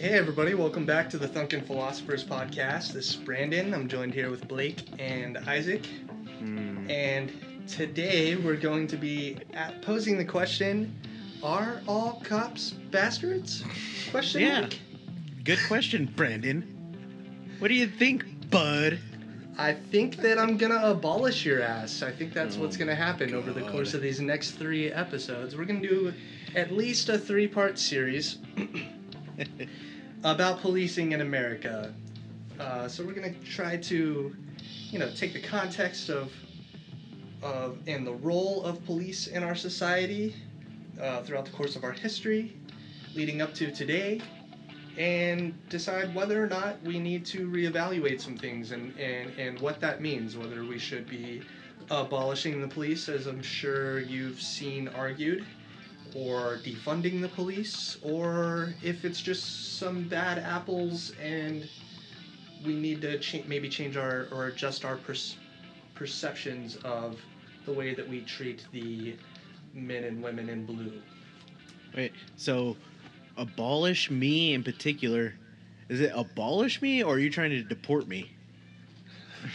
[0.00, 2.92] Hey everybody, welcome back to the Thunken Philosophers podcast.
[2.94, 3.74] This is Brandon.
[3.74, 5.84] I'm joined here with Blake and Isaac.
[6.38, 6.88] Hmm.
[6.90, 7.30] And
[7.68, 10.98] today we're going to be at posing the question,
[11.42, 13.62] are all cops bastards?
[14.10, 14.60] Question Yeah.
[14.62, 14.74] mark.
[15.44, 16.62] Good question, Brandon.
[17.58, 18.98] What do you think, bud?
[19.58, 22.02] I think that I'm gonna abolish your ass.
[22.02, 25.54] I think that's what's Oh, gonna happen over the course of these next three episodes.
[25.54, 26.14] We're gonna do
[26.56, 28.38] at least a three-part series
[30.24, 31.94] about policing in America.
[32.58, 34.34] Uh, so we're gonna try to,
[34.90, 36.32] you know, take the context of,
[37.42, 40.34] of and the role of police in our society
[41.00, 42.56] uh, throughout the course of our history,
[43.14, 44.20] leading up to today,
[44.98, 49.80] and decide whether or not we need to reevaluate some things and, and, and what
[49.80, 50.36] that means.
[50.36, 51.40] Whether we should be
[51.90, 55.46] abolishing the police, as I'm sure you've seen argued,
[56.14, 61.68] or defunding the police, or if it's just some bad apples and
[62.64, 65.36] we need to cha- maybe change our or adjust our pers-
[65.94, 67.20] perceptions of
[67.66, 69.14] the way that we treat the
[69.74, 70.92] men and women in blue.
[71.94, 72.76] Wait, so
[73.36, 75.34] abolish me in particular.
[75.88, 78.30] Is it abolish me or are you trying to deport me?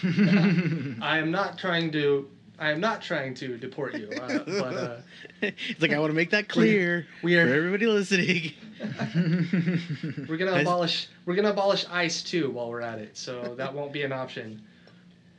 [0.04, 2.30] I am not trying to.
[2.58, 4.96] I am not trying to deport you, uh, but uh,
[5.42, 8.54] it's like I want to make that clear we are- for everybody listening.
[10.28, 11.08] we're gonna abolish.
[11.26, 14.62] We're gonna abolish ice too while we're at it, so that won't be an option.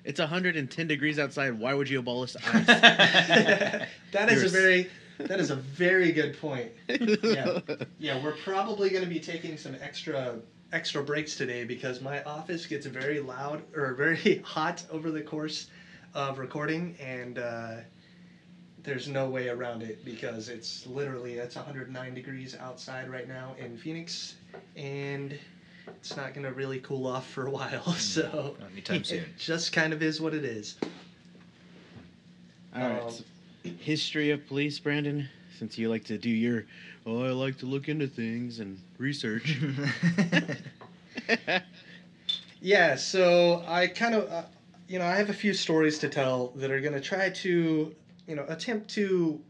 [0.05, 1.59] It's 110 degrees outside.
[1.59, 2.67] Why would you abolish ice?
[2.67, 3.89] that
[4.31, 4.91] is You're a very.
[5.19, 6.71] That is a very good point.
[6.89, 7.61] Yeah.
[7.99, 10.37] Yeah, we're probably gonna be taking some extra
[10.73, 15.69] extra breaks today because my office gets very loud or very hot over the course
[16.17, 17.75] of recording, and uh,
[18.83, 23.77] there's no way around it because it's literally it's 109 degrees outside right now in
[23.77, 24.37] Phoenix,
[24.77, 25.39] and
[25.87, 27.85] it's not gonna really cool off for a while.
[27.99, 29.19] So Not anytime soon.
[29.19, 30.77] it just kind of is what it is.
[32.75, 33.03] All right.
[33.03, 33.25] Um, so
[33.79, 35.29] history of police, Brandon.
[35.59, 36.65] Since you like to do your,
[37.07, 39.59] oh, I like to look into things and research.
[42.61, 44.43] Yeah, so I kind of, uh,
[44.89, 47.95] you know, I have a few stories to tell that are going to try to,
[48.27, 49.41] you know, attempt to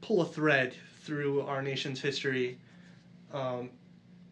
[0.00, 2.58] pull a thread through our nation's history
[3.32, 3.70] um,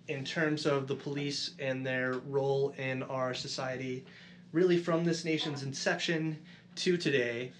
[0.08, 4.04] in terms of the police and their role in our society,
[4.52, 6.38] really from this nation's inception
[6.76, 7.52] to today.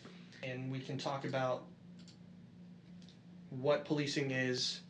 [0.42, 1.64] And we can talk about
[3.48, 4.80] what policing is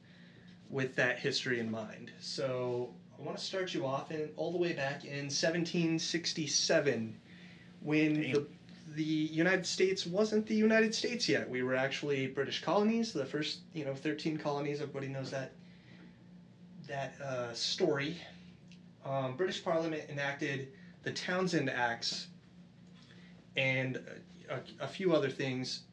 [0.69, 2.11] with that history in mind.
[2.21, 7.17] So I want to start you off in all the way back in 1767
[7.81, 8.47] when the
[8.95, 11.49] the United States wasn't the United States yet.
[11.49, 14.81] We were actually British colonies, the first, you know, 13 colonies.
[14.81, 15.53] Everybody knows that
[16.89, 18.17] that uh, story.
[19.05, 20.69] Um, British Parliament enacted
[21.05, 22.29] the Townshend Acts
[23.57, 24.01] and
[24.51, 25.85] a, a few other things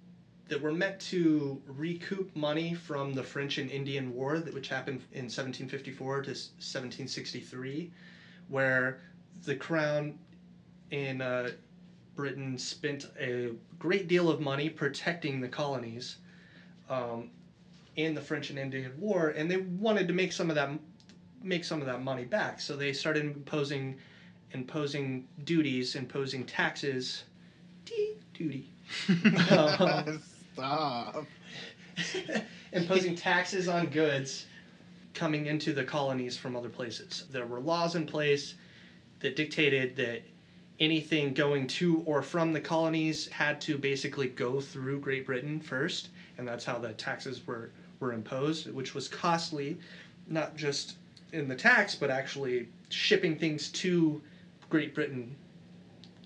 [0.49, 5.01] that were meant to recoup money from the French and Indian War, that which happened
[5.11, 7.91] in 1754 to 1763,
[8.47, 8.99] where
[9.43, 10.17] the crown
[10.91, 11.51] in uh,
[12.15, 16.17] Britain spent a great deal of money protecting the colonies
[16.89, 17.29] um,
[17.95, 20.69] in the French and Indian War, and they wanted to make some of that
[21.41, 22.59] make some of that money back.
[22.59, 23.97] So they started imposing
[24.51, 27.23] imposing duties, imposing taxes.
[27.85, 28.69] Dee, duty.
[29.51, 30.21] Um,
[30.59, 31.25] Stop.
[32.73, 34.45] imposing taxes on goods
[35.13, 37.23] coming into the colonies from other places.
[37.31, 38.55] There were laws in place
[39.21, 40.21] that dictated that
[40.81, 46.09] anything going to or from the colonies had to basically go through Great Britain first,
[46.37, 49.77] and that's how the taxes were, were imposed, which was costly,
[50.27, 50.97] not just
[51.31, 54.21] in the tax, but actually shipping things to
[54.69, 55.37] Great Britain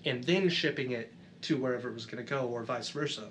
[0.04, 1.12] and then shipping it
[1.42, 3.30] to wherever it was going to go, or vice versa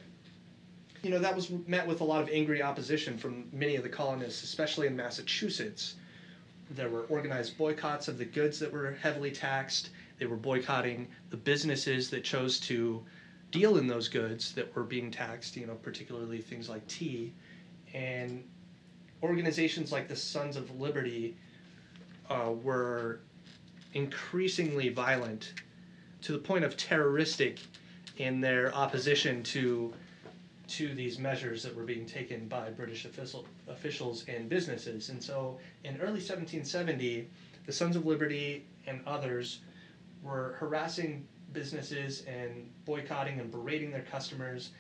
[1.04, 3.90] you know, that was met with a lot of angry opposition from many of the
[3.90, 5.96] colonists, especially in Massachusetts.
[6.72, 9.90] There were organized boycotts of the goods that were heavily taxed.
[10.18, 13.04] They were boycotting the businesses that chose to
[13.52, 17.34] deal in those goods that were being taxed, you know, particularly things like tea.
[17.94, 18.42] And
[19.22, 21.36] organizations like the Sons of Liberty
[22.30, 23.20] uh, were
[23.94, 25.54] increasingly violent
[26.22, 27.60] to the point of terroristic
[28.18, 29.94] in their opposition to
[30.68, 35.10] to these measures that were being taken by British official, officials and businesses.
[35.10, 37.28] And so in early 1770,
[37.66, 39.60] the Sons of Liberty and others
[40.22, 44.72] were harassing businesses and boycotting and berating their customers.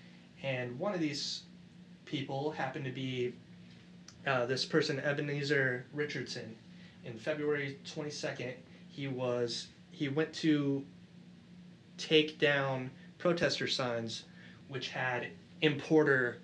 [0.42, 1.44] And one of these
[2.06, 3.34] people happened to be
[4.26, 6.56] uh, this person Ebenezer Richardson,
[7.04, 8.54] in February twenty second,
[8.88, 10.86] he was he went to
[11.98, 14.24] take down protester signs,
[14.70, 15.28] which had
[15.64, 16.38] importer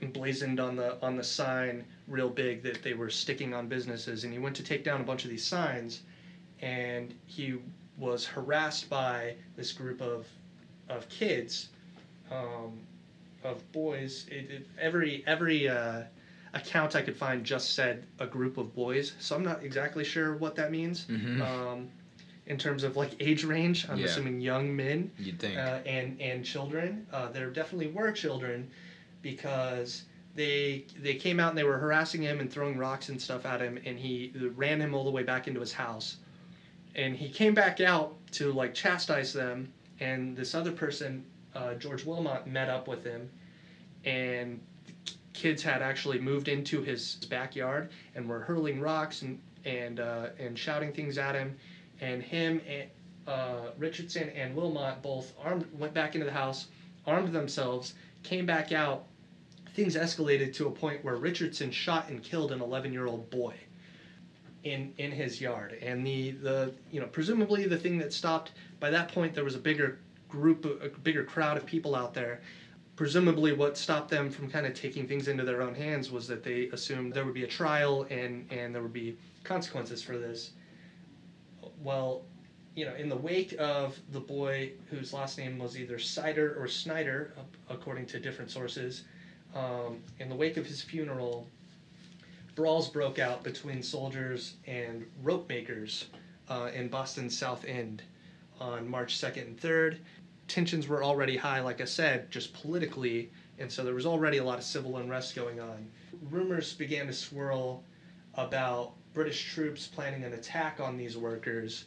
[0.00, 4.32] emblazoned on the on the sign real big that they were sticking on businesses, and
[4.32, 6.02] he went to take down a bunch of these signs,
[6.60, 7.54] and he
[7.98, 10.26] was harassed by this group of
[10.88, 11.68] of kids,
[12.30, 12.80] um,
[13.44, 14.26] of boys.
[14.28, 16.02] It, it, every every uh,
[16.54, 20.34] account I could find just said a group of boys, so I'm not exactly sure
[20.34, 21.04] what that means.
[21.06, 21.40] Mhm.
[21.40, 21.88] Um,
[22.46, 24.06] in terms of like age range, I'm Yeah.
[24.06, 25.56] assuming young men You'd think.
[25.58, 27.06] uh, and and children.
[27.12, 28.70] Uh, there definitely were children
[29.22, 30.02] because
[30.34, 33.60] they they came out and they were harassing him and throwing rocks and stuff at
[33.60, 36.16] him, and he ran him all the way back into his house.
[36.94, 41.24] And he came back out to like chastise them, and this other person,
[41.54, 43.30] uh, George Wilmot, met up with him,
[44.04, 44.60] and
[45.32, 50.58] kids had actually moved into his backyard and were hurling rocks and and uh, and
[50.58, 51.56] shouting things at him,
[52.02, 52.90] and him and
[53.26, 56.66] uh, Richardson and Wilmot both armed went back into the house,
[57.06, 57.94] armed themselves,
[58.24, 59.04] came back out.
[59.74, 63.54] Things escalated to a point where Richardson shot and killed an 11 year old boy
[64.64, 68.90] in in his yard, and the the you know presumably the thing that stopped by
[68.90, 69.98] that point there was a bigger
[70.28, 72.40] group a bigger crowd of people out there.
[72.96, 76.44] Presumably what stopped them from kind of taking things into their own hands was that
[76.44, 80.50] they assumed there would be a trial and and there would be consequences for this
[81.82, 82.22] well
[82.74, 86.68] you know in the wake of the boy whose last name was either Seider or
[86.68, 87.32] Snyder
[87.68, 89.04] according to different sources
[89.54, 91.46] um, in the wake of his funeral
[92.54, 96.06] brawls broke out between soldiers and rope makers
[96.48, 98.02] uh, in Boston's South End
[98.60, 99.98] on March 2nd and 3rd
[100.48, 104.44] tensions were already high, like I said, just politically, and so there was already a
[104.44, 105.88] lot of civil unrest going on.
[106.30, 107.82] Rumors began to swirl
[108.34, 111.84] about British troops planning an attack on these workers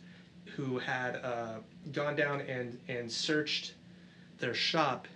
[0.55, 1.55] who had uh,
[1.91, 3.73] gone down and, and searched
[4.39, 5.07] their shop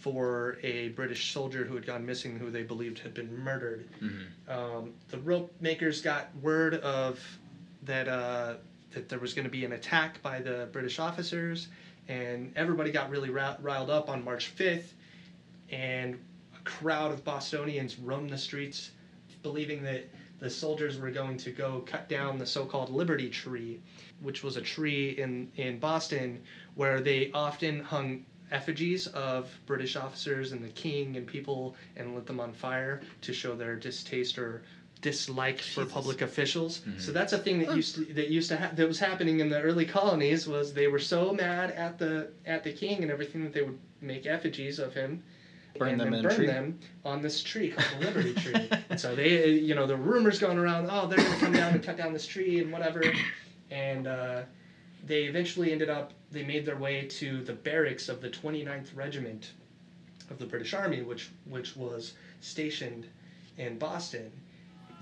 [0.00, 3.88] for a British soldier who had gone missing, who they believed had been murdered.
[4.00, 4.26] Mhm.
[4.48, 7.18] Um, the rope makers got word of
[7.82, 8.54] that uh,
[8.92, 11.68] that there was going to be an attack by the British officers,
[12.08, 14.92] and everybody got really ra- riled up on March 5th,
[15.70, 16.14] and
[16.54, 18.90] a crowd of Bostonians roamed the streets,
[19.42, 20.08] believing that
[20.38, 23.80] the soldiers were going to go cut down the so-called Liberty Tree,
[24.20, 26.42] which was a tree in in Boston
[26.74, 32.26] where they often hung effigies of British officers and the king and people and lit
[32.26, 34.62] them on fire to show their distaste or
[35.02, 36.80] dislike for public officials.
[36.80, 37.00] Mhm.
[37.00, 39.48] So that's a thing that used to, that used to ha- that was happening in
[39.50, 43.42] the early colonies was they were so mad at the at the king and everything
[43.44, 45.22] that they would make effigies of him
[45.78, 46.46] Burn and them then in burn tree.
[46.46, 48.70] them on this tree called the Liberty Tree.
[48.96, 51.96] so they, you know, the rumors going around, oh, they're gonna come down and cut
[51.96, 53.02] down this tree and whatever,
[53.70, 54.42] and uh,
[55.04, 56.12] they eventually ended up.
[56.32, 59.52] They made their way to the barracks of the 29th Regiment
[60.30, 63.06] of the British Army, which which was stationed
[63.58, 64.30] in Boston.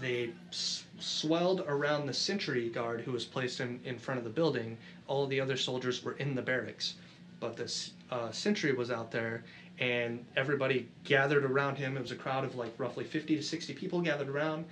[0.00, 4.31] They s- swelled around the sentry guard who was placed in, in front of the
[4.31, 4.76] building.
[5.07, 6.95] All the other soldiers were in the barracks,
[7.38, 9.45] but this uh, sentry was out there,
[9.78, 11.97] and everybody gathered around him.
[11.97, 14.64] It was a crowd of like roughly 50 to 60 people gathered around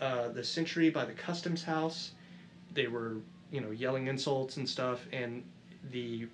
[0.00, 2.12] uh, the sentry by the customs house.
[2.72, 3.16] They were,
[3.50, 5.42] you know, yelling insults and stuff, and
[5.90, 6.26] the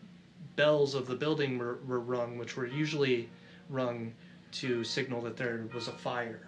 [0.57, 3.29] bells of the building were, were rung, which were usually
[3.69, 4.13] rung
[4.51, 6.41] to signal that there was a fire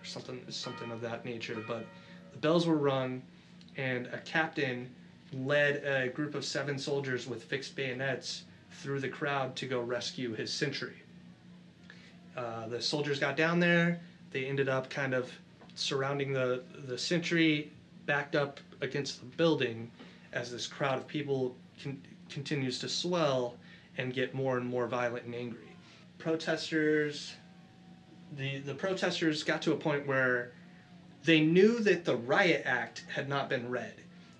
[0.00, 1.62] or something something of that nature.
[1.66, 1.84] But
[2.32, 3.22] the bells were rung,
[3.76, 4.88] and a captain
[5.32, 10.34] led a group of seven soldiers with fixed bayonets through the crowd to go rescue
[10.34, 10.96] his sentry.
[12.36, 14.00] Uh, the soldiers got down there.
[14.30, 15.30] They ended up kind of
[15.74, 17.70] surrounding the the sentry,
[18.06, 19.90] backed up against the building,
[20.32, 22.00] as this crowd of people con-
[22.30, 23.56] continues to swell
[23.98, 25.76] and get more and more violent and angry.
[26.18, 27.34] Protesters,
[28.36, 30.52] the the protesters got to a point where
[31.24, 33.94] they knew that the riot act had not been read,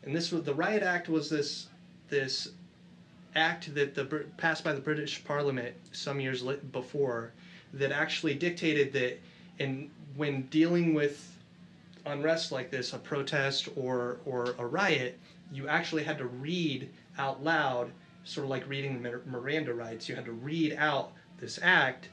[0.04, 1.68] and this was the riot act was this
[2.08, 2.48] this
[3.34, 4.04] act that the
[4.36, 7.32] passed by the British Parliament some years before
[7.74, 9.18] that actually dictated that
[9.58, 11.36] in when dealing with
[12.04, 15.18] unrest like this, a protest or or a riot,
[15.52, 17.90] you actually had to read out loud,
[18.24, 20.08] sort of like reading Mir- Miranda rights.
[20.08, 22.08] You had to read out this act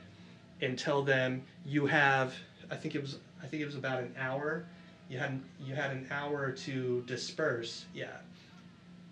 [0.62, 2.34] and tell them you have.
[2.72, 3.18] I think it was.
[3.42, 4.66] I think it was about an hour.
[5.10, 7.86] You had you had an hour to disperse.
[7.94, 8.18] Yeah.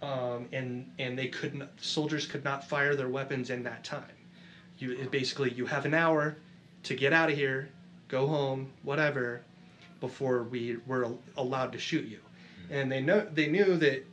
[0.01, 1.67] Um, and and they couldn't.
[1.81, 4.03] Soldiers could not fire their weapons in that time.
[4.77, 6.37] You basically you have an hour
[6.83, 7.69] to get out of here,
[8.07, 9.41] go home, whatever,
[9.99, 12.19] before we were allowed to shoot you.
[12.69, 14.05] And they know they knew that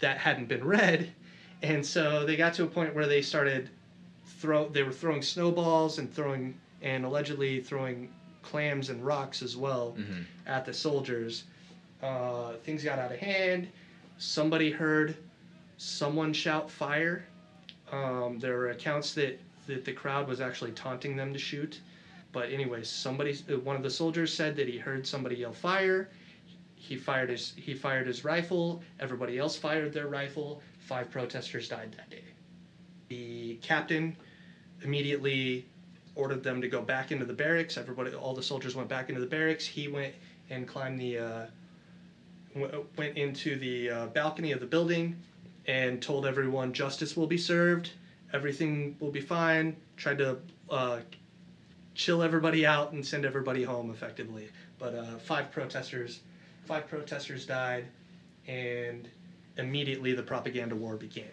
[0.00, 1.10] that hadn't been read,
[1.62, 3.70] and so they got to a point where they started
[4.26, 8.10] throw they were throwing snowballs and throwing and allegedly throwing
[8.42, 10.24] clams and rocks as well Mhm.
[10.46, 11.44] at the soldiers.
[12.02, 13.68] Uh, things got out of hand.
[14.20, 15.16] Somebody heard
[15.78, 17.24] someone shout fire.
[17.90, 21.80] Um, there were accounts that, that the crowd was actually taunting them to shoot.
[22.30, 26.10] But anyway, somebody, uh, one of the soldiers said that he heard somebody yell fire.
[26.74, 28.82] He fired his he fired his rifle.
[29.00, 30.60] Everybody else fired their rifle.
[30.80, 32.24] Five protesters died that day.
[33.08, 34.14] The captain
[34.82, 35.64] immediately
[36.14, 37.78] ordered them to go back into the barracks.
[37.78, 39.64] Everybody, all the soldiers went back into the barracks.
[39.64, 40.14] He went
[40.50, 41.46] and climbed the uh,
[42.54, 45.16] went into the uh, balcony of the building
[45.66, 47.92] and told everyone justice will be served,
[48.32, 49.76] everything will be fine.
[49.96, 50.38] Tried to
[50.68, 51.00] uh,
[51.94, 54.48] chill everybody out and send everybody home effectively.
[54.78, 56.20] But uh, five protesters,
[56.64, 57.86] five protesters died,
[58.46, 59.08] and
[59.58, 61.26] immediately the propaganda war began.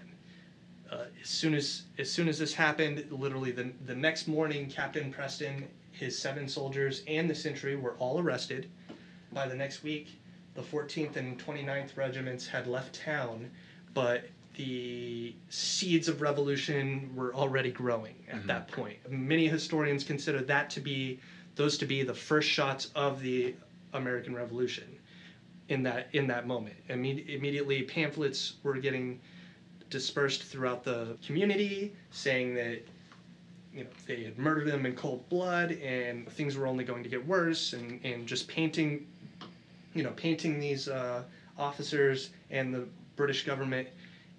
[0.92, 5.12] Uh, as soon as as soon as this happened, literally the the next morning, Captain
[5.12, 8.70] Preston, his seven soldiers, and the sentry were all arrested.
[9.34, 10.20] By the next week,
[10.58, 13.50] the 14th and 29th regiments had left town,
[13.94, 18.48] but the seeds of revolution were already growing at mm-hmm.
[18.48, 18.98] that point.
[19.08, 21.20] Many historians consider that to be
[21.56, 23.54] those to be the first shots of the
[23.94, 24.98] American Revolution
[25.70, 26.76] in that in that moment.
[26.90, 29.20] Imme- immediately pamphlets were getting
[29.92, 32.82] dispersed throughout the community saying that
[33.74, 37.10] you know they had murdered him in cold blood and things were only going to
[37.10, 39.06] get worse and, and just painting
[39.98, 41.24] you know painting these uh,
[41.58, 43.88] officers and the British government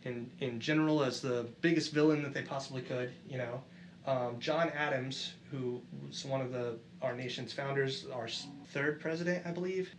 [0.04, 3.60] in in general as the biggest villain that they possibly could you know
[4.06, 8.28] um, John Adams who was one of the our nation's founders our
[8.72, 9.90] third president I believe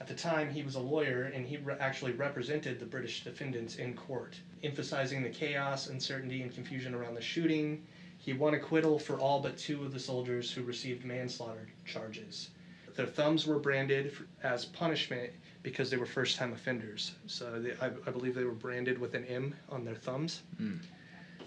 [0.00, 3.76] at the time, he was a lawyer and he re- actually represented the British defendants
[3.76, 7.86] in court, emphasizing the chaos, uncertainty, and confusion around the shooting.
[8.18, 12.50] He won acquittal for all but two of the soldiers who received manslaughter charges.
[12.94, 15.30] Their thumbs were branded f- as punishment
[15.62, 17.12] because they were first time offenders.
[17.26, 20.78] So they, I, I believe they were branded with an M on their thumbs, Mm.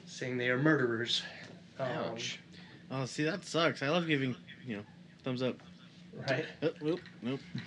[0.06, 1.22] saying they are murderers.
[1.80, 2.40] Um, Ouch.
[2.92, 3.82] Oh, see, that sucks.
[3.84, 4.36] I love giving,
[4.66, 4.84] you know,
[5.24, 5.56] thumbs up.
[6.30, 6.46] right?
[6.64, 7.40] Oh, nope, nope.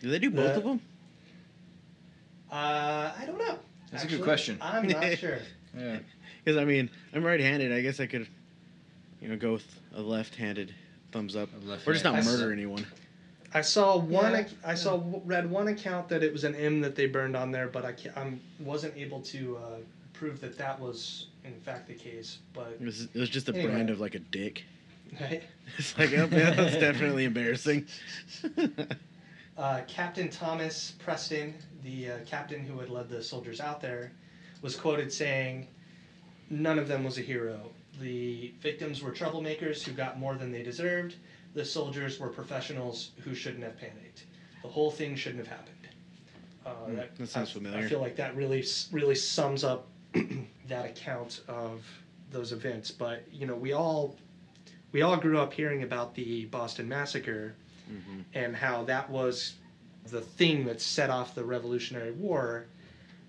[0.00, 0.80] Do they do both The- of them?
[2.52, 3.58] Uh, I don't know.
[3.90, 4.58] That's a good question.
[4.60, 5.38] I'm not sure.
[5.76, 5.98] yeah.
[6.44, 7.72] Because I mean, I'm right-handed.
[7.72, 8.28] I guess I could,
[9.22, 10.74] you know, go with a left-handed
[11.14, 12.26] thumbs up, A left or just not hand.
[12.26, 12.84] murder anyone.
[13.54, 14.32] I saw one.
[14.32, 17.36] Yeah, ac- I saw read one account that it was an M that they burned
[17.36, 19.60] on there, but I ca- I'm, wasn't able to uh,
[20.12, 22.38] prove that that was in fact the case.
[22.52, 23.70] But It was, it was just a Anyway.
[23.72, 24.64] brand of like a dick.
[25.20, 25.42] right?
[25.78, 27.86] It's like, oh, yeah, that's definitely embarrassing.
[29.56, 31.54] uh, Captain Thomas Preston,
[31.84, 34.10] the uh, captain who had led the soldiers out there,
[34.62, 35.68] was quoted saying,
[36.50, 37.70] "None of them was a hero.
[38.00, 41.16] The victims were troublemakers who got more than they deserved.
[41.54, 44.24] The soldiers were professionals who shouldn't have panicked.
[44.62, 45.70] The whole thing shouldn't have happened."
[46.66, 47.78] Uh, Hmm, that sounds I, familiar.
[47.84, 49.86] I feel like that really really sums up
[50.68, 51.84] that account of
[52.30, 52.90] those events.
[52.90, 54.16] But you know, we all
[54.92, 57.54] we all grew up hearing about the Boston Massacre
[57.86, 59.54] hmm and how that was
[60.10, 62.66] the thing that set off the Revolutionary War.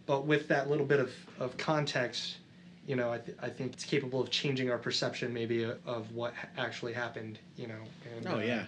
[0.06, 2.38] But with that little bit of, of context,
[2.86, 6.12] you know, I, th- I think it's capable of changing our perception maybe of, of
[6.14, 7.82] what ha- actually happened, you know.
[8.16, 8.66] And, Oh uh, yeah,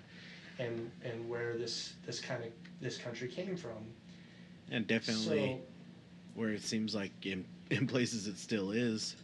[0.59, 2.49] and and where this this kind of
[2.81, 3.77] this country came from.
[4.71, 5.59] and definitely
[6.35, 9.15] where it seems like in, in places it still is.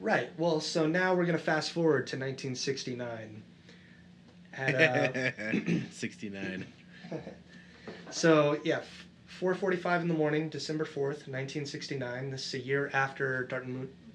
[0.00, 0.30] Right.
[0.38, 3.42] Well, so now we're gonna fast forward to 1969.
[4.54, 5.30] At, uh,
[5.90, 6.66] 69.
[8.10, 8.80] So yeah,
[9.40, 12.32] 4:45 in the morning, December 4th, 1969.
[12.32, 13.44] This is a year after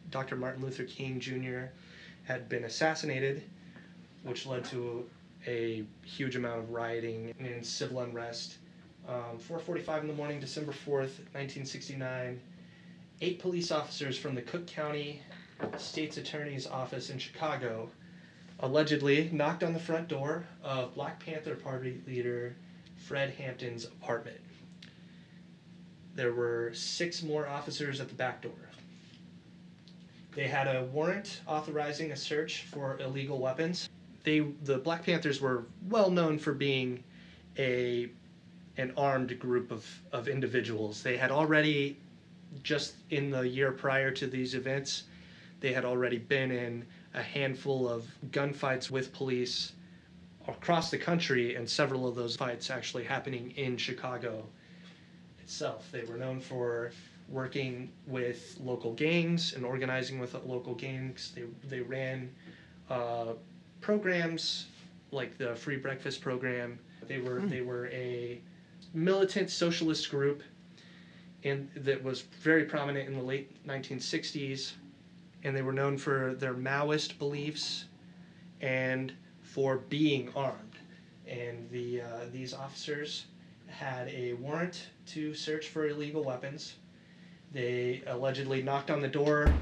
[0.09, 0.35] Dr.
[0.35, 1.67] Martin Luther King Jr.
[2.25, 3.41] had been assassinated,
[4.23, 5.09] which led to
[5.47, 8.57] a huge amount of rioting and civil unrest.
[9.07, 12.41] Um, 4:45 in the morning, December 4th, 1969.
[13.21, 15.21] Eight police officers from the Cook County
[15.77, 17.89] State's Attorney's Office in Chicago
[18.59, 22.57] allegedly knocked on the front door of Black Panther Party leader
[22.97, 24.42] Fred Hampton's apartment.
[26.15, 28.51] There were six more officers at the back door.
[30.35, 33.89] They had a warrant authorizing a search for illegal weapons.
[34.23, 37.03] They, the Black Panthers were well known for being
[37.57, 38.09] a
[38.77, 41.03] an armed group of, of individuals.
[41.03, 41.99] They had already,
[42.63, 45.03] just in the year prior to these events,
[45.59, 49.73] they had already been in a handful of gunfights with police
[50.47, 54.47] across the country, and several of those fights actually happening in Chicago
[55.43, 55.89] itself.
[55.91, 56.91] They were known for
[57.29, 61.33] working with local gangs and organizing with local gangs.
[61.35, 62.29] They, they ran
[62.89, 63.33] uh,
[63.81, 64.67] programs
[65.11, 66.79] like the free breakfast program.
[67.07, 68.39] They were they were a
[68.93, 70.41] militant socialist group,
[71.43, 74.73] and that was very prominent in the late 1960s,
[75.43, 77.85] and they were known for their Maoist beliefs,
[78.61, 80.77] and for being armed.
[81.27, 83.25] And the uh, these officers
[83.77, 86.75] had a warrant to search for illegal weapons.
[87.51, 89.53] They allegedly knocked on the door.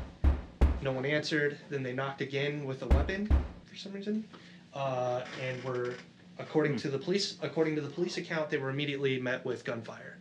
[0.81, 1.57] No one answered.
[1.69, 3.29] Then they knocked again with a weapon
[3.65, 4.25] for some reason,
[4.73, 5.95] uh, and were,
[6.39, 10.17] according to the police, according to the police account, they were immediately met with gunfire.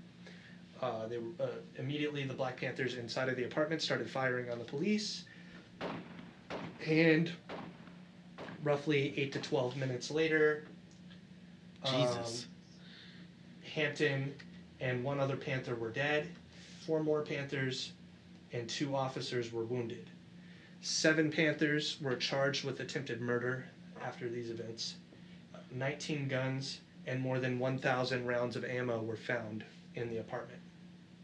[0.80, 4.58] Uh, they were, uh, immediately the Black Panthers inside of the apartment started firing on
[4.58, 5.24] the police,
[6.86, 7.32] and
[8.62, 10.64] roughly eight to twelve minutes later,
[11.84, 12.46] Jesus.
[13.74, 14.34] Hampton
[14.80, 16.28] and one other Panther were dead.
[16.86, 17.92] Four more Panthers
[18.52, 20.08] and two officers were wounded.
[20.82, 23.64] Seven Panthers were charged with attempted murder
[24.02, 24.94] after these events.
[25.72, 30.60] 19 guns and more than 1,000 rounds of ammo were found in the apartment.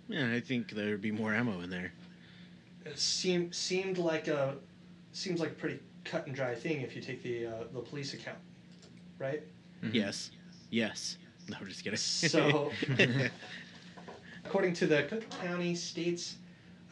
[0.08, 1.92] Yeah, I think there'd be more ammo in there.
[2.84, 4.54] It seemed seemed like a
[5.12, 8.14] seems like a pretty cut and dry thing if you take the uh, the police
[8.14, 8.38] account,
[9.18, 9.42] right?
[9.90, 10.30] Yes.
[10.70, 11.16] Yes.
[11.50, 11.96] No, I'm just kidding.
[11.96, 12.72] So,
[14.44, 16.36] according to the Cook County State's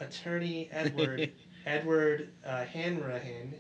[0.01, 1.33] Attorney Edward
[1.67, 3.55] Edward uh, Hanrahan,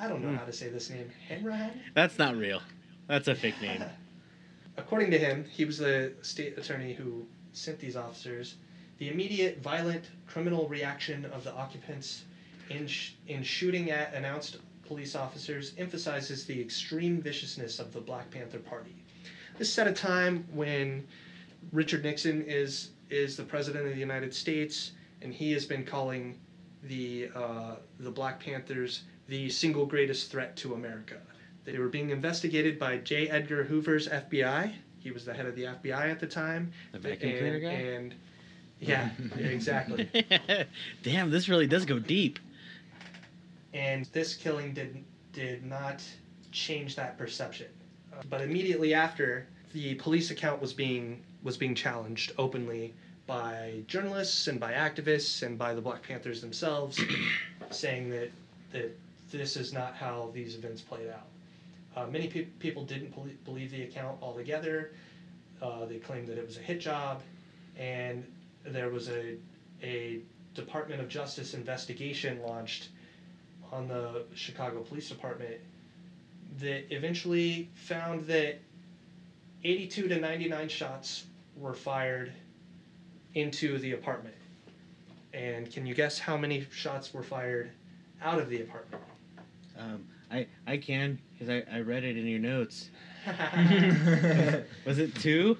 [0.00, 0.36] I don't know Hmm.
[0.36, 1.10] how to say this name.
[1.28, 1.78] Hanrahan.
[1.94, 2.60] That's not real.
[3.08, 3.84] That's a fake name.
[4.78, 8.54] According to him, he was the state attorney who sent these officers.
[8.98, 12.24] The immediate violent criminal reaction of the occupants
[12.70, 18.30] in, sh- in shooting at announced police officers emphasizes the extreme viciousness of the Black
[18.30, 18.94] Panther Party.
[19.58, 21.06] This is at a time when
[21.72, 26.38] Richard Nixon is is the president of the United States, and he has been calling
[26.84, 31.16] the uh, the Black Panthers the single greatest threat to America.
[31.64, 33.28] They were being investigated by J.
[33.28, 34.72] Edgar Hoover's FBI.
[34.98, 36.72] He was the head of the FBI at the time.
[36.92, 37.70] The vacuum cleaner and, guy?
[37.70, 38.14] And
[38.80, 40.08] yeah, exactly.
[41.02, 42.38] Damn, this really does go deep.
[43.72, 46.02] And this killing did did not
[46.50, 47.68] change that perception.
[48.28, 52.94] But immediately after, the police account was being was being challenged openly
[53.26, 57.00] by journalists and by activists and by the Black Panthers themselves,
[57.70, 58.30] saying that
[58.72, 58.96] that
[59.30, 61.26] this is not how these events played out.
[61.96, 64.92] Uh, many pe- people didn't pol- believe the account altogether.
[65.60, 67.22] Uh, they claimed that it was a hit job,
[67.78, 68.24] and
[68.64, 69.36] there was a
[69.82, 70.20] a
[70.54, 72.88] Department of Justice investigation launched
[73.72, 75.54] on the Chicago Police Department
[76.60, 78.60] that eventually found that
[79.64, 81.24] 82 to 99 shots
[81.56, 82.32] were fired
[83.34, 84.34] into the apartment.
[85.32, 87.70] And can you guess how many shots were fired
[88.22, 89.02] out of the apartment?
[89.78, 92.90] Um, I I can because I, I read it in your notes.
[94.86, 95.56] Was it two?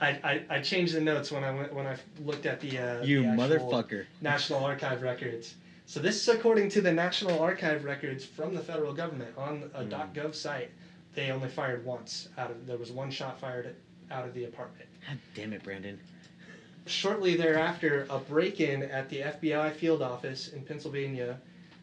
[0.00, 3.02] I, I, I changed the notes when I went when I looked at the uh,
[3.02, 4.06] you the motherfucker.
[4.22, 5.54] National Archive records.
[5.90, 9.82] So this is according to the National Archive records from the federal government on a
[9.82, 10.14] Mm.
[10.14, 10.70] .gov site.
[11.16, 13.74] They only fired once out of there was one shot fired
[14.08, 14.88] out of the apartment.
[15.08, 15.98] God damn it, Brandon.
[16.86, 21.40] Shortly thereafter, a break-in at the FBI field office in Pennsylvania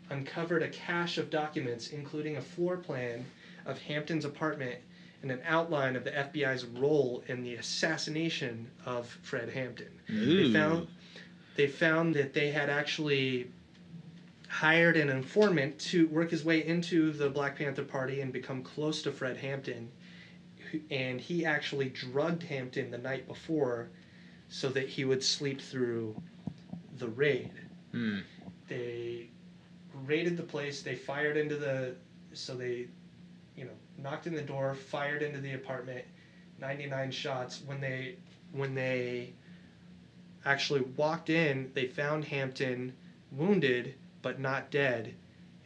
[0.10, 3.26] uncovered a cache of documents, including a floor plan
[3.65, 4.80] of Hampton's apartment
[5.22, 9.91] and an outline of the FBI's role in the assassination of Fred Hampton.
[10.08, 10.88] They found
[11.58, 13.52] they found that they had actually
[14.47, 19.01] hired an informant to work his way into the Black Panther Party and become close
[19.03, 19.91] to Fred Hampton.
[20.91, 23.89] And he actually drugged Hampton the night before
[24.49, 26.15] so that he would sleep through
[26.97, 27.51] the raid.
[27.91, 28.19] Hmm.
[28.67, 29.29] They
[30.05, 31.95] raided the place, they fired into the
[32.33, 32.88] so they
[33.57, 36.05] you know, knocked in the door, fired into the apartment,
[36.62, 37.62] 99 shots.
[37.65, 38.15] When they
[38.53, 39.33] when they
[40.45, 42.93] actually walked in, they found Hampton
[43.31, 45.13] wounded but not dead,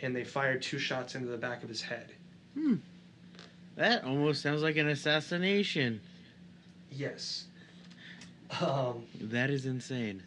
[0.02, 2.12] and they fired two shots into the back of his head.
[2.54, 2.76] Hmm.
[3.76, 6.02] That almost sounds like an assassination.
[6.92, 7.46] Yes.
[8.60, 10.22] Um, That is insane.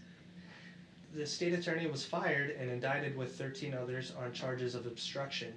[1.15, 5.53] the state attorney was fired and indicted with 13 others on charges of obstruction,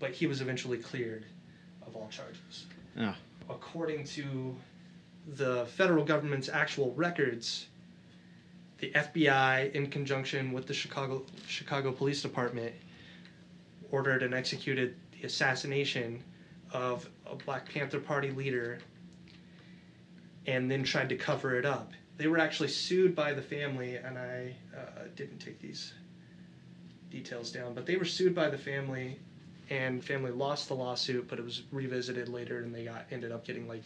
[0.00, 1.24] but he was eventually cleared
[1.86, 2.66] of all charges.
[2.98, 3.14] Oh.
[3.48, 4.54] According to
[5.36, 7.66] the federal government's actual records,
[8.80, 12.74] the FBI, in conjunction with the Chicago Chicago Police Department,
[13.90, 16.24] ordered and executed the assassination
[16.72, 18.78] of a Black Panther Party leader
[20.46, 21.92] and then tried to cover it up.
[22.16, 25.92] They were actually sued by the family, and I uh, didn't take these
[27.10, 29.18] details down, but they were sued by the family,
[29.68, 33.44] and family lost the lawsuit, but it was revisited later, and they got ended up
[33.44, 33.84] getting like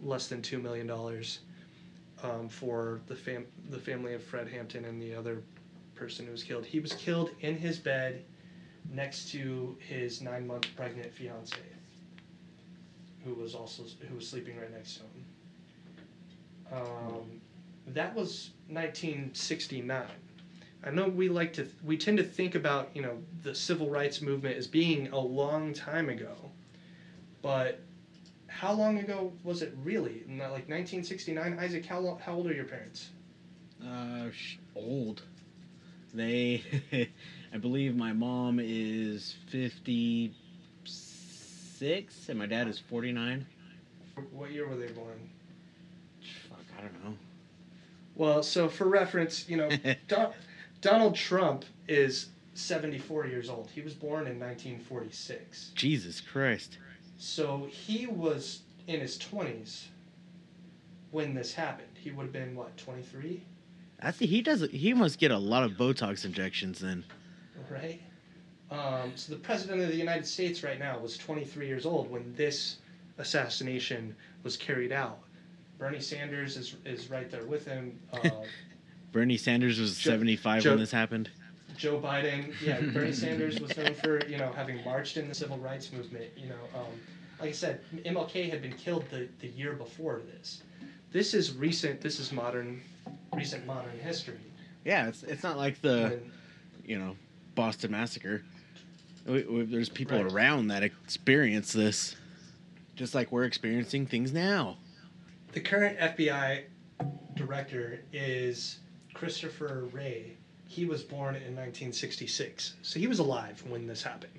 [0.00, 1.40] less than two million dollars
[2.22, 5.42] um, for the fam the family of Fred Hampton and the other
[5.94, 6.64] person who was killed.
[6.64, 8.24] He was killed in his bed
[8.92, 11.56] next to his nine month pregnant fiance,
[13.24, 15.24] who was also who was sleeping right next to him.
[16.72, 17.40] Um,
[17.88, 20.06] that was 1969.
[20.82, 24.22] I know we like to we tend to think about you know the civil rights
[24.22, 26.34] movement as being a long time ago,
[27.42, 27.80] but
[28.60, 30.22] how long ago was it really?
[30.26, 31.58] Not like 1969.
[31.58, 33.08] Isaac, how lo- how old are your parents?
[33.82, 35.22] Uh, sh- old.
[36.12, 36.62] They,
[37.54, 40.34] I believe my mom is fifty
[40.84, 43.46] six and my dad is forty nine.
[44.30, 45.30] What year were they born?
[46.50, 47.14] Fuck, I don't know.
[48.14, 49.70] Well, so for reference, you know,
[50.08, 50.34] Don-
[50.82, 53.70] Donald Trump is 74 years old.
[53.74, 55.70] He was born in 1946.
[55.74, 56.76] Jesus Christ.
[57.24, 59.84] So he was in his 20s
[61.10, 61.88] when this happened.
[62.02, 63.42] He would have been, what, 23?
[64.02, 64.66] I think he does.
[64.72, 67.04] He must get a lot of Botox injections then.
[67.70, 68.00] Right?
[68.70, 72.34] Um, so the president of the United States right now was 23 years old when
[72.36, 72.78] this
[73.18, 75.18] assassination was carried out.
[75.78, 77.98] Bernie Sanders is, is right there with him.
[78.14, 78.30] Uh,
[79.12, 81.28] Bernie Sanders was Joe- seventy five Joe- when this happened.
[81.80, 85.56] Joe Biden, yeah, Bernie Sanders was known for you know having marched in the civil
[85.56, 86.26] rights movement.
[86.36, 86.84] You know, um,
[87.40, 90.62] like I said, MLK had been killed the, the year before this.
[91.10, 92.02] This is recent.
[92.02, 92.82] This is modern,
[93.34, 94.38] recent modern history.
[94.84, 96.32] Yeah, it's it's not like the When-
[96.84, 97.16] you know
[97.54, 98.42] Boston massacre.
[99.26, 100.30] We, we, there's people Right.
[100.32, 102.14] around that experience this,
[102.94, 104.76] just like we're experiencing things now.
[105.52, 106.64] the current FBI
[107.36, 108.80] director is
[109.14, 110.36] Christopher Wray.
[110.70, 114.32] He was born in 1966, so he was alive when this happened.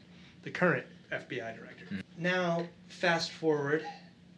[0.44, 1.88] The current FBI director.
[2.18, 3.86] Now, fast forward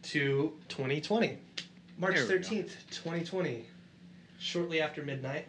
[0.02, 1.38] to 2020,
[1.96, 2.48] March There we go.
[2.48, 3.64] 13th, 2020.
[4.40, 5.46] Shortly after midnight,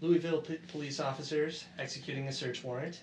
[0.00, 3.00] Louisville p- police officers executing a search warrant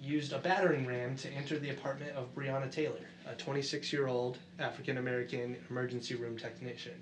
[0.00, 4.38] used a battering ram to enter the apartment of Breonna Taylor, a 26 year old
[4.58, 6.98] African American emergency room technician.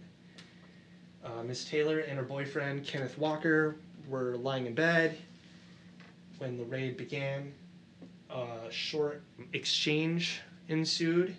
[1.25, 3.77] Uh, Miss Taylor and her boyfriend, Kenneth Walker,
[4.09, 5.17] were lying in bed
[6.39, 7.53] when the raid began.
[8.31, 11.37] A short exchange ensued.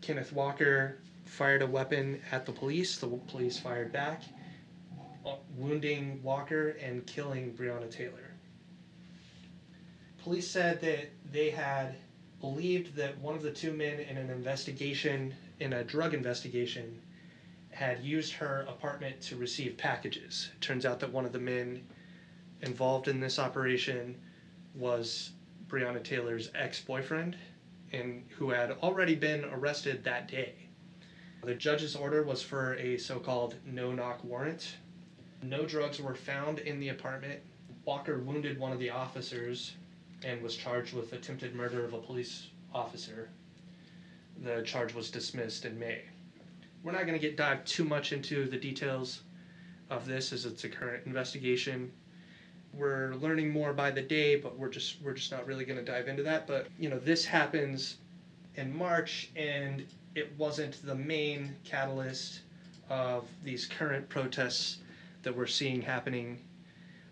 [0.00, 2.98] Kenneth Walker fired a weapon at the police.
[2.98, 4.22] The police fired back,
[5.26, 8.30] uh, wounding Walker and killing Breonna Taylor.
[10.22, 11.96] Police said that they had
[12.40, 17.00] believed that one of the two men in an investigation, in a drug investigation,
[17.76, 20.48] had used her apartment to receive packages.
[20.54, 21.86] It turns out that one of the men
[22.62, 24.16] involved in this operation
[24.74, 25.32] was
[25.68, 27.36] Breonna Taylor's ex boyfriend,
[27.92, 30.54] and who had already been arrested that day.
[31.44, 34.78] The judge's order was for a so called no knock warrant.
[35.42, 37.42] No drugs were found in the apartment.
[37.84, 39.74] Walker wounded one of the officers
[40.24, 43.28] and was charged with attempted murder of a police officer.
[44.42, 46.04] The charge was dismissed in May.
[46.82, 49.22] We're not going to get dive too much into the details
[49.90, 51.92] of this as it's a current investigation.
[52.72, 55.84] We're learning more by the day, but we're just we're just not really going to
[55.84, 56.46] dive into that.
[56.46, 57.98] But you know, this happens
[58.56, 62.40] in March, and it wasn't the main catalyst
[62.88, 64.78] of these current protests
[65.22, 66.38] that we're seeing happening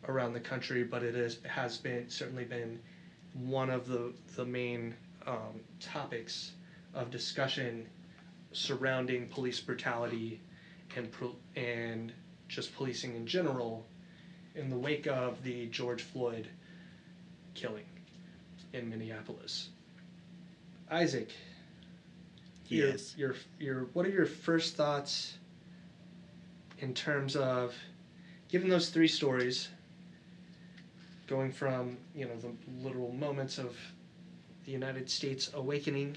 [0.08, 2.78] around the country, but it is has been certainly been
[3.34, 4.94] one of the the main
[5.26, 6.52] um, topics
[6.94, 7.86] of discussion
[8.54, 10.40] surrounding police brutality
[10.96, 12.12] and pro- and
[12.48, 13.84] just policing in general
[14.54, 16.48] in the wake of the George Floyd
[17.54, 17.84] killing
[18.72, 19.68] in Minneapolis.
[20.90, 21.30] Isaac,
[22.68, 23.14] your, Yes.
[23.16, 25.34] your your what are your first thoughts
[26.78, 27.74] in terms of
[28.48, 29.68] given those three stories
[31.26, 32.52] going from you know the
[32.86, 33.76] literal moments of
[34.64, 36.16] the United States awakening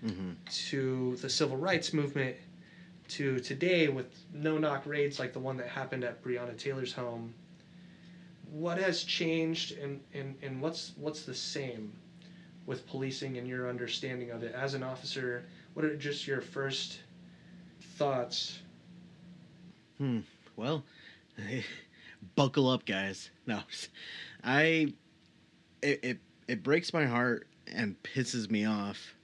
[0.00, 2.36] hmm to the civil rights movement
[3.08, 7.34] to today with no knock raids like the one that happened at Breonna Taylor's home
[8.50, 11.92] what has changed and, and, and what's what's the same
[12.66, 17.00] with policing and your understanding of it as an officer what are just your first
[17.80, 18.60] thoughts
[19.98, 20.20] Hmm.
[20.56, 20.84] Well,
[22.36, 23.30] buckle up, guys.
[23.46, 23.60] No,
[24.44, 24.92] I.
[25.82, 29.15] It, it it breaks my heart and pisses me off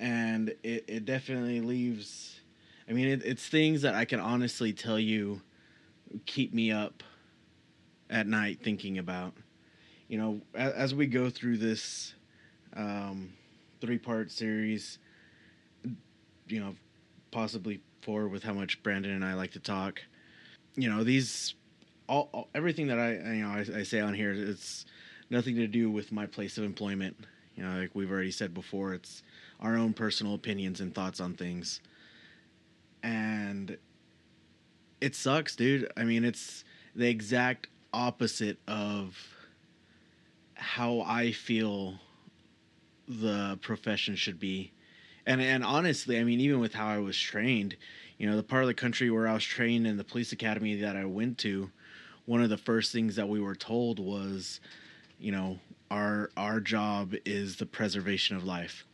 [0.00, 2.40] and it, it definitely leaves.
[2.88, 5.42] I mean, it, it's things that I can honestly tell you
[6.26, 7.04] keep me up
[8.08, 9.34] at night thinking about.
[10.08, 12.14] You know, as, as we go through this
[12.74, 13.32] um,
[13.80, 14.98] three part series,
[16.48, 16.74] you know,
[17.30, 20.00] possibly four with how much Brandon and I like to talk.
[20.74, 21.54] You know, these
[22.08, 24.86] all, all everything that I you know I, I say on here it's
[25.28, 27.16] nothing to do with my place of employment.
[27.54, 29.22] You know, like we've already said before, it's
[29.60, 31.80] our own personal opinions and thoughts on things.
[33.02, 33.76] And
[35.00, 35.90] it sucks, dude.
[35.96, 39.18] I mean, it's the exact opposite of
[40.54, 41.94] how I feel
[43.08, 44.72] the profession should be.
[45.26, 47.76] And and honestly, I mean, even with how I was trained,
[48.18, 50.76] you know, the part of the country where I was trained in the police academy
[50.76, 51.70] that I went to,
[52.26, 54.60] one of the first things that we were told was,
[55.18, 55.58] you know,
[55.90, 58.84] our our job is the preservation of life.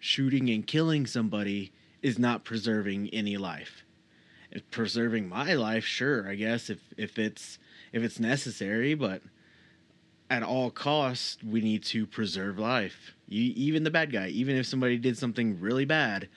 [0.00, 3.84] Shooting and killing somebody is not preserving any life.
[4.50, 7.58] If preserving my life, sure, I guess if if it's
[7.92, 9.22] if it's necessary, but
[10.30, 13.14] at all costs, we need to preserve life.
[13.28, 16.28] You, even the bad guy, even if somebody did something really bad,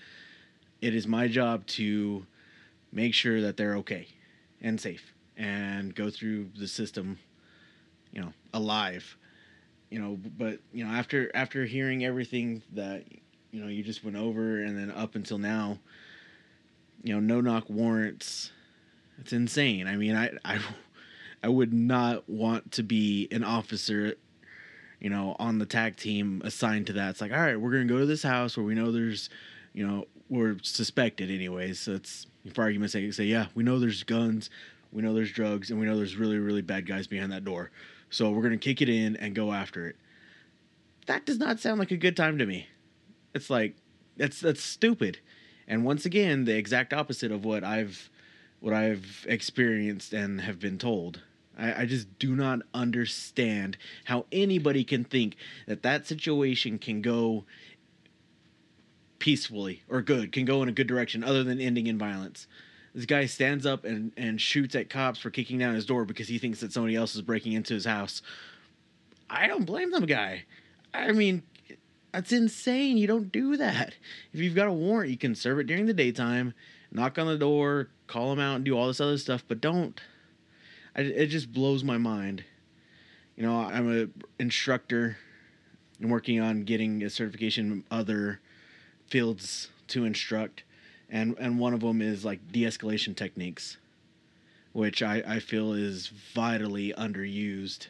[0.82, 2.26] it is my job to
[2.92, 4.08] make sure that they're okay
[4.62, 7.18] and safe and go through the system,
[8.12, 9.18] you know, alive.
[9.90, 13.06] You know, but you know, after after hearing everything that
[13.54, 15.78] you know you just went over, and then up until now,
[17.04, 18.52] you know, no knock warrants.
[19.20, 19.88] It's insane.
[19.88, 20.60] I mean, I I
[21.44, 24.16] I would not want to be an officer,
[25.00, 27.12] you know, on the tag team assigned to that.
[27.12, 29.30] It's like, all right, we're gonna go to this house where we know there's,
[29.74, 31.80] you know, we're suspected anyways.
[31.80, 34.50] So it's for argument's sake, say, yeah, we know there's guns,
[34.92, 37.70] we know there's drugs, and we know there's really, really bad guys behind that door.
[38.10, 39.96] So we're gonna kick it in and go after it.
[41.06, 42.68] That does not sound like a good time to me.
[43.34, 43.76] It's like
[44.18, 45.20] that's that's stupid.
[45.68, 48.10] And once again, the exact opposite of what I've
[48.60, 51.22] what I've experienced and have been told.
[51.58, 55.36] I, I just do not understand how anybody can think
[55.68, 57.46] that that situation can go
[59.20, 62.48] peacefully or good, can go in a good direction other than ending in violence.
[62.96, 66.28] This guy stands up and, and shoots at cops for kicking down his door because
[66.28, 68.22] he thinks that somebody else is breaking into his house.
[69.30, 70.46] I don't blame the guy.
[70.94, 71.42] I mean,
[72.14, 72.98] that's insane.
[72.98, 73.96] You don't do that.
[74.32, 76.54] If you've got a warrant, you can serve it during the daytime,
[76.92, 80.00] knock on the door, call them out, and do all this other stuff, but don't.
[80.96, 82.46] I, it just blows my mind.
[83.36, 85.18] You know, I'm an instructor.
[86.02, 88.40] I'm working on getting a certification in other
[89.08, 90.64] fields to instruct,
[91.10, 93.78] and and one of them is like de-escalation techniques,
[94.72, 97.88] which I I feel is vitally underused,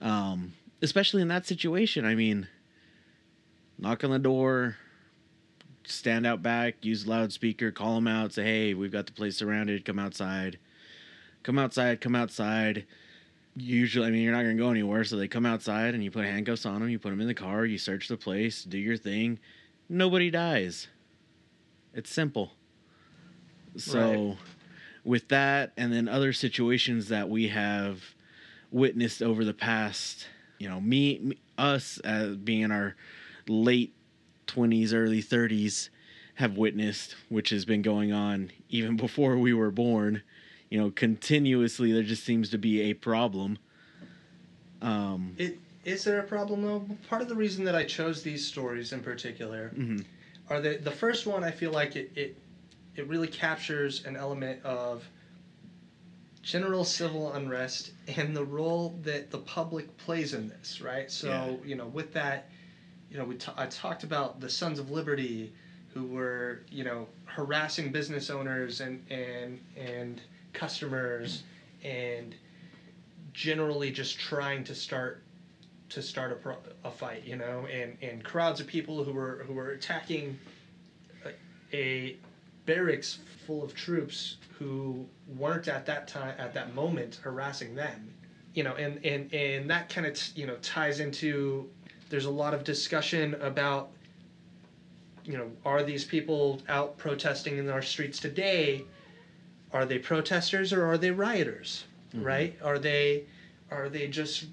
[0.00, 2.04] um, especially in that situation.
[2.04, 2.48] I mean
[3.80, 4.76] knock on the door,
[5.84, 9.84] stand out back, use loudspeaker, call them out, say, hey, we've got the place surrounded,
[9.84, 10.58] come outside.
[11.42, 12.86] Come outside, come outside.
[13.56, 16.10] Usually, I mean, you're not going to go anywhere, so they come outside and you
[16.10, 18.78] put handcuffs on them, you put them in the car, you search the place, do
[18.78, 19.38] your thing.
[19.88, 20.88] Nobody dies.
[21.94, 22.52] It's simple.
[23.76, 24.36] So, right.
[25.04, 28.02] with that, and then other situations that we have
[28.70, 30.26] witnessed over the past,
[30.58, 32.96] you know, me, me us as being our
[33.48, 33.94] late
[34.46, 35.88] 20s, early 30s
[36.34, 40.22] have witnessed, which has been going on even before we were born.
[40.70, 43.58] You know, continuously there just seems to be a problem.
[44.82, 46.86] Um, it is there a problem though?
[47.08, 49.98] Part of the reason that I chose these stories in particular mm-hmm.
[50.48, 51.42] are the the first one.
[51.42, 52.36] I feel like it, it
[52.96, 55.08] it really captures an element of
[56.42, 60.80] general civil unrest and the role that the public plays in this.
[60.80, 61.10] Right.
[61.10, 61.68] So yeah.
[61.68, 62.48] you know, with that
[63.10, 65.52] you know, we t- I talked about the Sons of Liberty,
[65.92, 70.20] who were you know harassing business owners and and and
[70.52, 71.42] customers,
[71.82, 72.34] and
[73.32, 75.22] generally just trying to start
[75.88, 79.44] to start a, pro- a fight, you know, and and crowds of people who were
[79.46, 80.38] who were attacking
[81.26, 82.16] a, a
[82.64, 85.04] barracks full of troops who
[85.36, 88.12] weren't at that time at that moment harassing them
[88.54, 91.68] you know and and and that kind of you know ties into
[92.10, 93.88] there's a lot of discussion about,
[95.24, 98.84] you know, are these people out protesting in our streets today?
[99.72, 101.84] Are they protesters or are they rioters?
[102.12, 102.24] Mm-hmm.
[102.24, 102.58] Right?
[102.62, 103.24] Are they
[103.70, 104.46] are they just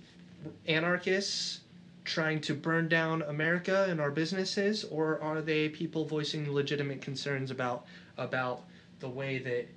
[0.68, 1.62] anarchists
[2.06, 7.50] trying to burn down America and our businesses, or are they people voicing legitimate concerns
[7.50, 8.62] about about
[9.00, 9.68] the way that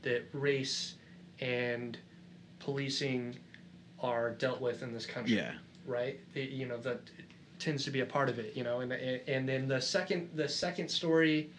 [0.00, 0.94] that race
[1.40, 1.98] and
[2.58, 3.36] policing
[4.00, 5.36] are dealt with in this country?
[5.36, 5.52] Yeah
[5.88, 6.20] right?
[6.34, 7.00] you know that
[7.58, 8.80] tends to be a part of it, you know.
[8.80, 11.50] And and then the second the second story,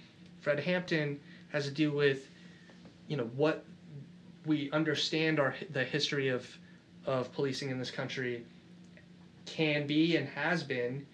[0.42, 1.20] Fred Hampton,
[1.52, 2.30] has to do with,
[3.08, 3.66] you know, what
[4.46, 6.48] we understand our the history of
[7.06, 8.46] of policing in this country
[9.46, 11.06] can be and has been,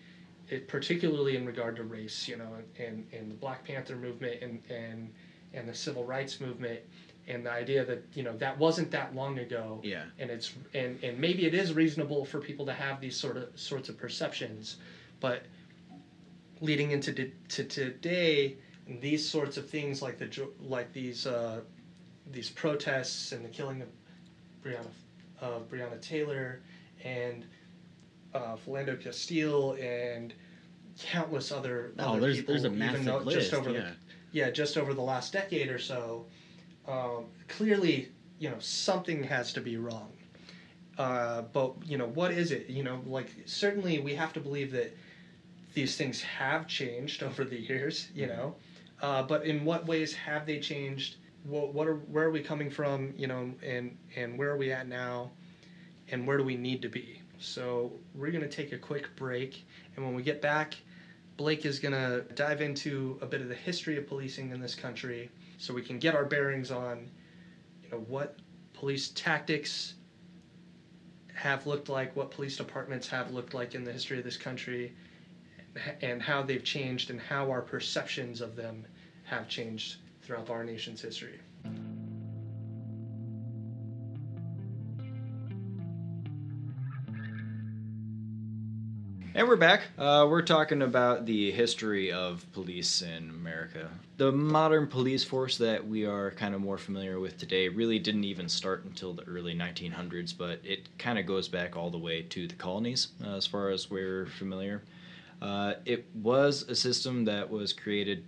[0.49, 4.61] it, particularly in regard to race, you know, and, and the Black Panther movement and,
[4.69, 5.09] and
[5.53, 6.81] and the civil rights movement
[7.27, 10.03] and the idea that you know that wasn't that long ago Yeah.
[10.19, 13.49] and it's and and maybe it is reasonable for people to have these sort of
[13.59, 14.77] sorts of perceptions
[15.19, 15.43] but
[16.61, 18.55] leading into to, to today
[19.01, 21.61] these sorts of things like the like these uh,
[22.31, 23.87] these protests and the killing of
[24.63, 24.85] Breonna
[25.41, 26.61] uh, Breonna Taylor
[27.03, 27.45] and
[28.33, 30.33] uh, Philando Castile and
[30.99, 33.39] countless other Oh, other there's people, there's a massive though list.
[33.39, 33.79] just over yeah.
[33.79, 33.91] the
[34.31, 36.25] yeah, just over the last decade or so,
[36.87, 40.11] um, clearly, you know, something has to be wrong.
[40.97, 42.69] Uh, but you know, what is it?
[42.69, 44.95] You know, like certainly we have to believe that
[45.73, 48.09] these things have changed over the years.
[48.13, 48.55] You know,
[49.01, 51.17] uh, but in what ways have they changed?
[51.43, 53.13] What, what are where are we coming from?
[53.17, 55.31] You know, and and where are we at now?
[56.11, 57.21] And where do we need to be?
[57.39, 60.75] So we're gonna take a quick break, and when we get back.
[61.37, 64.73] Blake is going to dive into a bit of the history of policing in this
[64.73, 67.09] country so we can get our bearings on
[67.83, 68.37] you know what
[68.73, 69.95] police tactics
[71.33, 74.93] have looked like, what police departments have looked like in the history of this country
[76.01, 78.85] and how they've changed and how our perceptions of them
[79.23, 81.39] have changed throughout our nation's history.
[89.37, 89.81] And we're back.
[89.97, 93.89] Uh, we're talking about the history of police in America.
[94.15, 98.23] The modern police force that we are kind of more familiar with today really didn't
[98.23, 102.21] even start until the early 1900s, but it kind of goes back all the way
[102.21, 104.83] to the colonies uh, as far as we're familiar.
[105.41, 108.23] Uh, it was a system that was created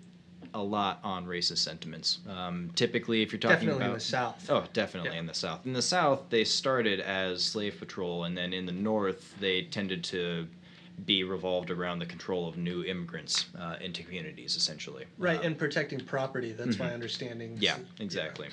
[0.54, 2.20] a lot on racist sentiments.
[2.30, 4.50] Um, typically, if you're talking about Definitely about in the South.
[4.50, 5.20] Oh, definitely Yeah.
[5.20, 5.66] in the South.
[5.66, 10.04] In the South, they started as slave patrol, and then in the North, they tended
[10.06, 10.48] to
[11.06, 15.06] be revolved around the control of new immigrants uh, into communities, essentially.
[15.18, 16.54] Right, Um, and protecting property.
[16.54, 17.58] That's my understanding.
[17.60, 18.50] yeah, exactly.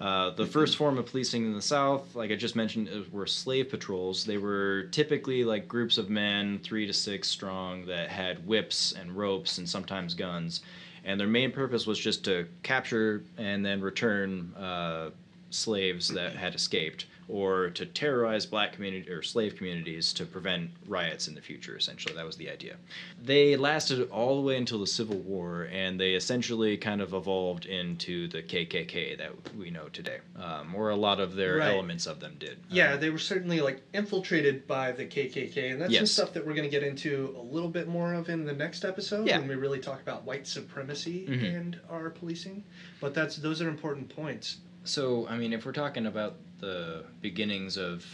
[0.00, 3.26] Uh, the first form of policing in the South, like I just mentioned, uh, were
[3.26, 4.24] slave patrols.
[4.24, 9.10] They were typically like groups of men, three to six strong, that had whips and
[9.16, 10.60] ropes and sometimes guns.
[11.04, 15.10] And their main purpose was just to capture and then return uh,
[15.50, 21.28] slaves that had escaped, or to terrorize black community or slave communities to prevent riots
[21.28, 21.76] in the future.
[21.76, 22.76] Essentially, that was the idea.
[23.22, 27.66] They lasted all the way until the Civil War, and they essentially kind of evolved
[27.66, 31.72] into the KKK that we know today, um, or a lot of their Right.
[31.72, 32.58] elements of them did.
[32.70, 36.46] Yeah, Um, they were certainly like infiltrated by the KKK, and that's some stuff that
[36.46, 39.38] we're going to get into a little bit more of in the next episode Yeah.
[39.38, 41.56] when we really talk about white supremacy Mhm.
[41.56, 42.64] and our policing.
[43.00, 44.58] But that's those are important points.
[44.84, 48.04] So, I mean, if we're talking about the beginnings of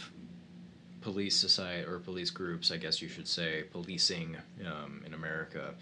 [1.01, 5.75] police society or police groups, I guess you should say, policing um, in America,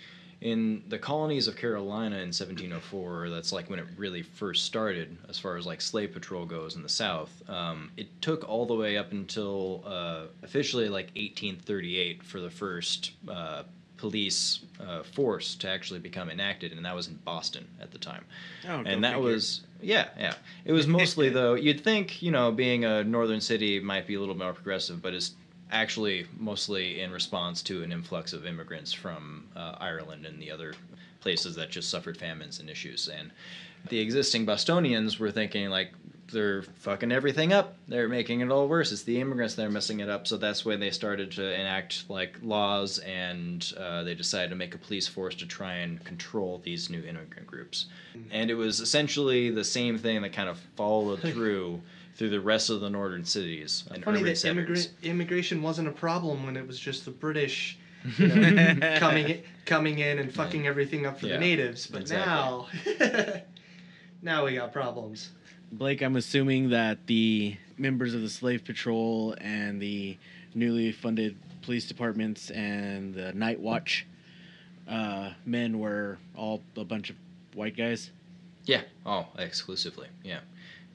[0.43, 5.39] in the colonies of Carolina in 1704, that's like when it really first started, as
[5.39, 7.31] far as like slave patrol goes in the South.
[7.47, 13.11] Um, it took all the way up until uh, officially like 1838 for the first
[13.31, 13.63] uh,
[14.03, 18.25] police uh, force to actually become enacted, and that was in Boston at the time.
[18.67, 19.31] Oh, and that figure.
[19.31, 20.33] was yeah yeah.
[20.65, 24.19] It was mostly though you'd think you know being a northern city might be a
[24.19, 25.35] little more progressive but it's
[25.71, 30.73] actually mostly in response to an influx of immigrants from uh, ireland and the other
[31.23, 33.07] places that just suffered famines and issues.
[33.07, 33.31] And
[33.89, 35.93] the existing bostonians were thinking like
[36.33, 37.75] they're fucking everything up.
[37.87, 38.91] They're making it all worse.
[38.91, 40.27] It's the immigrants that are messing it up.
[40.27, 44.75] So that's when they started to enact like laws and uh, they decided to make
[44.75, 47.85] a police force to try and control these new immigrant groups.
[48.31, 51.81] And it was essentially the same thing that kind of followed through
[52.15, 55.91] through the rest of the northern cities and Funny urban that immigrant immigration wasn't a
[55.91, 57.79] problem when it was just the British
[58.17, 61.87] you know, coming in, coming in and fucking everything up for Yeah, the natives.
[61.87, 62.97] But exactly.
[62.99, 63.41] now,
[64.21, 65.29] now we got problems.
[65.73, 70.17] Blake, I'm assuming that the members of the Slave Patrol and the
[70.53, 74.05] newly funded police departments and the Night Watch
[74.87, 77.15] uh, men were all a bunch of
[77.55, 78.11] white guys.
[78.65, 78.81] Yeah.
[79.05, 80.07] Oh, exclusively.
[80.23, 80.39] Yeah.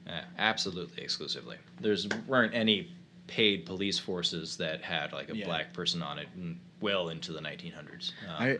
[0.07, 1.57] Uh, absolutely exclusively.
[1.81, 2.89] There's weren't any
[3.27, 5.45] paid police forces that had like a Yeah.
[5.45, 6.27] black person on it
[6.79, 8.13] well into the 1900s.
[8.27, 8.57] Um, I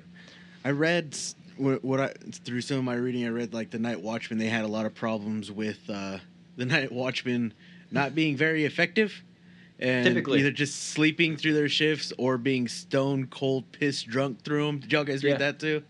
[0.66, 1.18] I read
[1.60, 3.26] what, what I through some of my reading.
[3.26, 4.40] I read like the Night Watchmen.
[4.40, 6.20] They had a lot of problems with uh,
[6.58, 7.54] the Night Watchmen
[7.92, 9.24] not being very effective
[9.80, 10.40] and Typically.
[10.40, 14.80] either just sleeping through their shifts or being stone cold piss drunk through them.
[14.80, 15.38] Did y'all guys read Yeah.
[15.38, 15.84] that too?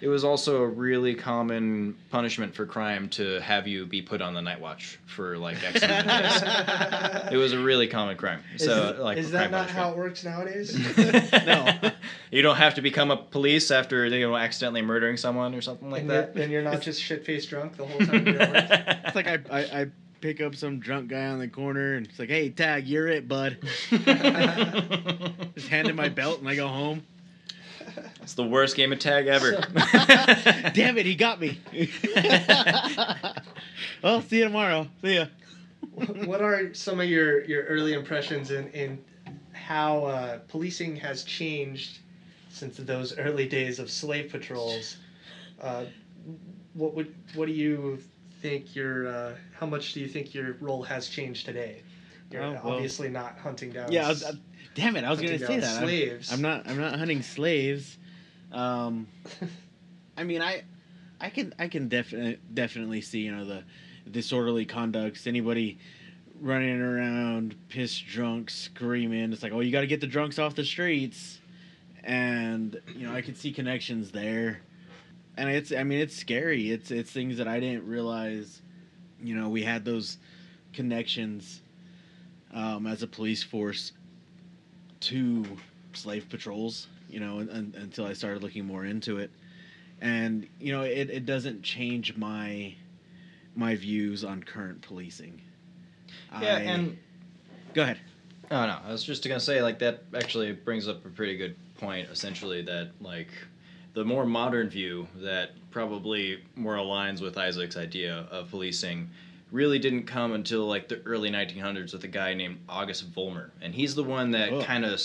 [0.00, 4.34] It was also a really common punishment for crime to have you be put on
[4.34, 7.32] the night watch for like X amount of days.
[7.32, 8.42] It was a really common crime.
[8.56, 10.76] So is, like is that not how it works nowadays?
[11.46, 11.92] No.
[12.30, 15.90] you don't have to become a police after you know accidentally murdering someone or something
[15.90, 16.36] like and, that.
[16.36, 18.98] You're, you're not just shit faced drunk the whole time you're at work?
[19.06, 19.86] It's like I, I, I
[20.20, 23.28] pick up some drunk guy on the corner and it's like, hey, tag, you're it,
[23.28, 23.58] bud.
[23.90, 27.02] Just hand him my belt and I go home.
[28.22, 29.52] It's the worst game of tag ever.
[30.74, 31.58] Damn it, he got me.
[34.02, 34.86] well, see you tomorrow.
[35.02, 35.26] See ya.
[36.24, 39.02] what are some of your, your early impressions in, in
[39.52, 41.98] how uh, policing has changed
[42.50, 44.96] since those early days of slave patrols?
[45.60, 45.84] Uh,
[46.74, 47.98] what would what do you
[48.42, 51.82] think your uh, how much do you think your role has changed today?
[52.30, 52.72] You're Oh, well.
[52.74, 53.90] obviously not hunting down.
[53.90, 54.36] Yeah, I was, s-
[54.76, 55.76] damn it, I was gonna say that.
[55.78, 55.86] I'm-
[56.32, 56.68] I'm, not.
[56.68, 57.98] I'm not hunting slaves.
[58.52, 59.08] Um,
[60.16, 60.62] I mean, I,
[61.20, 63.64] I can, I can definitely, definitely see, you know, the
[64.10, 65.26] disorderly conducts.
[65.26, 65.78] Anybody
[66.40, 69.32] running around, pissed drunk, screaming.
[69.32, 71.40] It's like, oh, you got to get the drunks off the streets,
[72.04, 74.60] and you know, I could see connections there.
[75.38, 76.70] And it's, I mean, it's scary.
[76.70, 78.62] It's, it's things that I didn't realize.
[79.22, 80.18] You know, we had those
[80.72, 81.62] connections
[82.54, 83.92] um, as a police force
[85.06, 85.44] to
[85.92, 89.30] slave patrols, you know, un- un- until I started looking more into it.
[90.00, 92.74] And, you know, it, it doesn't change my
[93.54, 95.40] my views on current policing.
[96.42, 96.98] yeah, I- and
[97.72, 97.98] go ahead.
[98.50, 101.56] Oh no, I was just gonna say like that actually brings up a pretty good
[101.76, 102.08] point.
[102.10, 103.28] Essentially, that like
[103.94, 109.08] the more modern view that probably more aligns with Isaac's idea of policing
[109.52, 113.74] really didn't come until like the early 1900s with a guy named August Vollmer, and
[113.74, 114.62] he's the one that Oh.
[114.62, 115.00] kind of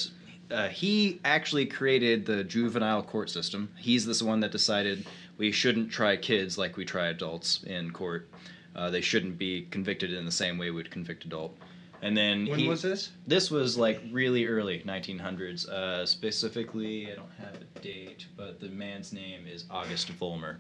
[0.49, 3.69] uh, he actually created the juvenile court system.
[3.77, 5.05] He's this one that decided
[5.37, 8.27] we shouldn't try kids like we try adults in court.
[8.75, 11.55] Uh, they shouldn't be convicted in the same way we'd convict adult.
[12.01, 13.11] And then when he, was this?
[13.27, 15.69] this was like really early 1900s.
[15.69, 20.57] Uh, specifically, I don't have a date, but the man's name is August Vollmer.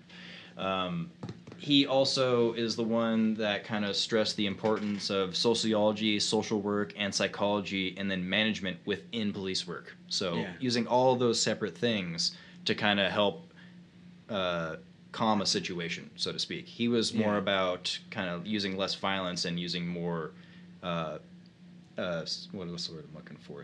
[0.57, 1.09] Um,
[1.61, 6.91] he also is the one that kind of stressed the importance of sociology, social work,
[6.97, 9.95] and psychology, and then management within police work.
[10.07, 10.53] So Yeah.
[10.59, 12.35] using all those separate things
[12.65, 13.53] to kind of help
[14.27, 14.77] uh,
[15.11, 16.65] calm a situation, so to speak.
[16.65, 17.37] He was more Yeah.
[17.45, 20.31] about kind of using less violence and using more.
[20.81, 21.19] Uh,
[21.99, 23.63] uh, what was the word I'm looking for?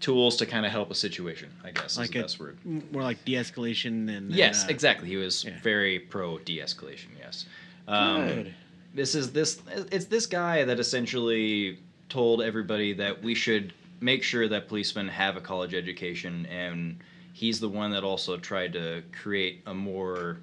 [0.00, 2.56] Tools to kind of help a situation, I guess is Like the a- best word.
[2.92, 5.08] More like de-escalation and Yes, and, uh, exactly.
[5.08, 5.58] He was yeah.
[5.60, 7.08] very pro de-escalation.
[7.18, 7.46] Yes.
[7.88, 8.54] Um, Good.
[8.94, 9.60] This is this.
[9.90, 11.78] It's this guy that essentially
[12.08, 16.98] told everybody that we should make sure that policemen have a college education, and
[17.32, 20.38] he's the one that also tried to create a more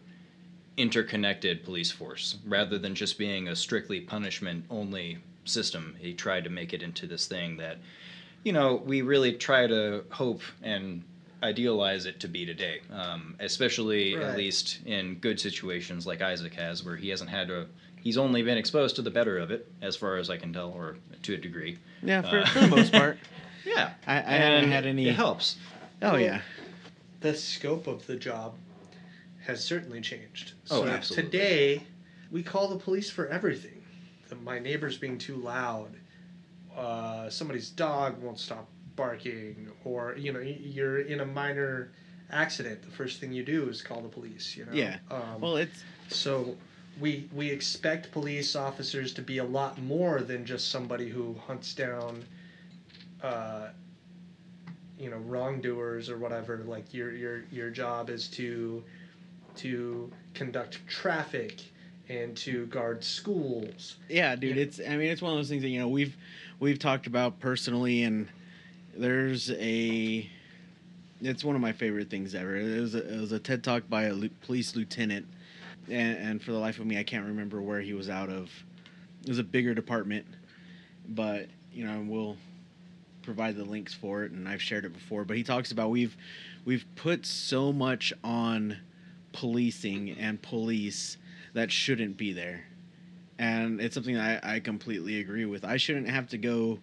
[0.78, 5.96] interconnected police force rather than just being a strictly punishment only system.
[6.00, 7.78] He tried to make it into this thing that,
[8.46, 11.04] you know, we really try to hope and
[11.44, 14.24] idealize it to be today, um, especially Right.
[14.28, 17.66] at least in good situations like Isaac has, where he hasn't had to.
[18.02, 20.70] He's only been exposed to the better of it, as far as I can tell,
[20.70, 21.80] or to a degree.
[22.04, 23.18] Yeah, for, Uh, for the most part.
[23.66, 25.56] Yeah, I- I haven't had any- It helps.
[26.04, 26.42] Oh Well, yeah.
[27.22, 28.54] the scope of the job
[29.48, 30.52] has certainly changed.
[30.70, 31.32] Oh, so absolutely.
[31.32, 31.84] Today,
[32.30, 33.84] we call the police for everything.
[34.30, 35.90] The, my neighbor's being too loud.
[36.76, 41.92] Uh, somebody's dog won't stop barking, or you know, you're in a minor
[42.32, 42.82] accident.
[42.82, 44.56] The first thing you do is call the police.
[44.58, 44.74] You know.
[44.74, 44.98] Yeah.
[45.10, 46.56] Um, Well, it's so
[47.00, 51.74] we we expect police officers to be a lot more than just somebody who hunts
[51.74, 52.24] down
[53.24, 53.68] uh,
[54.98, 58.84] you know wrongdoers or whatever like your your your job is to
[59.56, 61.62] to conduct traffic
[62.08, 64.56] and to guard schools yeah, dude.
[64.56, 64.64] Yeah.
[64.64, 66.16] It's I mean it's one of those things that you know we've
[66.60, 68.28] we've talked about personally, and
[68.96, 70.30] there's a
[71.22, 72.56] it's one of my favorite things ever.
[72.56, 75.26] It was a, it was a TED talk by a police lieutenant,
[75.90, 78.50] and, and for the life of me, I can't remember where he was out of.
[79.24, 80.26] It was a bigger department,
[81.10, 82.38] but you know we'll
[83.22, 85.26] provide the links for it, and I've shared it before.
[85.26, 86.16] But he talks about we've
[86.64, 88.78] we've put so much on
[89.34, 91.18] policing and police
[91.54, 92.66] that shouldn't be there
[93.38, 95.66] and it's something I, I completely agree with.
[95.66, 96.80] I shouldn't have to go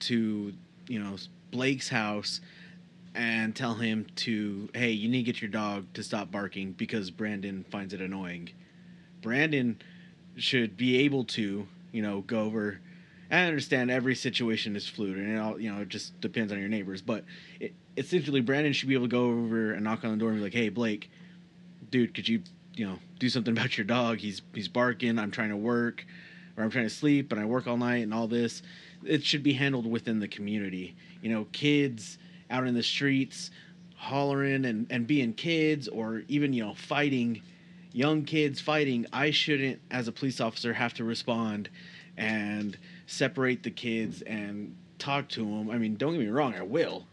[0.00, 0.52] to
[0.88, 1.16] you know
[1.50, 2.40] Blake's house
[3.14, 7.10] and tell him to hey you need to get your dog to stop barking because
[7.10, 8.50] Brandon finds it annoying.
[9.22, 9.80] Brandon
[10.36, 12.80] should be able to you know go over
[13.30, 16.58] I understand every situation is fluid, and it all you know it just depends on
[16.58, 17.02] your neighbors.
[17.02, 17.24] But
[17.60, 20.38] it, essentially, Brandon should be able to go over and knock on the door and
[20.38, 21.10] be like, "Hey, Blake,
[21.90, 22.42] dude, could you
[22.78, 24.18] you know do something about your dog?
[24.18, 25.18] He's he's barking.
[25.18, 26.04] I'm trying to work,
[26.56, 28.62] or I'm trying to sleep, and I work all night and all this."
[29.04, 30.96] It should be handled within the community.
[31.22, 32.18] You know, kids
[32.50, 33.50] out in the streets
[33.98, 37.42] hollering and, and being kids or even you know fighting
[37.92, 41.68] young kids fighting i shouldn't as a police officer have to respond
[42.16, 46.62] and separate the kids and talk to them i mean don't get me wrong i
[46.62, 47.06] will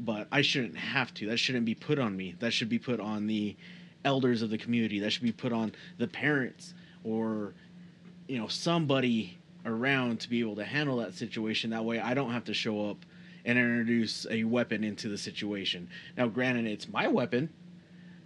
[0.00, 2.98] but i shouldn't have to that shouldn't be put on me that should be put
[2.98, 3.54] on the
[4.04, 6.74] elders of the community that should be put on the parents
[7.04, 7.54] or
[8.28, 12.32] you know somebody around to be able to handle that situation that way i don't
[12.32, 12.96] have to show up
[13.44, 15.88] and introduce a weapon into the situation.
[16.16, 17.50] Now, granted, it's my weapon,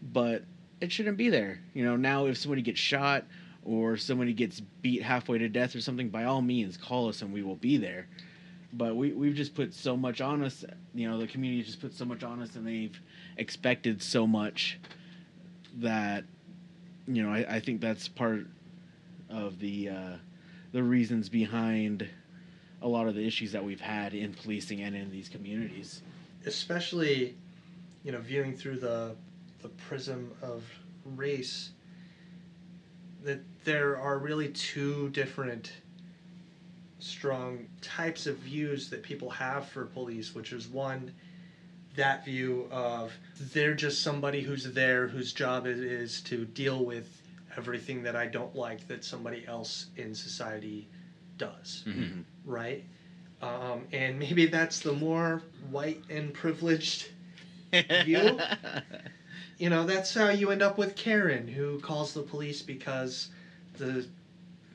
[0.02, 0.44] but
[0.80, 1.60] it shouldn't be there.
[1.74, 3.24] You know, now if somebody gets shot
[3.64, 7.32] or somebody gets beat halfway to death or something, by all means, call us and
[7.32, 8.08] we will be there.
[8.72, 10.64] But we, we've just put so much on us.
[10.94, 13.00] You know, the community just put so much on us and they've
[13.38, 14.78] expected so much
[15.76, 16.24] that,
[17.06, 18.46] you know, I, I think that's part
[19.30, 20.16] of the, uh,
[20.72, 22.08] the reasons behind
[22.82, 26.02] a lot of the issues that we've had in policing and in these communities.
[26.44, 27.36] Especially,
[28.04, 29.16] you know, viewing through the
[29.62, 30.62] the prism of
[31.16, 31.70] race,
[33.24, 35.72] that there are really two different
[36.98, 41.12] strong types of views that people have for police, which is one
[41.96, 43.12] that view of
[43.52, 47.08] they're just somebody who's there whose job it is to deal with
[47.56, 50.86] everything that I don't like that somebody else in society
[51.38, 52.20] does, Mm-hmm.
[52.44, 52.84] right?
[53.42, 57.08] Um, and maybe that's the more white and privileged
[58.04, 58.38] view.
[59.58, 63.28] You know, that's how you end up with Karen, who calls the police because
[63.78, 64.06] the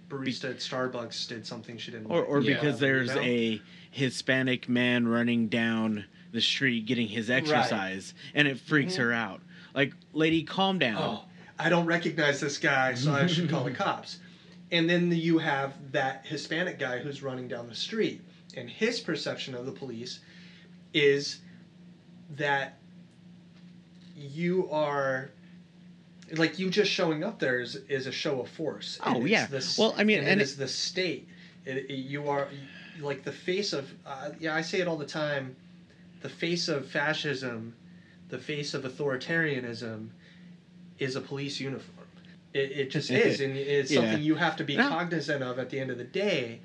[0.09, 2.29] barista at Starbucks did something she didn't or like.
[2.29, 2.55] or Yeah.
[2.55, 3.21] because there's You know?
[3.21, 3.61] a
[3.91, 8.97] Hispanic man running down the street getting his exercise and it freaks Mhm.
[8.99, 9.41] her out.
[9.73, 10.97] Like, lady, calm down.
[11.01, 11.23] oh,
[11.59, 14.19] I don't recognize this guy, so I should call the cops.
[14.71, 18.21] And then you have that Hispanic guy who's running down the street,
[18.55, 20.19] and his perception of the police
[20.93, 21.39] is
[22.37, 22.77] that
[24.15, 25.29] you are
[26.33, 28.97] like you just showing up there is, is a show of force.
[29.05, 29.47] Oh, yeah.
[29.47, 31.27] the s- Well, I mean, and, and it it- is the state.
[31.65, 32.47] It, it- you are
[33.01, 33.91] like the face of.
[34.05, 35.55] Uh, yeah, I say it all the time.
[36.21, 37.73] The face of fascism,
[38.29, 40.09] the face of authoritarianism,
[40.99, 42.07] is a police uniform.
[42.53, 44.01] It, it just is, and it's Yeah.
[44.01, 44.87] something you have to be No.
[44.89, 46.59] cognizant of at the end of the day,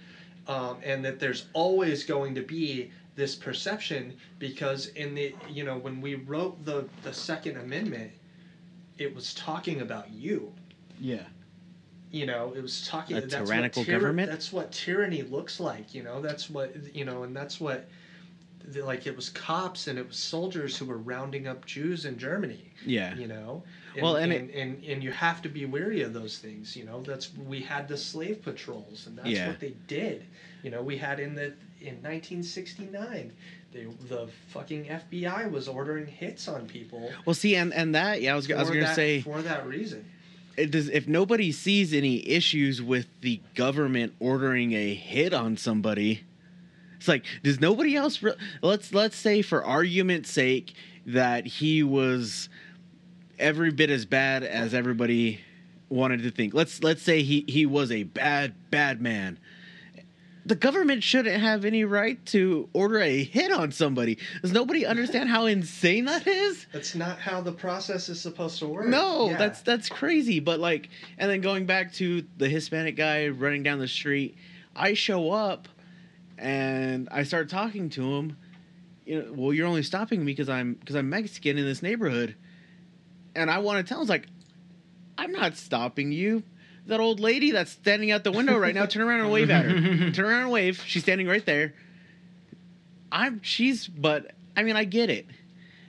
[0.48, 5.78] um, and that there's always going to be this perception because in the you know
[5.78, 8.10] when we wrote the the Second Amendment,
[8.98, 10.52] it was talking about you.
[11.00, 11.22] Yeah.
[12.10, 14.30] You know, it was talking A that's what tyrannical tyra- government?
[14.30, 15.94] That's what tyranny looks like.
[15.94, 17.88] You know, that's what you know, and that's what
[18.74, 22.72] like it was cops and it was soldiers who were rounding up Jews in Germany.
[22.84, 23.14] Yeah.
[23.14, 23.62] You know,
[23.94, 26.76] and, Well, and and, and, and you have to be wary of those things.
[26.76, 29.48] You know, that's we had the slave patrols, and that's Yeah.
[29.48, 30.24] what they did.
[30.62, 33.32] You know, we had in the in 1969,
[33.72, 37.10] they, the fucking FBI was ordering hits on people.
[37.24, 39.66] Well, see, and and that yeah, I was I was gonna that- say for that
[39.66, 40.04] reason.
[40.56, 46.22] it does if nobody sees any issues with the government ordering a hit on somebody
[46.96, 50.74] it's like does nobody else re- let's let's say for argument's sake
[51.06, 52.48] that he was
[53.38, 55.40] every bit as bad as everybody
[55.88, 59.38] wanted to think let's let's say he he was a bad bad man
[60.44, 65.28] the government shouldn't have any right to order a hit on somebody does nobody understand
[65.28, 68.86] how insane that is That's not how the process is supposed to work.
[68.86, 69.36] no, Yeah.
[69.38, 70.38] that's that's crazy.
[70.38, 70.88] But like,
[71.18, 74.36] and then going back to the Hispanic guy running down the street,
[74.76, 75.66] I show up
[76.38, 78.36] and I start talking to him.
[79.04, 82.34] You know, well, you're only stopping me because I'm because I'm Mexican in this neighborhood,
[83.34, 84.26] and I want to tell him, like,
[85.16, 86.42] I'm not stopping you.
[86.86, 89.64] That old lady that's standing out the window right now, turn around and wave at
[89.64, 90.10] her.
[90.12, 90.82] turn around and wave.
[90.86, 91.74] She's standing right there.
[93.10, 95.26] I'm she's but I mean I get it.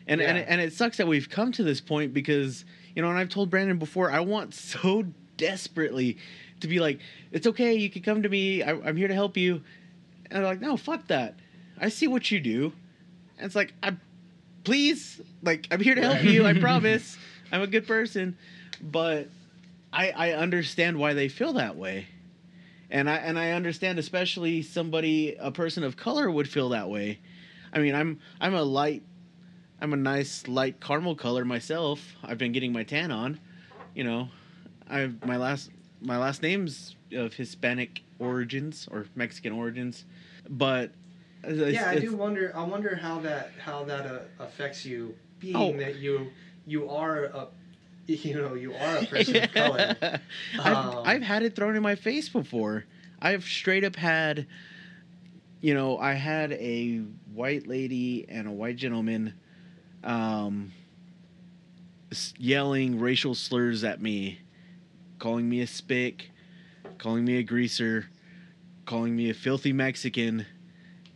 [0.07, 0.43] And and Yeah.
[0.43, 3.29] it, and it sucks that we've come to this point because you know, and I've
[3.29, 5.05] told Brandon before, I want so
[5.37, 6.17] desperately
[6.61, 6.99] to be like,
[7.31, 8.63] it's okay, you can come to me.
[8.63, 9.61] I, I'm here to help you.
[10.29, 11.35] And they're like, no, fuck that.
[11.79, 12.73] I see what you do.
[13.37, 13.95] And it's like, I,
[14.63, 16.45] please, like, I'm here to help you.
[16.45, 17.17] I promise.
[17.51, 18.37] I'm a good person.
[18.81, 19.29] But
[19.91, 22.07] I I understand why they feel that way.
[22.89, 27.19] And I and I understand especially somebody a person of color would feel that way.
[27.73, 29.03] I mean, I'm I'm a light
[29.81, 32.15] I'm a nice light caramel color myself.
[32.23, 33.39] I've been getting my tan on.
[33.93, 34.29] You know,
[34.89, 35.71] I my last
[36.01, 40.05] my last name's of Hispanic origins or Mexican origins,
[40.49, 40.91] but
[41.47, 42.51] yeah, I do wonder.
[42.55, 45.79] I wonder how that how that uh, affects you, being Oh.
[45.79, 46.31] that you
[46.65, 47.47] you are a
[48.05, 49.95] you know you are a person of color.
[50.59, 52.85] I've, Um, I've had it thrown in my face before.
[53.21, 54.47] I've straight up had,
[55.61, 56.99] you know, I had a
[57.33, 59.33] white lady and a white gentleman
[60.03, 60.71] um,
[62.37, 64.39] yelling racial slurs at me,
[65.19, 66.31] calling me a spick,
[66.97, 68.05] calling me a greaser,
[68.87, 70.47] calling me a filthy Mexican,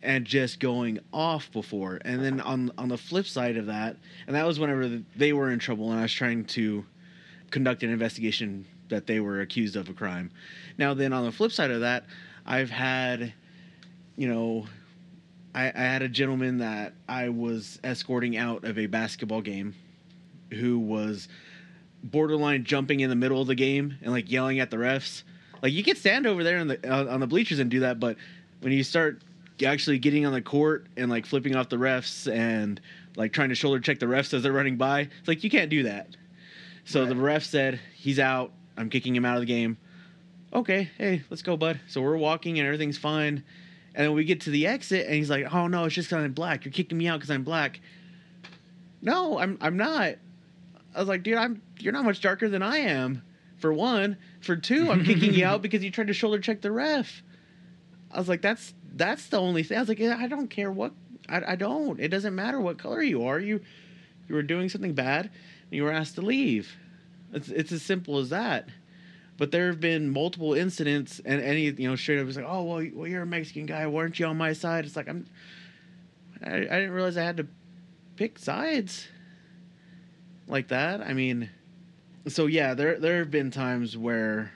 [0.03, 1.99] and just going off before.
[2.03, 3.97] And then on on the flip side of that,
[4.27, 6.85] and that was whenever they were in trouble and I was trying to
[7.49, 10.31] conduct an investigation that they were accused of a crime.
[10.77, 12.05] Now then on the flip side of that,
[12.45, 13.33] I've had
[14.15, 14.67] you know
[15.53, 19.75] I, I had a gentleman that I was escorting out of a basketball game
[20.51, 21.27] who was
[22.03, 25.23] borderline jumping in the middle of the game and like yelling at the refs.
[25.61, 27.99] Like you could stand over there on the on on the bleachers and do that,
[27.99, 28.17] but
[28.61, 29.21] when you start
[29.65, 32.81] actually getting on the court and like flipping off the refs and
[33.15, 35.69] like trying to shoulder check the refs as they're running by, it's like you can't
[35.69, 36.15] do that.
[36.85, 38.51] So the ref said he's out.
[38.75, 39.77] I'm kicking him out of the game.
[40.53, 41.79] Okay, hey, let's go, bud.
[41.87, 43.43] So we're walking and everything's fine.
[43.93, 46.23] And then we get to the exit and he's like, "Oh no, it's just because
[46.23, 46.65] I'm black.
[46.65, 47.79] You're kicking me out because I'm black."
[49.01, 50.15] No, I'm I'm not.
[50.95, 53.21] I was like, dude, I'm you're not much darker than I am.
[53.61, 56.71] For one, for two, I'm kicking you out because you tried to shoulder check the
[56.71, 57.21] ref.
[58.11, 59.77] I was like, that's that's the only thing.
[59.77, 60.93] I was like, I don't care what
[61.29, 61.99] I, I don't.
[61.99, 63.39] It doesn't matter what color you are.
[63.39, 63.61] You
[64.27, 65.31] you were doing something bad and
[65.71, 66.75] you were asked to leave.
[67.31, 68.69] It's it's as simple as that.
[69.37, 72.63] But there have been multiple incidents, and any you know straight up is like, oh
[72.63, 74.85] well, well you're a Mexican guy, weren't you on my side?
[74.85, 75.25] It's like I'm.
[76.43, 77.47] I, I didn't realize I had to
[78.15, 79.07] pick sides
[80.47, 81.01] like that.
[81.01, 81.49] I mean,
[82.27, 84.51] so yeah, there there have been times where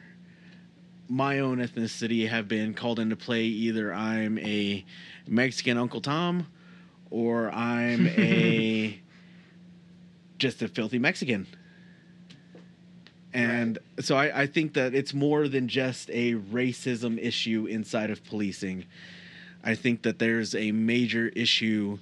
[1.07, 3.43] my own ethnicity have been called into play.
[3.43, 4.85] Either I'm a
[5.27, 6.47] Mexican Uncle Tom,
[7.09, 8.99] or I'm a
[10.37, 11.47] just a filthy Mexican.
[13.33, 18.23] And so I, I think that it's more than just a racism issue inside of
[18.23, 18.85] policing.
[19.61, 21.99] I think that there's a major issue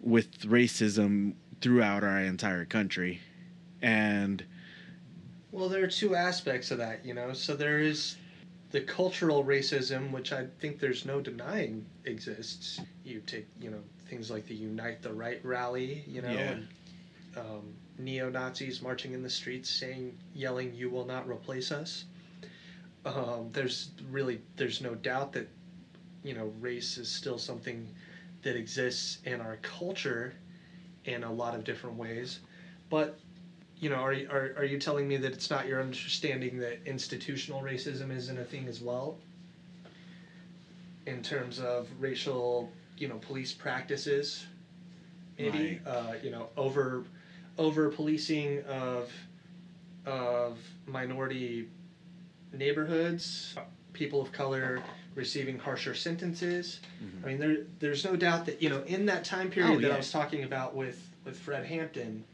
[0.00, 3.20] with racism throughout our entire country.
[3.82, 4.44] And
[5.52, 7.34] Well, there are two aspects of that, you know.
[7.34, 8.16] So there is
[8.70, 12.80] the cultural racism, which I think there's no denying exists.
[13.04, 16.52] You take, you know, things like the Unite the Right rally, you know, Yeah.
[16.52, 16.68] and
[17.36, 22.06] um, neo Nazis marching in the streets saying, yelling, "You will not replace us."
[23.04, 25.48] Um, there's really there's no doubt that
[26.22, 27.88] you know race is still something
[28.42, 30.34] that exists in our culture
[31.04, 32.40] in a lot of different ways,
[32.90, 33.18] but
[33.82, 36.78] you know, are, you- are, are you telling me that it's not your understanding that
[36.86, 39.18] institutional racism isn't a thing as well?
[41.04, 44.46] In terms of racial, you know, police practices,
[45.36, 47.02] maybe, uh, you know, over,
[47.58, 49.10] over policing of,
[50.06, 51.66] of minority
[52.52, 53.56] neighborhoods,
[53.94, 54.80] people of color
[55.16, 56.78] receiving harsher sentences.
[57.24, 59.88] I mean, there, there's no doubt that you know, in that time period Oh, that
[59.88, 59.94] yeah.
[59.94, 62.24] I was talking about with with Fred Hampton,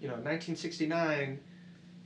[0.00, 1.40] you know, 1969,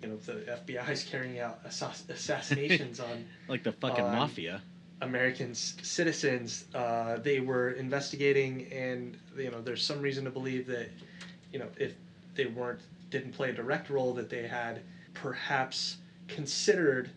[0.03, 4.63] you know, the FBI is carrying out assass- assassinations on like the fucking mafia.
[5.01, 6.65] American citizens.
[6.75, 10.89] Uh, they were investigating, and you know, there's some reason to believe that,
[11.53, 11.95] you know, if
[12.35, 12.81] they weren't
[13.11, 14.81] didn't play a direct role, that they had
[15.15, 17.11] perhaps considered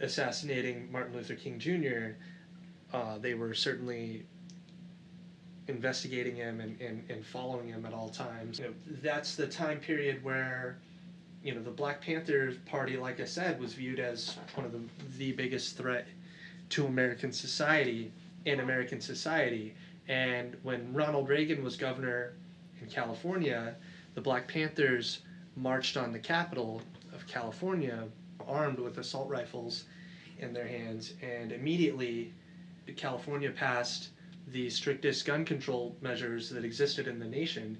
[0.00, 2.16] assassinating Martin Luther King Jr.
[2.92, 4.24] Uh, they were certainly
[5.68, 8.58] investigating him and, and, and following him at all times.
[8.58, 10.78] You know, that's the time period where,
[11.42, 14.80] you know, the Black Panther Party, like I said, was viewed as one of the,
[15.18, 16.06] the biggest threat
[16.70, 18.10] to American society
[18.44, 19.74] in American society.
[20.08, 22.34] And when Ronald Reagan was governor
[22.80, 23.76] in California,
[24.14, 25.20] the Black Panthers
[25.56, 26.82] marched on the capital
[27.14, 28.04] of California
[28.48, 29.84] armed with assault rifles
[30.38, 31.14] in their hands.
[31.22, 32.32] And immediately,
[32.96, 34.08] California passed
[34.48, 37.78] the strictest gun control measures that existed in the nation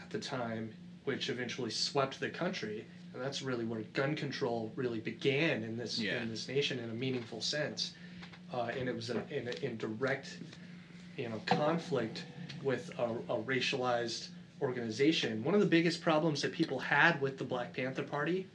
[0.00, 0.70] at the time,
[1.04, 2.84] which eventually swept the country.
[3.12, 6.22] And that's really where gun control really began in this Yeah.
[6.22, 7.92] in this nation in a meaningful sense.
[8.52, 10.38] Uh, and it was a, in, a, in direct,
[11.16, 12.24] you know, conflict
[12.62, 14.28] with a, a racialized
[14.60, 15.42] organization.
[15.42, 18.46] One of the biggest problems that people had with the Black Panther Party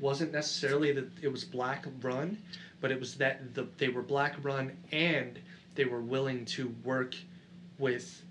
[0.00, 2.38] wasn't necessarily that it was black run,
[2.80, 5.38] but it was that the, they were black run and
[5.74, 7.14] they were willing to work
[7.78, 8.22] with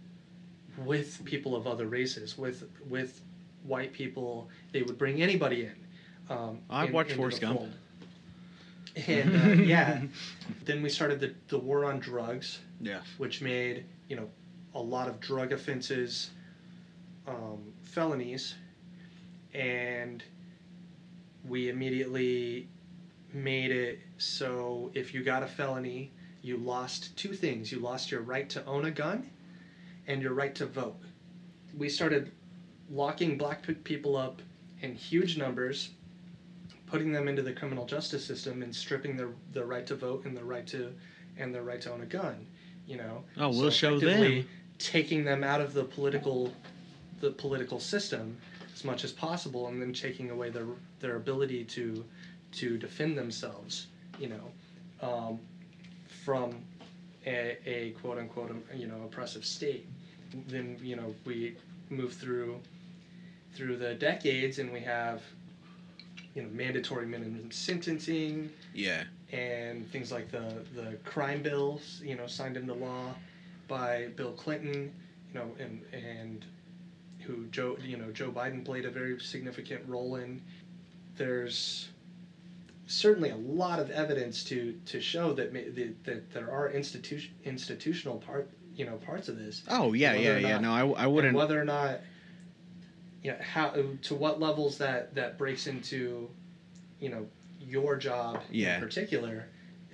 [0.77, 3.21] with people of other races, with with
[3.63, 4.49] white people.
[4.71, 5.75] They would bring anybody in.
[6.29, 7.59] Um, I've in- watched Forrest Gump.
[7.59, 7.73] fold.
[9.07, 10.01] And uh, yeah,
[10.65, 12.99] then we started the, the war on drugs, Yeah.
[13.17, 14.29] which made you know
[14.75, 16.29] a lot of drug offenses
[17.27, 18.55] um, felonies,
[19.53, 20.23] and
[21.47, 22.67] we immediately
[23.33, 26.11] made it so if you got a felony,
[26.41, 29.29] you lost two things: you lost your right to own a gun,
[30.07, 30.99] and your right to vote.
[31.77, 32.31] We started
[32.89, 34.41] locking black people up
[34.81, 35.91] in huge numbers,
[36.87, 40.35] putting them into the criminal justice system, and stripping their their right to vote and
[40.35, 40.93] their right to
[41.37, 42.45] and their right to own a gun.
[42.87, 43.23] You know.
[43.37, 44.49] Oh, we'll show effectively them.
[44.79, 46.51] Taking them out of the political,
[47.19, 48.37] the political system
[48.73, 50.65] as much as possible, and then taking away their
[50.99, 52.03] their ability to
[52.53, 53.87] to defend themselves.
[54.19, 55.39] You know, um,
[56.23, 56.55] from
[57.25, 59.87] a, a quote unquote um, you know oppressive state.
[60.47, 61.55] Then you know we
[61.89, 62.59] move through
[63.53, 65.21] through the decades, and we have
[66.35, 69.03] you know mandatory minimum sentencing Yeah.
[69.31, 73.13] and things like the the crime bills, you know, signed into law
[73.67, 74.93] by Bill Clinton,
[75.33, 76.45] you know, and and
[77.21, 80.41] who Joe, you know, Joe Biden played a very significant role in.
[81.17, 81.89] There's
[82.91, 88.17] certainly a lot of evidence to to show that that, that there are institution institutional
[88.17, 89.63] part, you know, parts of this.
[89.69, 90.59] Oh yeah, yeah, or yeah.
[90.59, 91.35] No, I, I wouldn't.
[91.35, 91.99] whether or not
[93.23, 93.73] you know how
[94.03, 96.29] to what levels that that breaks into
[96.99, 97.25] you know
[97.59, 98.75] your job Yeah.
[98.75, 99.45] in particular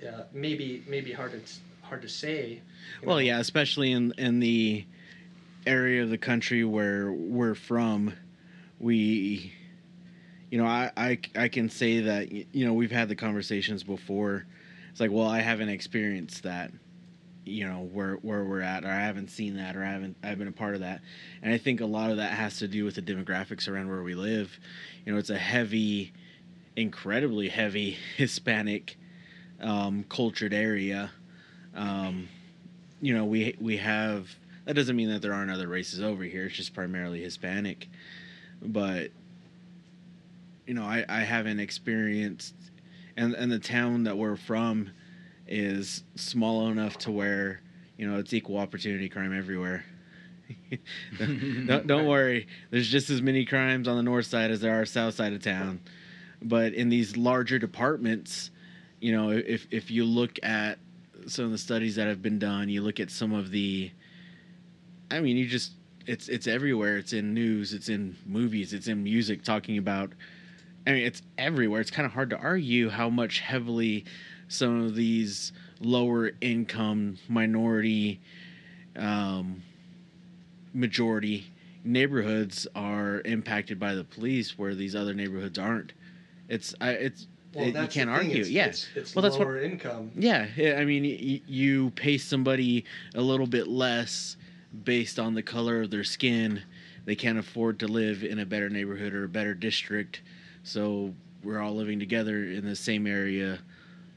[0.06, 1.40] uh, maybe maybe hard to
[1.82, 2.62] hard to say
[3.04, 3.20] Well, know.
[3.20, 4.84] yeah, especially in in the
[5.66, 8.14] area of the country where we're from,
[8.78, 9.52] we,
[10.50, 14.46] you know, I I, I can say that you know we've had the conversations before.
[14.90, 16.72] It's like, well, I haven't experienced that,
[17.44, 20.38] you know, where where we're at, or I haven't seen that, or I haven't I've
[20.38, 21.00] been a part of that,
[21.42, 24.02] and I think a lot of that has to do with the demographics around where
[24.02, 24.58] we live.
[25.04, 26.12] You know, it's a heavy,
[26.76, 28.96] incredibly heavy Hispanic,
[29.60, 31.10] um, cultured area.
[31.74, 32.28] Um,
[33.00, 34.28] you know we we have
[34.64, 37.88] that doesn't mean that there aren't other races over here it's just primarily hispanic
[38.60, 39.10] but
[40.68, 42.54] you know i i haven't experienced
[43.16, 44.90] and and the town that we're from
[45.48, 47.62] is small enough to where
[47.96, 49.84] you know it's equal opportunity crime everywhere.
[51.18, 52.46] Don't, don't worry.
[52.70, 55.42] There's just as many crimes on the north side as there are south side of
[55.42, 55.80] town.
[56.40, 58.50] But in these larger departments
[59.00, 60.78] you know if if you look at
[61.26, 63.90] some of the studies that have been done you look at some of the
[65.10, 65.72] i mean you just
[66.06, 66.96] it's it's everywhere.
[66.96, 70.12] It's in news it's in movies it's in music talking about
[70.88, 71.80] i mean it's everywhere.
[71.80, 74.04] It's kind of hard to argue how much heavily
[74.48, 78.20] some of these lower income minority
[78.96, 79.62] um,
[80.74, 81.46] majority
[81.84, 85.92] neighborhoods are impacted by the police where these other neighborhoods aren't.
[86.48, 88.40] It's I, it's well, it- you can't argue.
[88.40, 88.66] It's, yeah.
[88.66, 90.10] it's, it's Well, that's what- lower income.
[90.16, 92.84] Yeah, yeah, I mean, y- you pay somebody
[93.14, 94.36] a little bit less
[94.84, 96.62] based on the color of their skin.
[97.04, 100.20] They can't afford to live in a better neighborhood or a better district,
[100.68, 103.58] so we're all living together in the same area,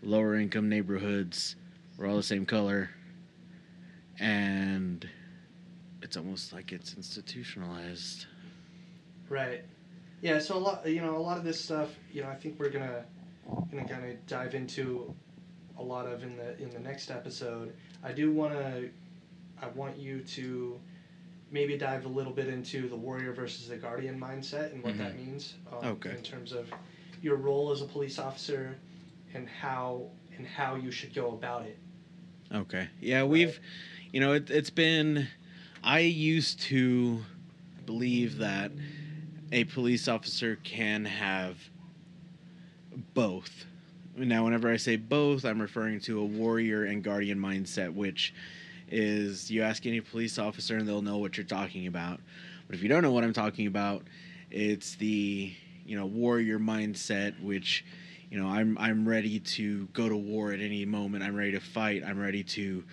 [0.03, 1.55] lower income neighborhoods.
[1.97, 2.89] We're all the same color,
[4.19, 5.07] and
[6.01, 8.25] it's almost like it's institutionalized.
[9.29, 9.63] right
[10.21, 12.59] yeah so a lot you know a lot of this stuff you know i think
[12.59, 13.03] we're gonna
[13.71, 15.13] gonna kind of dive into
[15.79, 17.73] a lot of in the in the next episode
[18.03, 18.89] i do want to
[19.61, 20.79] i want you to
[21.51, 25.15] maybe dive a little bit into the warrior versus the guardian mindset and what that
[25.17, 26.11] means um, Okay.
[26.11, 26.67] in terms of
[27.21, 28.75] your role as a police officer
[29.33, 31.77] and how and how you should go about it
[32.53, 32.89] Okay.
[32.99, 33.59] Yeah, we've,
[34.11, 35.27] you know, it, it's been.
[35.83, 37.23] I used to
[37.85, 38.73] believe that
[39.53, 41.57] a police officer can have
[43.13, 43.65] both.
[44.17, 48.33] Now, whenever I say both, I'm referring to a warrior and guardian mindset, which
[48.91, 52.19] is you ask any police officer and they'll know what you're talking about.
[52.67, 54.03] But if you don't know what I'm talking about,
[54.51, 55.53] it's the
[55.85, 57.85] you know warrior mindset, which
[58.29, 61.23] you know I'm I'm ready to go to war at any moment.
[61.23, 62.03] I'm ready to fight.
[62.05, 62.83] I'm ready to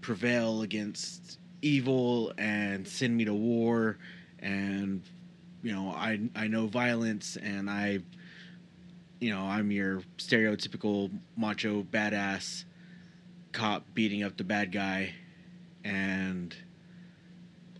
[0.00, 3.98] prevail against evil and send me to war.
[4.40, 5.02] And
[5.62, 8.00] you know I I know violence and I
[9.20, 12.64] you know I'm your stereotypical macho badass
[13.52, 15.14] cop beating up the bad guy
[15.86, 16.56] and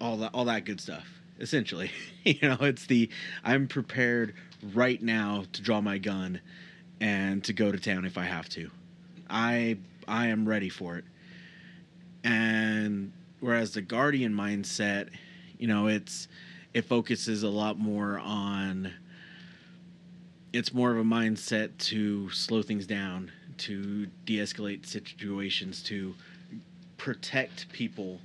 [0.00, 1.06] all that all that good stuff
[1.38, 1.90] essentially.
[2.24, 3.08] You know it's the
[3.44, 4.34] i'm prepared
[4.74, 6.40] right now to draw my gun
[7.00, 8.68] and to go to town if i have to.
[9.30, 9.78] I
[10.08, 11.04] i am ready for it.
[12.24, 15.10] And whereas the guardian mindset
[15.56, 16.26] you know it's
[16.74, 18.92] it focuses a lot more on
[20.52, 26.14] it's more of a mindset to slow things down to de-escalate situations, to
[27.06, 28.18] protect people,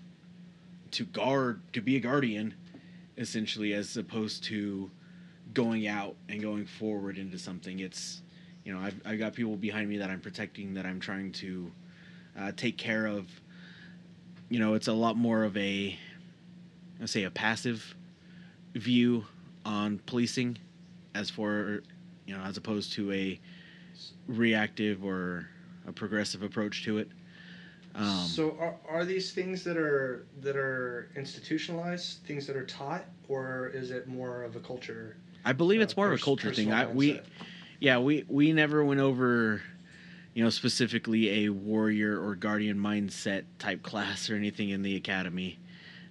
[0.90, 2.52] to guard, to be a guardian,
[3.16, 4.90] essentially, as opposed to
[5.54, 7.80] going out and going forward into something.
[7.80, 8.24] It's,
[8.66, 11.72] you know, I've, I've got people behind me that I'm protecting, that I'm trying to
[12.36, 13.28] uh, take care of.
[14.50, 15.96] You know, it's a lot more of a,
[17.00, 17.94] I say, a passive
[18.74, 19.26] view
[19.64, 20.58] on policing,
[21.14, 21.84] as for,
[22.26, 23.40] you know, as opposed to a
[24.26, 25.48] reactive or
[25.88, 27.12] a progressive approach to it.
[27.96, 33.06] Um, so are, are these things that are that are institutionalized, things that are taught,
[33.28, 35.18] or is it more of a culture?
[35.44, 36.72] I believe uh, it's more of a culture thing.
[36.72, 37.20] I, we,
[37.80, 39.62] yeah, we we never went over,
[40.34, 45.60] you know, specifically a warrior or guardian mindset type class or anything in the academy.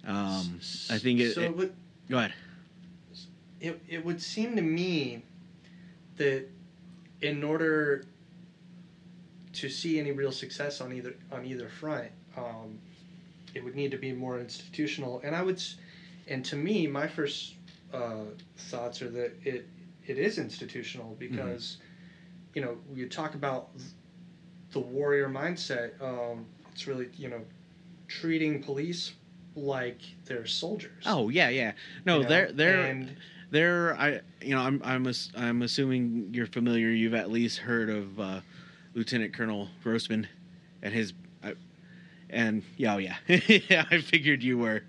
[0.05, 0.59] Um,
[0.89, 1.33] I think it.
[1.33, 1.73] so it- it would,
[2.09, 2.33] go ahead.
[3.59, 5.23] it, it would seem to me
[6.17, 6.47] that
[7.21, 8.05] in order
[9.53, 12.79] to see any real success on either on either front, um,
[13.53, 15.21] it would need to be more institutional.
[15.23, 15.61] And I would,
[16.27, 17.55] and to me, my first
[17.93, 18.25] uh,
[18.57, 19.67] thoughts are that it
[20.05, 21.77] it is institutional because,
[22.53, 23.69] you know, you talk about
[24.71, 26.01] the warrior mindset.
[26.01, 27.41] Um, it's really you know
[28.07, 29.13] treating police
[29.55, 31.03] like they're soldiers.
[31.05, 31.73] Oh yeah, yeah.
[32.05, 32.29] No, you know?
[32.29, 33.15] they're they're and
[33.51, 36.87] There, I you know, I'm I'm I'm assuming you're familiar.
[36.87, 38.39] You've at least heard of uh,
[38.93, 40.27] Lieutenant Colonel Grossman
[40.81, 41.13] and his,
[41.43, 41.53] I,
[42.29, 43.85] and yeah, oh, yeah, yeah.
[43.89, 44.83] I figured you were,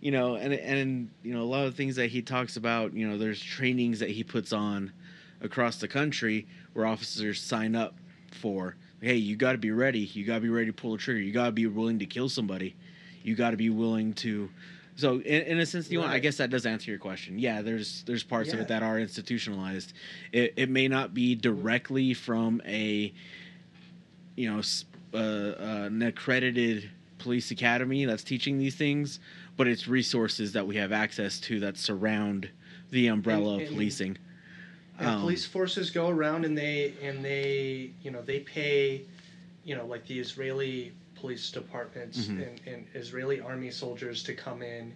[0.00, 2.94] you know, and and you know a lot of things that he talks about.
[2.94, 4.92] You know, there's trainings that he puts on
[5.40, 7.94] across the country where officers sign up
[8.30, 8.76] for.
[9.00, 10.00] Hey, you got to be ready.
[10.00, 11.20] You got to be ready to pull the trigger.
[11.20, 12.76] You got to be willing to kill somebody.
[13.22, 14.50] You got to be willing to
[15.00, 17.38] so in, in a sense, you know, I guess that does answer your question.
[17.38, 19.94] Yeah, there's there's parts of it that are institutionalized.
[20.30, 23.12] It it may not be directly from a
[24.40, 24.62] you know
[25.12, 29.20] uh, uh, an accredited police academy that's teaching these things,
[29.58, 32.48] but it's resources that we have access to that surround
[32.90, 34.16] the umbrella And- of policing.
[34.98, 39.02] And Um, police forces go around and they and they you know they pay,
[39.64, 42.48] you know like the Israeli police departments Mhm.
[42.48, 44.92] and, and Israeli army soldiers to come in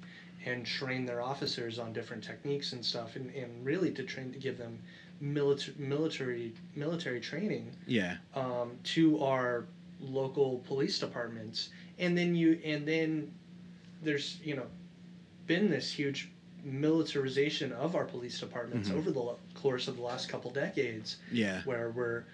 [0.46, 4.38] and train their officers on different techniques and stuff and, and really to train to
[4.38, 4.78] give them
[5.24, 9.64] military military military training Yeah, um, to our
[10.00, 11.70] local police departments.
[11.98, 13.32] And then you and then
[14.02, 14.66] there's you know
[15.46, 16.28] been this huge
[16.62, 18.96] militarization of our police departments Mhm.
[18.96, 21.16] over the course of the last couple decades.
[21.32, 22.24] Yeah, where we're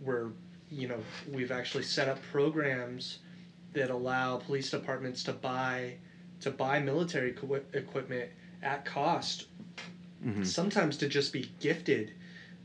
[0.00, 0.30] we're
[0.70, 3.18] you know we've actually set up programs
[3.74, 5.94] that allow police departments to buy
[6.40, 8.30] to buy military equi- equipment
[8.62, 9.46] at cost
[10.22, 12.12] hmm sometimes to just be gifted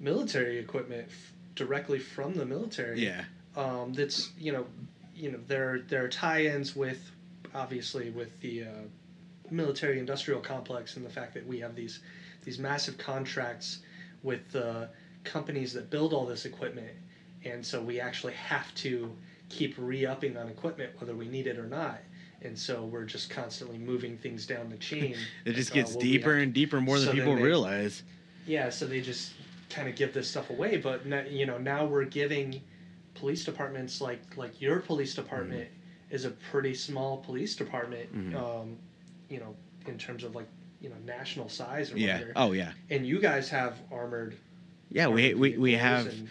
[0.03, 3.03] military equipment f- directly from the military.
[3.03, 3.23] Yeah,
[3.55, 4.65] um, that's you know
[5.15, 7.11] you know there there are tie-ins with
[7.55, 8.67] obviously with the uh,
[9.49, 12.01] military industrial complex and the fact that we have these
[12.43, 13.79] these massive contracts
[14.21, 14.89] with the
[15.23, 16.91] companies that build all this equipment.
[17.45, 19.11] And so we actually have to
[19.49, 21.99] keep re-upping on equipment whether we need it or not.
[22.41, 25.15] And so we're just constantly moving things down the chain.
[25.45, 28.03] It just uh, gets well, deeper and deeper more than so then people they- realize.
[28.45, 29.33] yeah, so they just
[29.73, 32.61] kind of give this stuff away, but now, you know now we're giving
[33.15, 35.67] police departments like like your police department
[36.09, 38.35] is a pretty small police department, Mhm.
[38.35, 38.77] um,
[39.29, 39.55] you know,
[39.87, 40.47] in terms of like
[40.81, 42.13] you know national size or Yeah.
[42.13, 42.31] whatever.
[42.35, 42.71] Oh yeah.
[42.89, 44.35] And you guys have armored.
[44.91, 46.29] Yeah, we armored we we vehicles have and-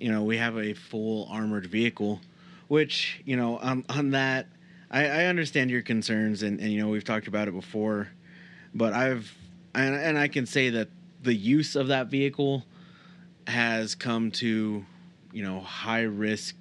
[0.00, 2.20] you know we have a full armored vehicle
[2.68, 4.46] which you know on on that
[4.90, 8.08] i i understand your concerns and and you know we've talked about it before
[8.74, 9.32] but i've
[9.72, 10.88] and, and i can say that
[11.22, 12.64] the use of that vehicle
[13.46, 14.84] has come to
[15.32, 16.54] you know high risk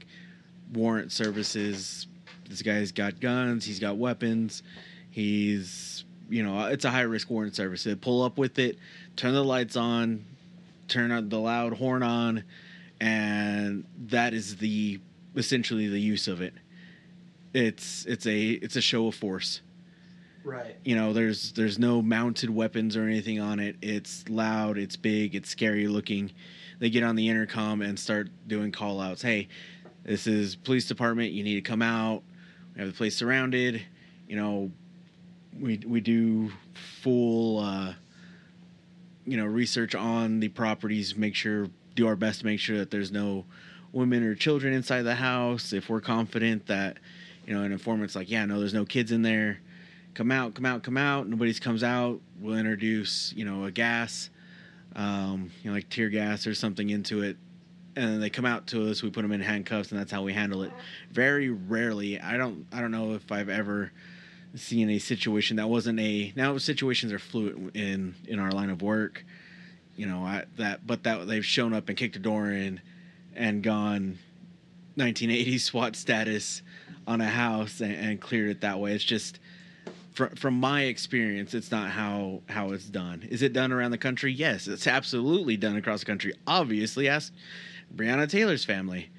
[0.73, 2.07] warrant services.
[2.49, 4.63] This guy's got guns he's got weapons
[5.09, 7.83] he's you know it's a high risk warrant service.
[7.83, 8.77] They pull up with it
[9.15, 10.25] turn the lights on
[10.87, 12.43] turn the loud horn on
[12.99, 14.99] and that is the
[15.35, 16.53] essentially the use of it.
[17.53, 19.61] It's it's a it's a show of force.
[20.45, 20.75] Right.
[20.83, 23.77] you know there's there's no mounted weapons or anything on it.
[23.81, 26.31] It's loud it's big it's scary looking
[26.79, 29.47] they get on the intercom and start doing call outs hey
[30.03, 32.23] this is police department you need to come out.
[32.75, 33.81] We have the place surrounded.
[34.27, 34.71] You know
[35.59, 36.51] we we do
[37.01, 37.93] full uh
[39.25, 42.89] you know research on the properties make sure do our best to make sure that
[42.89, 43.45] there's no
[43.91, 45.71] women or children inside the house.
[45.73, 46.97] If we're confident that
[47.45, 49.59] you know an informant's like yeah no there's no kids in there
[50.15, 51.27] come out come out come out.
[51.29, 54.29] Nobody's comes out we'll introduce you know a gas
[54.95, 57.37] um, you know like tear gas or something into it
[57.95, 59.03] and then they come out to us.
[59.03, 60.71] We put them in handcuffs, and that's how we handle it.
[61.11, 63.91] Very rarely, I don't, I don't know if I've ever
[64.55, 66.33] seen a situation that wasn't a.
[66.35, 69.25] Now situations are fluid in in our line of work,
[69.95, 70.23] you know.
[70.23, 72.81] I, that, but that they've shown up and kicked a door in,
[73.35, 74.17] and gone,
[74.97, 76.61] 1980s SWAT status
[77.05, 78.93] on a house and, and cleared it that way.
[78.93, 79.39] It's just.
[80.13, 83.27] From, from my experience, it's not how how it's done.
[83.29, 84.31] Is it done around the country?
[84.31, 86.33] Yes, it's absolutely done across the country.
[86.45, 87.33] Obviously, ask
[87.95, 89.09] Breonna Taylor's family,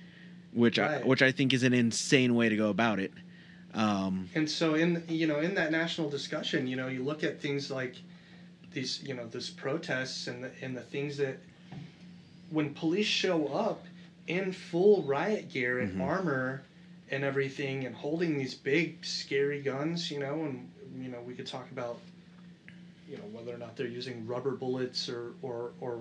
[0.52, 3.12] which I, which I think is an insane way to go about it.
[3.74, 7.40] Um, And so in you know in that national discussion, you know, you look at
[7.40, 7.96] things like
[8.70, 11.38] these you know this protests and the, and the things that
[12.50, 13.84] when police show up
[14.28, 16.00] in full riot gear and Mhm.
[16.02, 16.62] armor
[17.10, 21.46] and everything and holding these big scary guns, you know, and you know we could
[21.46, 21.98] talk about
[23.08, 26.00] you know whether or not they're using rubber bullets or or or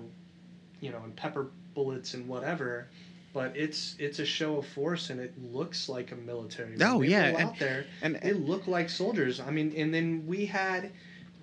[0.80, 2.88] you know and pepper bullets and whatever.
[3.32, 6.76] But it's it's a show of force and it looks like a military.
[6.80, 9.40] Oh, they yeah, and- out there and they look like soldiers.
[9.40, 10.92] I mean, and then we had,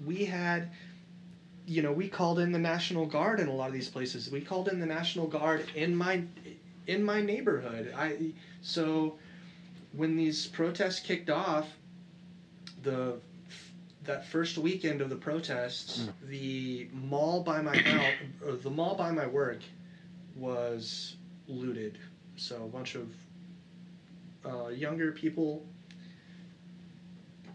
[0.06, 0.70] we had,
[1.68, 4.32] you know, we called in the National Guard in a lot of these places.
[4.32, 6.24] We called in the National Guard in my,
[6.88, 7.94] in my neighborhood.
[7.98, 8.32] I
[8.62, 9.18] so,
[9.92, 11.68] when these protests kicked off,
[12.84, 13.18] the
[14.04, 18.14] that first weekend of the protests, the mall by my house,
[18.46, 19.60] or the mall by my work,
[20.36, 21.16] was
[21.48, 21.98] looted.
[22.36, 23.12] So a bunch of
[24.46, 25.66] uh, younger people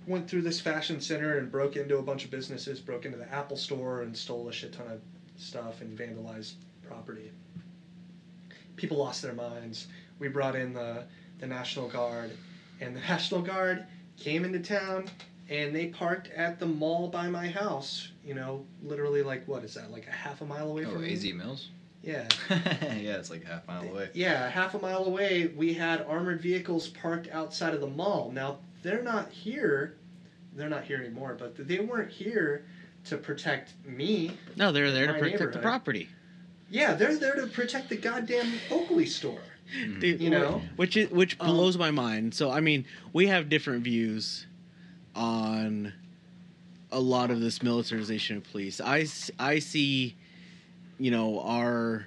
[0.07, 3.33] went through this fashion center and broke into a bunch of businesses, broke into the
[3.33, 5.01] Apple store and stole a shit ton of
[5.37, 6.55] stuff and vandalized
[6.87, 7.33] property.
[8.77, 9.89] People lost their minds.
[10.21, 11.05] We brought in the,
[11.41, 12.31] the National Guard,
[12.81, 13.85] and the National Guard
[14.17, 15.09] came into town
[15.49, 18.09] and they parked at the mall by my house.
[18.25, 19.91] You know, literally like what is that?
[19.91, 21.13] Like a half a mile away Oh, from me?
[21.13, 21.69] AZ Mills.
[22.03, 22.27] Yeah.
[22.51, 24.11] yeah, it's like a half mile away.
[24.15, 28.31] Yeah, half a mile away, we had armored vehicles parked outside of the mall.
[28.33, 29.97] Now, they're not here.
[30.55, 32.65] They're not here anymore, but they weren't here
[33.07, 34.33] to protect me.
[34.57, 36.09] no, they're there to protect the property.
[36.71, 39.41] Yeah, they're there to protect the goddamn Oakley store.
[39.77, 40.01] Mm.
[40.01, 40.63] Dude, You know?
[40.77, 42.35] which is, which Um, blows my mind.
[42.35, 44.47] So I mean, we have different views
[45.17, 45.93] on
[46.93, 48.81] a lot of this militarization of police.
[48.81, 49.07] I,
[49.39, 50.15] I see,
[50.99, 52.07] you know, our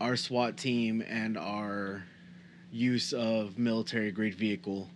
[0.00, 2.02] our SWAT team and our
[2.72, 4.88] use of military grade vehicle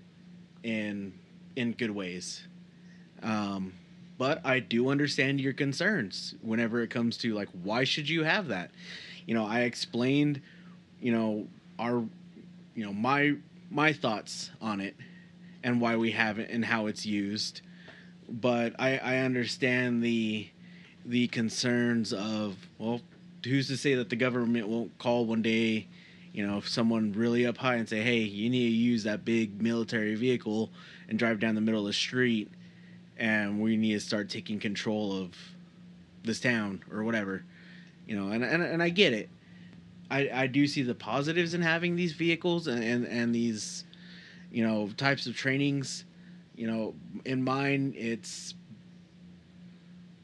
[0.62, 1.12] in
[1.56, 2.46] in good ways.
[3.22, 3.74] Um,
[4.16, 8.48] but I do understand your concerns whenever it comes to like why should you have
[8.48, 8.70] that?
[9.26, 10.40] You know, I explained,
[11.00, 11.46] you know,
[11.78, 12.04] our
[12.74, 13.34] you know, my
[13.70, 14.96] my thoughts on it
[15.64, 17.62] and why we have it and how it's used.
[18.28, 20.48] But I, I understand the
[21.04, 23.00] the concerns of well,
[23.44, 25.88] who's to say that the government won't call one day,
[26.32, 29.24] you know, if someone really up high and say, hey, you need to use that
[29.24, 30.70] big military vehicle
[31.08, 32.50] and drive down the middle of the street,
[33.18, 35.36] and we need to start taking control of
[36.22, 37.44] this town or whatever,
[38.06, 38.28] you know.
[38.28, 39.28] And and, and I get it.
[40.10, 43.84] I, I do see the positives in having these vehicles and, and, and these,
[44.54, 46.04] you know, types of trainings.
[46.56, 46.94] You know,
[47.24, 48.54] in mine, it's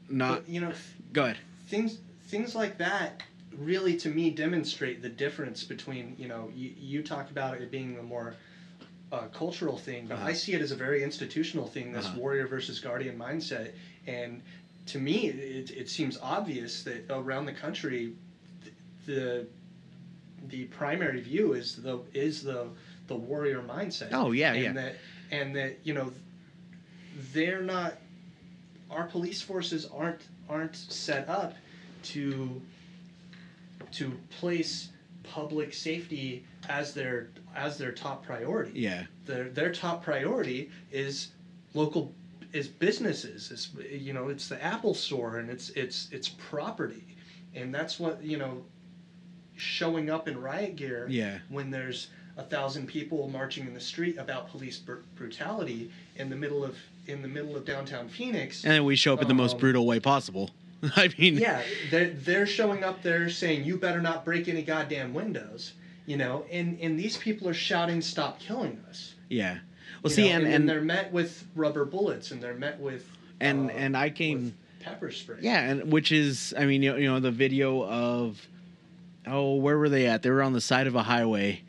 [0.09, 0.43] not.
[0.43, 0.71] But, you know,
[1.13, 1.37] Go ahead.
[1.67, 3.21] things things like that
[3.57, 7.97] really to me demonstrate the difference between you know you, you talk about it being
[7.99, 8.33] a more
[9.11, 10.27] uh, cultural thing but Uh-huh.
[10.27, 12.17] i see it as a very institutional thing this Uh-huh.
[12.19, 13.71] warrior versus guardian mindset
[14.07, 14.41] and
[14.85, 18.13] to me it, it seems obvious that around the country
[19.05, 19.45] the
[20.47, 22.67] the primary view is the is the
[23.11, 24.71] the warrior mindset Oh yeah, and yeah.
[24.73, 24.95] that
[25.31, 26.11] and that you know
[27.33, 27.95] they're not
[28.89, 31.53] our police forces aren't aren't set up
[32.03, 32.61] to
[33.91, 34.89] to place
[35.23, 39.03] public safety as their as their top priority Yeah.
[39.25, 41.31] their their top priority is
[41.73, 42.13] local
[42.53, 47.03] is businesses it's you know it's the apple store and it's it's it's property
[47.55, 48.63] and that's what you know
[49.57, 51.39] showing up in riot gear Yeah.
[51.49, 52.07] when there's
[52.37, 56.75] a thousand people marching in the street about police br- brutality in the middle of
[57.07, 58.63] in the middle of downtown Phoenix.
[58.63, 60.51] And then we show up in the most Um, brutal way possible.
[60.95, 65.13] I mean, yeah, they're they're showing up there saying you better not break any goddamn
[65.13, 65.73] windows,
[66.05, 69.13] you know, and and these people are shouting stop killing us.
[69.29, 69.59] yeah.
[70.03, 73.07] Well, you see, know, and and they're met with rubber bullets and they're met with
[73.39, 74.55] and uh, and I came.
[74.79, 75.37] pepper spray.
[75.41, 78.41] Yeah, and which is, I mean, you know, you know, the video of,
[79.27, 80.23] oh, where were they at?
[80.23, 81.61] They were on the side of a highway,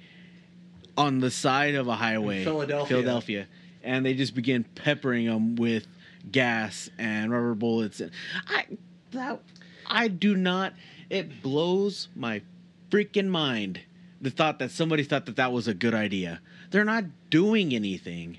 [1.02, 2.86] on the side of a highway, Philadelphia.
[2.86, 3.46] Philadelphia,
[3.82, 5.86] and they just begin peppering them with
[6.30, 8.00] gas and rubber bullets.
[8.00, 8.10] And
[8.46, 8.66] I,
[9.10, 9.40] that,
[9.86, 10.74] I do not.
[11.10, 12.42] It blows my
[12.90, 13.80] freaking mind
[14.20, 16.40] the thought that somebody thought that that was a good idea.
[16.70, 18.38] They're not doing anything,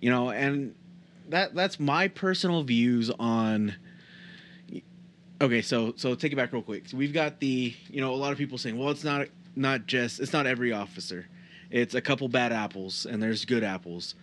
[0.00, 0.74] you know, and
[1.28, 3.74] that that's my personal views on.
[5.42, 6.88] Okay, so so take it back real quick.
[6.88, 9.26] So we've got the you know a lot of people saying, well, it's not
[9.56, 11.26] not just it's not every officer,
[11.70, 14.14] it's a couple bad apples and there's good apples,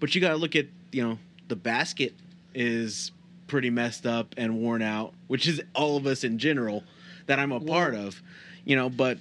[0.00, 2.14] but you got to look at you know the basket
[2.54, 3.12] is
[3.46, 6.82] pretty messed up and worn out, which is all of us in general
[7.26, 8.22] that I'm a Well- part of,
[8.64, 9.18] you know, but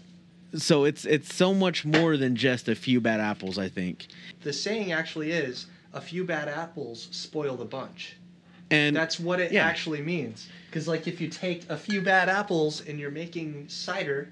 [0.56, 4.08] so it's it's so much more than just a few bad apples, I think.
[4.42, 8.16] The saying actually is a few bad apples spoil the bunch.
[8.72, 9.66] And That's what it yeah.
[9.66, 10.48] actually means.
[10.68, 14.32] Because like if you take a few bad apples and you're making cider,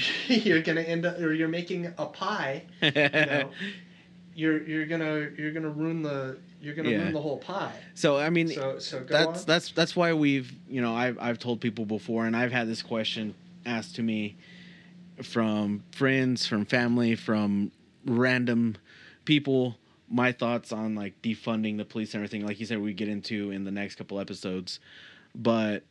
[0.28, 2.64] you're gonna end up, or you're making a pie.
[2.80, 3.50] You know,
[4.34, 7.02] you're you're gonna you're gonna ruin the you're gonna Yeah.
[7.02, 7.72] ruin the whole pie.
[7.94, 9.46] so I mean So so go that's on.
[9.46, 12.82] that's that's why we've you know I've I've told people before and I've had this
[12.82, 13.34] question
[13.66, 14.36] asked to me
[15.22, 17.70] from friends, from family, from
[18.06, 18.76] random
[19.24, 19.76] people
[20.08, 23.50] my thoughts on like defunding the police and everything like you said we get into
[23.50, 24.78] in the next couple episodes
[25.34, 25.84] but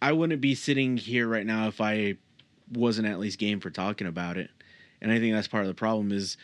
[0.00, 2.16] I wouldn't be sitting here right now if I
[2.70, 4.50] wasn't at least game for talking about it
[5.00, 6.36] and I think that's part of the problem is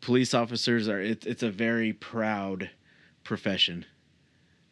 [0.00, 2.70] police officers are it, it's a very proud
[3.24, 3.84] profession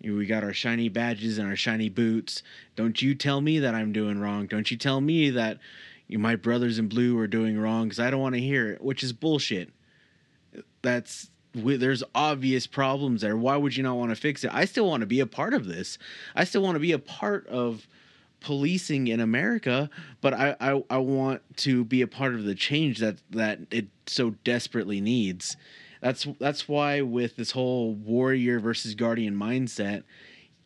[0.00, 2.42] you know, we got our shiny badges and our shiny boots.
[2.74, 4.46] Don't you tell me that I'm doing wrong.
[4.46, 5.58] Don't you tell me that
[6.06, 8.82] you, my brothers in blue are doing wrong because I don't want to hear it,
[8.82, 9.70] which is bullshit.
[10.82, 13.36] That's we, there's obvious problems there.
[13.36, 14.50] Why would you not want to fix it?
[14.52, 15.98] I still want to be a part of this.
[16.34, 17.88] I still want to be a part of
[18.46, 19.90] policing in America,
[20.20, 23.88] but I, I, I want to be a part of the change that that it
[24.06, 25.56] so desperately needs.
[26.00, 30.04] That's that's why with this whole warrior versus guardian mindset,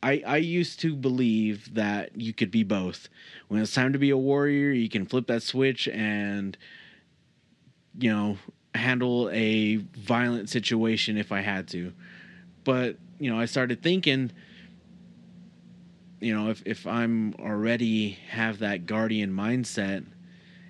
[0.03, 3.09] I I used to believe that you could be both.
[3.49, 6.59] When it's time to be a warrior, you can flip that switch and
[7.99, 8.37] you know
[8.75, 11.95] handle a violent situation if I had to.
[12.63, 14.33] But you know, I started thinking
[16.21, 20.05] you know, if if I'm already have that guardian mindset,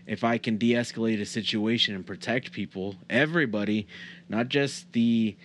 [0.07, 3.87] if I can de-escalate a situation and protect people, everybody,
[4.29, 5.37] not just the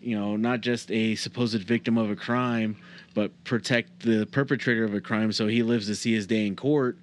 [0.00, 2.76] you know, not just a supposed victim of a crime,
[3.14, 6.54] but protect the perpetrator of a crime so he lives to see his day in
[6.54, 6.96] court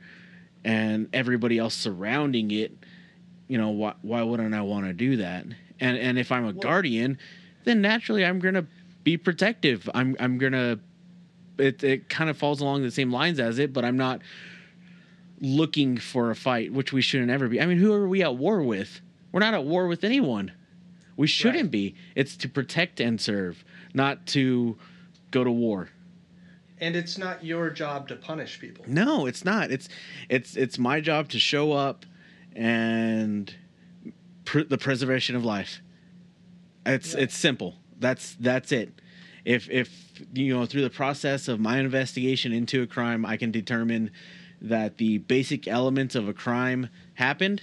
[0.64, 2.72] and everybody else surrounding it,
[3.48, 5.46] you know, why why wouldn't I want to do that?
[5.80, 7.18] And and if I'm a Well- guardian,
[7.64, 8.66] then naturally I'm going to
[9.04, 9.90] be protective.
[9.94, 10.80] I'm I'm going to
[11.58, 14.22] it it kind of falls along the same lines as it, but I'm not
[15.42, 17.60] looking for a fight, which we shouldn't ever be.
[17.62, 19.02] I mean, who are we at war with?
[19.32, 20.52] We're not at war with anyone.
[21.18, 21.72] We shouldn't Right.
[21.72, 21.96] be.
[22.16, 24.78] It's to protect and serve, not to
[25.32, 25.90] go to war.
[26.80, 28.84] and it's not your job to punish people.
[28.88, 29.72] No, it's not.
[29.72, 29.88] It's
[30.28, 32.06] it's it's my job to show up
[32.56, 33.56] and
[34.44, 35.82] pr- the preservation of life.
[36.86, 37.22] It's Yeah.
[37.22, 37.78] it's simple.
[38.00, 39.00] That's that's it.
[39.46, 39.90] If if
[40.34, 44.12] you know through the process of my investigation into a crime, I can determine
[44.62, 47.62] that the basic elements of a crime happened,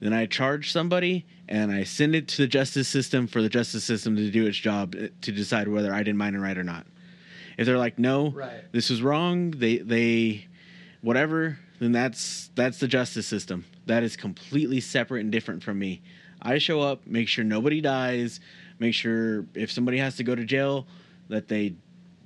[0.00, 3.84] then I charge somebody and I send it to the justice system for the justice
[3.84, 6.64] system to do its job uh, to decide whether I did mine and right or
[6.64, 6.86] not.
[7.58, 8.70] If they're like, no, Right.
[8.72, 10.46] this was wrong, they they
[11.02, 13.66] whatever, then that's that's the justice system.
[13.86, 16.00] That is completely separate and different from me.
[16.40, 18.40] I show up, make sure nobody dies,
[18.78, 20.86] make sure if somebody has to go to jail
[21.28, 21.74] that they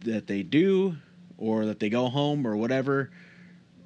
[0.00, 0.96] that they do
[1.38, 3.10] or that they go home or whatever.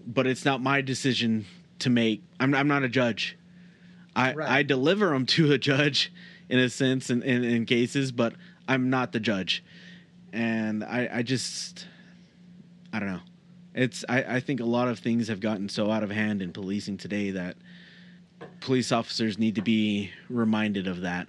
[0.06, 1.46] But it's not my decision
[1.80, 2.22] to make.
[2.38, 3.36] I'm I'm not a judge.
[4.14, 4.48] I Right.
[4.48, 6.12] I deliver them to a judge
[6.48, 8.34] in a sense in, in, in cases, but
[8.68, 9.64] I'm not the judge.
[10.32, 11.86] And I, I just
[12.92, 13.20] I don't know.
[13.74, 16.52] It's I, I think a lot of things have gotten so out of hand in
[16.52, 17.56] policing today that
[18.60, 21.28] police officers need to be reminded of that.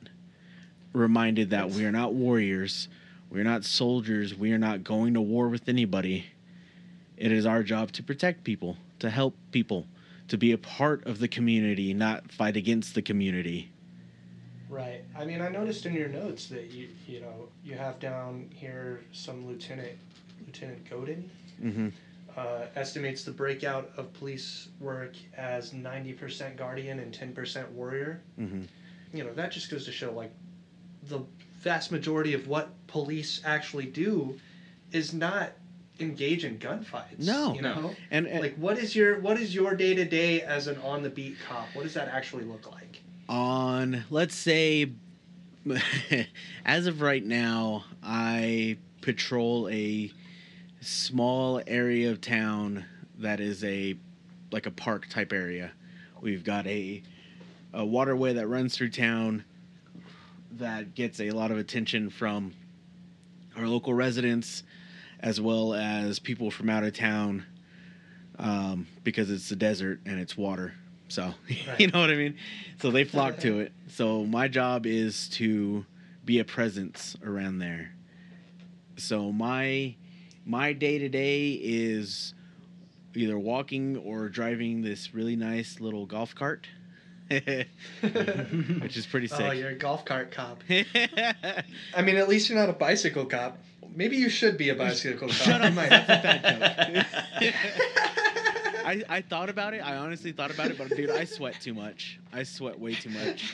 [0.94, 2.88] Reminded that we are not warriors,
[3.30, 6.28] we are not soldiers, we are not going to war with anybody.
[7.18, 9.88] It is our job to protect people, to help people,
[10.28, 13.72] to be a part of the community, not fight against the community.
[14.70, 15.04] Right.
[15.18, 19.02] I mean, I noticed in your notes that you you know you have down here
[19.14, 19.98] some lieutenant
[20.46, 21.30] Lieutenant Godin
[21.60, 21.88] hmm
[22.36, 28.22] uh, estimates the breakout of police work as ninety percent guardian and ten percent warrior.
[28.38, 28.64] hmm
[29.14, 30.32] You know that just goes to show like
[31.04, 31.22] the
[31.60, 34.40] vast majority of what police actually do
[34.92, 35.52] is not
[36.00, 37.20] engage in gunfights.
[37.20, 37.54] No.
[37.54, 37.96] you know.
[38.12, 41.04] And, and Like what is your what is your day to day as an on
[41.04, 41.68] the beat cop?
[41.74, 43.02] What does that actually look like?
[43.30, 44.90] on let's say
[46.66, 50.10] as of right now i patrol a
[50.80, 52.86] small area of town
[53.20, 53.98] that is a
[54.50, 55.74] like a park type area
[56.22, 57.04] We've got a
[57.74, 59.44] a waterway that runs through town
[60.54, 62.54] that gets a lot of attention from
[63.56, 64.64] our local residents
[65.20, 67.46] as well as people from out of town
[68.40, 70.74] um, because it's the desert and it's water.
[71.08, 71.34] So
[71.68, 71.80] Right.
[71.80, 72.36] you know what I mean.
[72.82, 73.72] So they flock to it.
[73.90, 75.86] So my job is to
[76.24, 77.92] be a presence around there.
[78.98, 79.96] So my
[80.46, 82.34] my day to day is
[83.16, 86.68] either walking or driving this really nice little golf cart,
[88.82, 89.46] which is pretty oh, sick.
[89.48, 90.64] Oh, you're a golf cart cop.
[90.70, 93.58] I mean, at least you're not a bicycle cop.
[93.96, 95.36] Maybe you should be a bicycle cop.
[95.36, 97.06] Shut up, You might- that's a bad
[97.42, 97.54] joke.
[98.86, 99.80] I, I thought about it.
[99.80, 102.20] I honestly thought about it, but dude, I sweat too much.
[102.32, 103.54] I sweat way too much.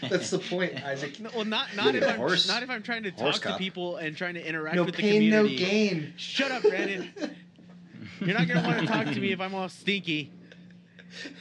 [0.00, 1.20] That's the point, Isaac.
[1.20, 3.42] No, well, not not You're if I'm horse- not if I'm trying to horse talk
[3.42, 3.58] to cop.
[3.58, 5.30] people and trying to interact No with the community.
[5.30, 6.12] No pain, no gain.
[6.16, 7.12] Shut up, Brandon.
[8.20, 10.32] You're not gonna want to talk to me if I'm all stinky.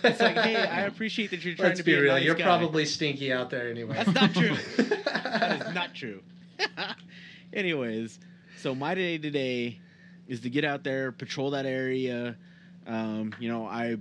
[0.03, 2.13] It's like, hey, I appreciate that you're trying Let's to be be, a real.
[2.13, 2.43] nice you're guy.
[2.43, 3.95] probably stinky out there anyway.
[3.95, 4.55] That's not true.
[4.77, 6.21] that is not true.
[7.53, 8.19] Anyways,
[8.57, 9.79] so my day today
[10.27, 12.35] is to get out there, patrol that area.
[12.87, 13.97] Um, you know, I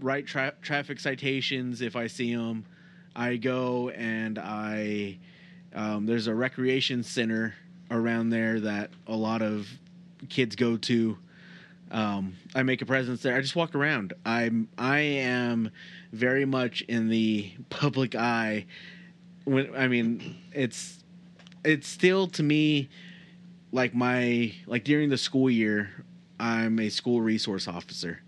[0.00, 2.64] write tra- traffic citations if I see them.
[3.14, 5.18] I go and I
[5.74, 7.54] um, there's a recreation center
[7.90, 9.68] around there that a lot of
[10.28, 11.18] kids go to.
[11.90, 13.36] Um, I make a presence there.
[13.36, 14.12] I just walk around.
[14.26, 15.70] I'm I am
[16.12, 18.66] very much in the public eye.
[19.44, 21.02] When I mean, it's
[21.64, 22.88] it's still to me
[23.72, 26.04] like my like during the school year,
[26.38, 28.22] I'm a school resource officer,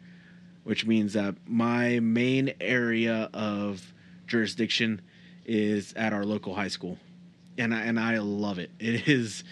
[0.65, 3.93] which means that my main area of
[4.27, 5.01] jurisdiction
[5.45, 6.99] is at our local high school,
[7.59, 8.71] and I, and I love it.
[8.79, 9.45] It is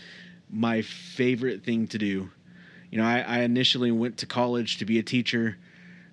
[0.50, 2.30] my favorite thing to do.
[2.90, 5.56] You know, I, I initially went to college to be a teacher.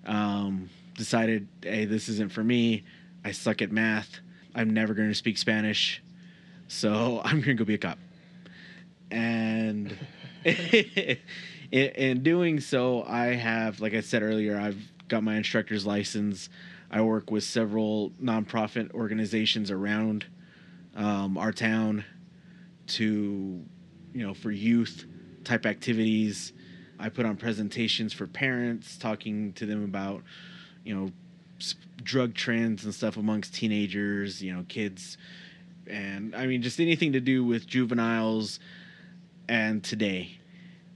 [0.04, 2.84] Um, decided, hey, this isn't for me.
[3.24, 4.20] I suck at math.
[4.54, 6.02] I'm never going to speak Spanish,
[6.68, 7.98] so I'm going to go be a cop.
[9.10, 9.96] And
[10.44, 11.18] in,
[11.70, 14.78] in doing so, I have, like I said earlier, I've
[15.08, 16.48] got my instructor's license.
[16.90, 20.26] I work with several nonprofit organizations around
[20.94, 22.04] um, our town
[22.88, 23.64] to,
[24.12, 25.04] you know, for youth
[25.44, 26.52] type activities.
[26.98, 30.22] I put on presentations for parents, talking to them about,
[30.84, 31.10] you know,
[32.02, 35.18] drug trends and stuff amongst teenagers, you know, kids,
[35.86, 38.60] and I mean, just anything to do with juveniles
[39.48, 40.38] and today.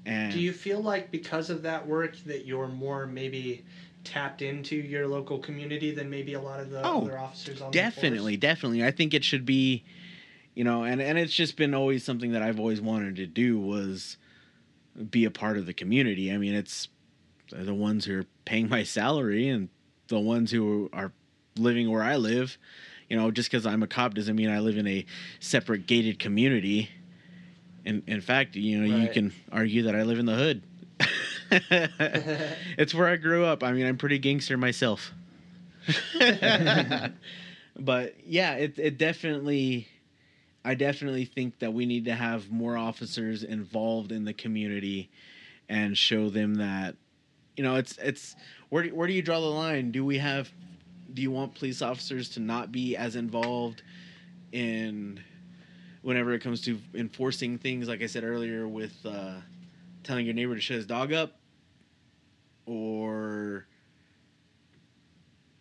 [0.07, 3.65] And Do you feel like because of that work that you're more maybe
[4.03, 7.71] tapped into your local community than maybe a lot of the Oh, other officers on
[7.71, 8.83] definitely definitely.
[8.83, 9.85] I think it should be
[10.55, 13.59] you know and and it's just been always something that i've always wanted to do
[13.59, 14.17] was
[15.11, 16.33] be a part of the community.
[16.33, 16.89] I mean it's
[17.51, 19.69] the ones who are paying my salary and
[20.09, 21.13] the ones who are
[21.57, 22.59] living where i live.
[23.09, 25.05] You know just because i'm a cop doesn't mean i live in a
[25.41, 26.91] separate gated community.
[27.85, 30.63] In in fact you know you can argue that i live in the hood.
[32.79, 33.63] It's where I grew up.
[33.65, 35.13] I mean, I'm pretty gangster myself.
[37.79, 39.89] but yeah, it it definitely
[40.65, 45.11] I definitely think that we need to have more officers involved in the community
[45.69, 46.97] and show them that
[47.57, 48.37] you know, it's it's
[48.71, 49.91] where do, where do you draw the line?
[49.91, 50.51] Do we have
[51.13, 53.83] do you want police officers to not be as involved
[54.53, 55.21] in
[56.03, 59.35] whenever it comes to enforcing things like I said earlier with uh
[60.03, 61.37] telling your neighbor to shut his dog up
[62.67, 63.67] or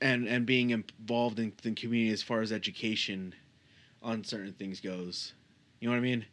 [0.02, 3.36] and and being involved in the community as far as education
[4.02, 5.34] on certain things goes.
[5.80, 6.26] You know what i mean?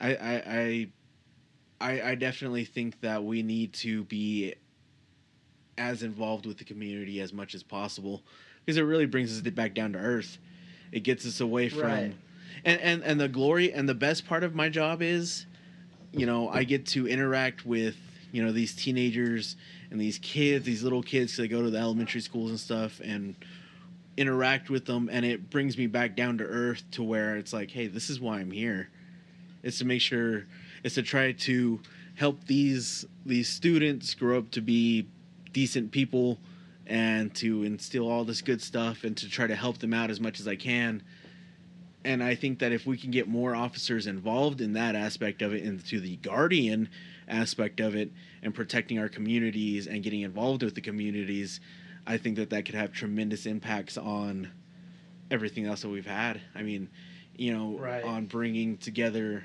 [0.00, 0.90] I i
[1.80, 4.54] i i, definitely think that we need to be
[5.78, 8.22] as involved with the community as much as possible
[8.64, 10.38] because it really brings us back down to earth.
[10.92, 12.14] It gets us away from Right.
[12.64, 15.46] and, and and the glory and the best part of my job is
[16.12, 17.96] you know i get to interact with
[18.32, 19.56] you know these teenagers
[19.90, 23.00] and these kids these little kids 'cause they go to the elementary schools and stuff
[23.02, 23.36] and
[24.20, 27.70] interact with them and it brings me back down to earth to where it's like
[27.70, 28.90] hey this is why i'm here.
[29.62, 30.46] It's to make sure
[30.84, 31.80] it's to try to
[32.16, 35.08] help these these students grow up to be
[35.54, 36.38] decent people
[36.86, 40.20] and to instill all this good stuff and to try to help them out as
[40.20, 41.02] much as i can.
[42.04, 45.54] And I think that if we can get more officers involved in that aspect of
[45.54, 46.88] it, into the guardian
[47.28, 48.10] aspect of it,
[48.42, 51.60] and protecting our communities and getting involved with the communities,
[52.10, 54.50] I think that that could have tremendous impacts on
[55.30, 56.40] everything else that we've had.
[56.56, 56.88] I mean,
[57.36, 58.02] you know, Right.
[58.02, 59.44] on bringing together,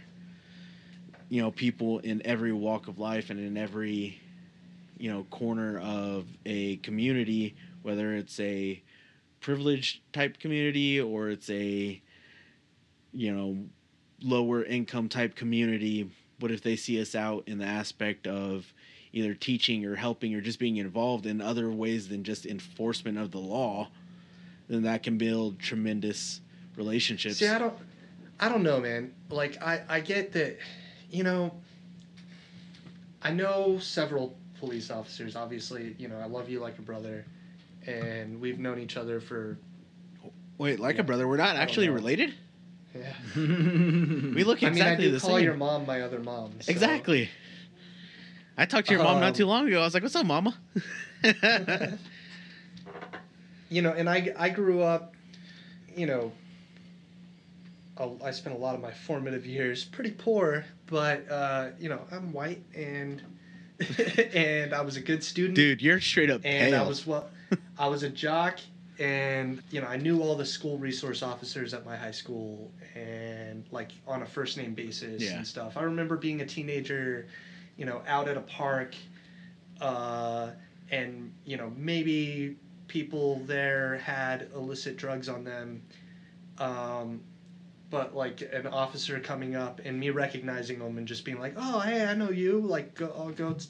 [1.30, 4.20] you know, people in every walk of life and in every
[4.98, 8.82] you know corner of a community, whether it's a
[9.42, 12.02] privileged type community or it's a
[13.12, 13.58] you know
[14.24, 16.10] lower income type community
[16.40, 18.74] what if they see us out in the aspect of
[19.16, 23.32] either teaching or helping or just being involved in other ways than just enforcement of
[23.32, 23.88] the law
[24.68, 26.42] then that can build tremendous
[26.76, 27.74] relationships See, I don't,
[28.40, 29.14] I don't know, man.
[29.30, 30.58] Like, I, I get that,
[31.12, 31.54] you know,
[33.22, 35.36] I know several police officers.
[35.36, 37.26] Obviously, you know, I love you like a brother,
[37.86, 39.58] and we've known each other for,
[40.58, 41.02] wait like Yeah.
[41.02, 42.34] a brother we're not actually related
[42.96, 43.14] yeah.
[43.36, 46.54] we look exactly I mean, I do the call same your mom my other mom.
[46.60, 47.30] so- exactly
[48.58, 50.26] i talked to your mom not Um, too long ago i was like what's up
[50.26, 50.56] mama
[53.70, 55.16] you know, and I, I grew up,
[55.96, 56.32] you know,
[58.24, 62.34] I spent a lot of my formative years pretty poor, but uh, you know, I'm
[62.34, 63.22] white and
[64.34, 65.56] and I was a good student.
[65.56, 67.30] dude you're straight up and pale I was well,
[67.80, 68.60] I was a jock,
[69.00, 73.64] and you know I knew all the school resource officers at my high school, and
[73.72, 75.38] like on a first name basis Yeah.
[75.38, 75.76] and stuff.
[75.78, 77.28] I remember being a teenager,
[77.78, 78.96] you know, out at a park,
[79.82, 80.52] uh,
[80.92, 82.58] and you know maybe
[82.88, 85.82] people there had illicit drugs on them.
[86.58, 87.22] Um,
[87.90, 91.80] but like an officer coming up and me recognizing them and just being like, "Oh,
[91.80, 93.68] hey, I know you." Like, go, I'll go t-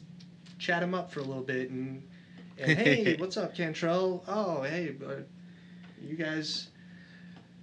[0.57, 2.01] chat him up for a little bit and,
[2.57, 4.23] and hey, what's up, Cantrell?
[4.27, 5.27] Oh, hey, but
[6.01, 6.69] you guys,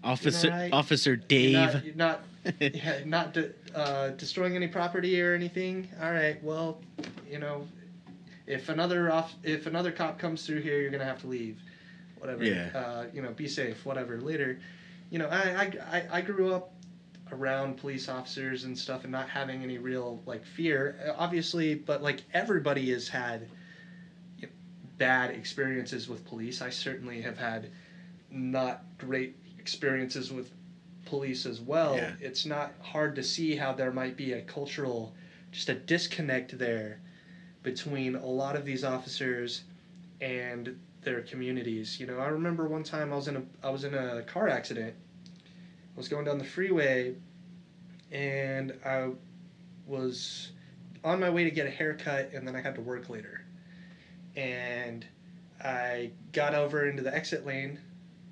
[0.04, 0.72] officer right.
[0.72, 2.24] officer you're dave not, you're not,
[2.60, 5.88] yeah, not de- uh, destroying any property or anything.
[6.02, 6.80] All right, well,
[7.28, 7.66] you know,
[8.46, 11.60] if another off, if another cop comes through here, you're gonna have to leave.
[12.18, 12.44] Whatever.
[12.44, 12.68] Yeah.
[12.74, 13.84] Uh, you know, be safe.
[13.84, 14.20] Whatever.
[14.20, 14.60] Later,
[15.10, 16.72] you know, I, I, I, I grew up
[17.32, 22.02] around police officers and stuff and not having any real like fear Uh, obviously but
[22.02, 23.48] like everybody has had
[24.98, 27.70] bad experiences with police i certainly have had
[28.30, 30.50] not great experiences with
[31.04, 32.12] police as well Yeah.
[32.20, 35.14] it's not hard to see how there might be a cultural
[35.52, 36.98] just a disconnect there
[37.62, 39.62] between a lot of these officers
[40.20, 43.84] and their communities you know i remember one time i was in a i was
[43.84, 44.94] in a car accident
[45.94, 47.14] I was going down the freeway
[48.10, 49.10] and I
[49.86, 50.52] was
[51.04, 53.44] on my way to get a haircut and then I had to work later.
[54.34, 55.04] And
[55.62, 57.78] I got over into the exit lane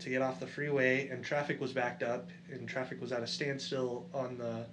[0.00, 3.26] to get off the freeway and traffic was backed up and traffic was at a
[3.26, 4.66] standstill on the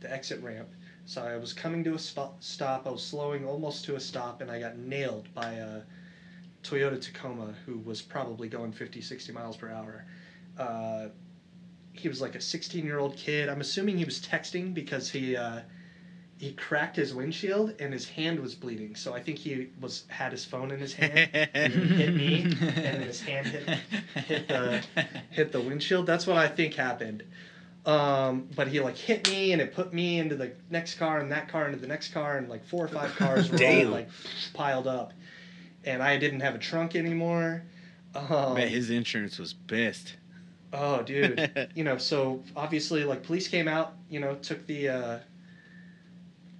[0.00, 0.68] the exit ramp.
[1.04, 4.40] So I was coming to a spot, stop, I was slowing almost to a stop
[4.40, 5.82] and I got nailed by a
[6.62, 10.04] Toyota Tacoma who was probably going 50 60 miles per hour.
[10.58, 11.08] Uh,
[11.92, 13.48] he was like a 16 year old kid.
[13.48, 15.60] I'm assuming he was texting because he uh,
[16.40, 18.94] he cracked his windshield and his hand was bleeding.
[18.94, 22.54] So I think he was had his phone in his hand and hit me and
[22.58, 23.68] then his hand hit
[24.24, 24.82] hit the
[25.28, 26.06] hit the windshield.
[26.06, 27.24] That's what I think happened.
[27.84, 31.30] Um, but he like hit me and it put me into the next car and
[31.30, 34.08] that car into the next car and like four or five cars were all like
[34.54, 35.12] piled up.
[35.84, 37.64] And I didn't have a trunk anymore.
[38.14, 40.16] Um, bet his insurance was pissed
[40.72, 41.70] Oh, dude.
[41.74, 45.18] you know, so obviously, like, police came out, you know, took the, uh,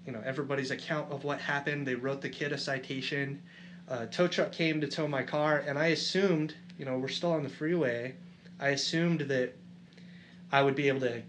[0.06, 1.86] you know, everybody's account of what happened.
[1.86, 3.43] They wrote the kid a citation.
[3.89, 7.32] Uh, tow truck came to tow my car, and I assumed, you know, we're still
[7.32, 8.14] on the freeway.
[8.60, 9.56] I assumed that
[10.52, 11.22] I would be able to,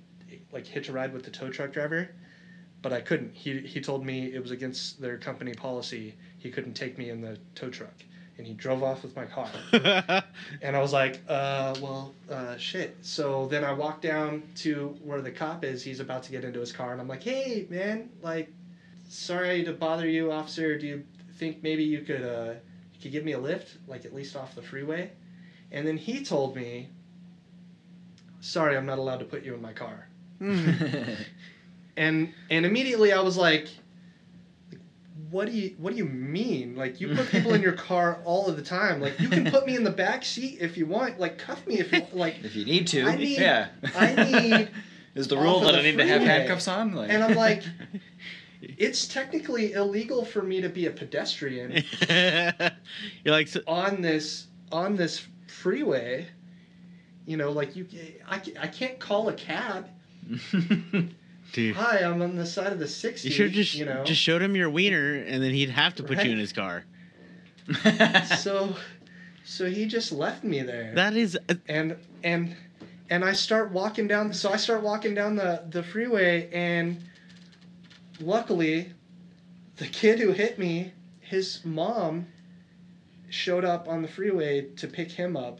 [0.51, 2.09] like, hitch a ride with the tow truck driver,
[2.81, 3.33] but I couldn't.
[3.33, 6.15] He, he told me it was against their company policy.
[6.37, 7.93] He couldn't take me in the tow truck.
[8.37, 9.49] And he drove off with my car.
[10.61, 12.97] And I was like, uh, well, uh, shit.
[13.01, 15.83] So then I walked down to where the cop is.
[15.83, 18.51] He's about to get into his car, and I'm like, hey, man, like,
[19.11, 20.77] sorry to bother you, officer.
[20.77, 21.03] Do you
[21.37, 22.53] think maybe you could, uh,
[22.93, 25.11] you could give me a lift, like at least off the freeway?
[25.71, 26.89] And then he told me,
[28.39, 30.07] sorry, I'm not allowed to put you in my car.
[31.97, 33.67] And and immediately I was like,
[35.29, 36.75] what do you what do you mean?
[36.75, 39.01] Like you put people in your car all of the time.
[39.01, 41.19] Like you can put me in the back seat if you want.
[41.19, 42.43] Like cuff me if you like.
[42.43, 43.67] if you need to, I need- yeah.
[43.93, 44.69] I need
[45.15, 46.93] Is the rule that the I need to have handcuffs on?
[46.93, 47.63] Like, And I'm like,
[48.77, 52.71] it's technically illegal for me to be a pedestrian You're
[53.33, 56.27] like, so, on this on this freeway.
[57.25, 57.87] You know, like you,
[58.27, 59.87] I, I can't call a cab.
[61.53, 61.75] dude.
[61.75, 63.27] Hi, I'm on the side of the 60.
[63.27, 66.03] You should just you know, just showed him your wiener, and then he'd have to
[66.03, 66.25] put Right.
[66.25, 66.83] you in his car.
[68.37, 68.75] so,
[69.45, 70.93] so he just left me there.
[70.95, 72.55] That is, uh, and and
[73.09, 74.33] and I start walking down.
[74.33, 76.97] So I start walking down the the freeway, and
[78.21, 78.91] luckily,
[79.77, 82.27] the kid who hit me his mom
[83.29, 85.59] showed up on the freeway to pick him up,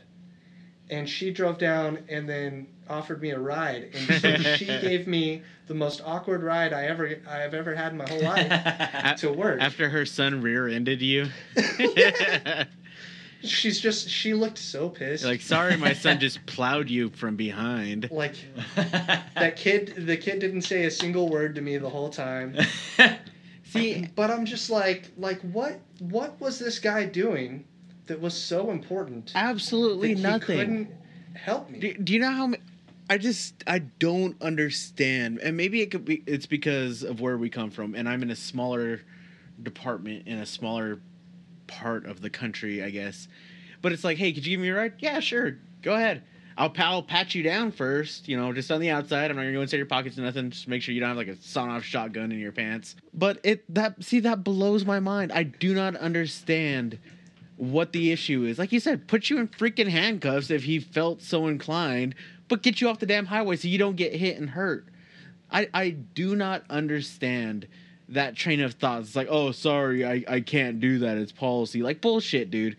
[0.89, 5.41] and she drove down and then offered me a ride, and so she gave me
[5.67, 9.31] the most awkward ride I ever I have ever had in my whole life to
[9.31, 9.61] work.
[9.61, 11.29] After her son rear-ended you,
[13.43, 15.23] She's just she looked so pissed.
[15.23, 18.09] You're like, sorry, my son just plowed you from behind.
[18.11, 18.35] like
[18.75, 22.55] that kid the kid didn't say a single word to me the whole time.
[23.63, 27.65] See, But I'm just like like what what was this guy doing
[28.07, 30.57] that was so important absolutely that he nothing.
[30.57, 30.89] couldn't
[31.35, 31.79] help me?
[31.79, 32.47] Do, do you know how?
[32.47, 32.57] ma-
[33.09, 37.49] I just I don't understand, and maybe it could be it's because of where we
[37.49, 39.01] come from, and I'm in a smaller
[39.63, 40.99] department in a smaller
[41.71, 43.27] part of the country, I guess.
[43.81, 44.93] But it's like, hey, could you give me a ride?
[44.99, 46.23] Yeah, sure, go ahead.
[46.57, 49.31] I'll pal pat you down first, you know, just on the outside.
[49.31, 50.51] I'm not gonna go inside your pockets or nothing.
[50.51, 52.95] Just make sure you don't have like a sawn-off shotgun in your pants.
[53.13, 55.31] But it that see that blows my mind.
[55.31, 56.99] I do not understand
[57.55, 58.59] what the issue is.
[58.59, 62.15] Like you said, put you in freaking handcuffs if he felt so inclined,
[62.47, 64.85] but get you off the damn highway so you don't get hit and hurt.
[65.49, 67.67] I I do not understand
[68.11, 69.01] that train of thought.
[69.01, 71.17] It's like, oh, sorry, I I can't do that.
[71.17, 71.81] It's policy.
[71.81, 72.77] Like bullshit, dude.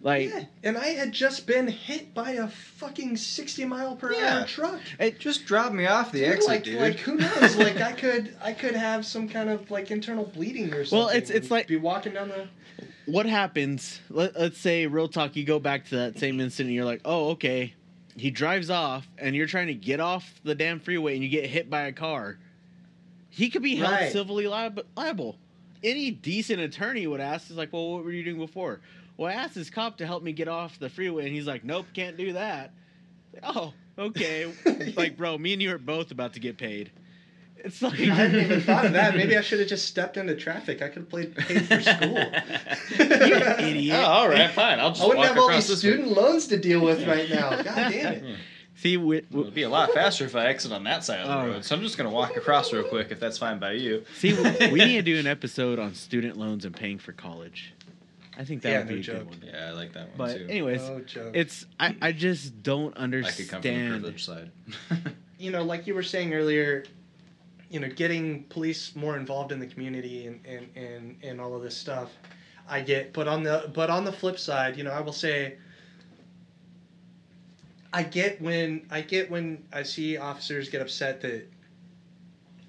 [0.00, 4.38] Like yeah, and I had just been hit by a fucking 60 mile per Yeah.
[4.40, 4.80] hour truck.
[4.98, 6.80] Hey, just drop me off the Dude, exit, like, dude.
[6.80, 7.56] like who knows?
[7.56, 10.98] like I could, I could have some kind of like internal bleeding or something.
[10.98, 12.48] Well, it's- it's like- be walking down the.
[13.06, 14.00] what happens?
[14.10, 15.36] Let, let's say real talk.
[15.36, 16.70] You go back to that same incident.
[16.70, 17.74] And you're like, oh, okay.
[18.16, 21.46] He drives off, and you're trying to get off the damn freeway, and you get
[21.46, 22.38] hit by a car.
[23.34, 24.12] He could be held Right.
[24.12, 25.38] civilly liab- liable.
[25.82, 28.80] Any decent attorney would ask, is like, well, what were you doing before?
[29.16, 31.64] Well, I asked this cop to help me get off the freeway, and he's like,
[31.64, 32.72] nope, can't do that.
[33.42, 34.52] Oh, okay.
[34.96, 36.90] like, bro, me and you are both about to get paid.
[37.64, 39.14] It's like I hadn't even thought of that.
[39.16, 40.82] Maybe I should have just stepped into traffic.
[40.82, 42.16] I could have played paid for school.
[42.98, 43.36] you
[43.66, 43.96] idiot.
[43.98, 44.80] Oh, all right, fine.
[44.80, 45.90] I'll just I wouldn't walk have all these this way.
[45.92, 47.50] student loans to deal with right now.
[47.62, 48.36] God damn it.
[48.82, 51.28] See, we, we- It'd be a lot faster if I exit on that side of
[51.28, 51.46] the Oh.
[51.46, 51.64] road.
[51.64, 54.04] So I'm just gonna walk across real quick if that's fine by you.
[54.16, 54.42] See, we
[54.72, 57.74] we need to do an episode on student loans and paying for college.
[58.36, 59.18] I think that Yeah, would be no a joke.
[59.18, 59.42] good one.
[59.54, 60.46] Yeah, I like that one But too.
[60.48, 61.30] anyways, No joke.
[61.36, 63.34] it's I, I just don't understand.
[63.34, 64.50] I could come from the understand.
[64.88, 65.14] privileged side.
[65.38, 66.84] you know, like you were saying earlier,
[67.70, 71.62] you know, getting police more involved in the community and, and, and, and all of
[71.62, 72.10] this stuff,
[72.68, 73.12] I get.
[73.12, 75.56] But on the but on the flip side, you know, I will say,
[77.92, 81.46] I get when I get when I see officers get upset that,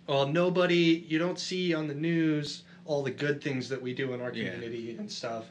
[0.08, 4.14] well, nobody, you don't see on the news all the good things that we do
[4.14, 4.50] in our Yeah.
[4.52, 5.46] community and stuff.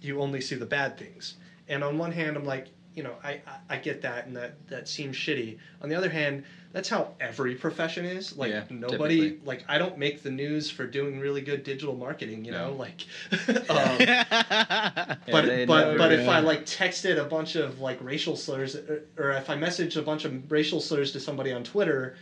[0.00, 1.36] You only see the bad things.
[1.68, 4.54] And on one hand, I'm like, you know, I, I, I get that and that,
[4.68, 5.58] that seems shitty.
[5.82, 8.36] On the other hand, that's how every profession is.
[8.36, 9.46] Like Yeah, nobody, typically.
[9.46, 12.44] like I don't make the news for doing really good digital marketing.
[12.44, 13.04] You know, like,
[13.68, 17.80] um, Yeah, but they but never, but if uh, I like texted a bunch of
[17.80, 21.52] like racial slurs, or, or if I messaged a bunch of racial slurs to somebody
[21.52, 22.16] on Twitter,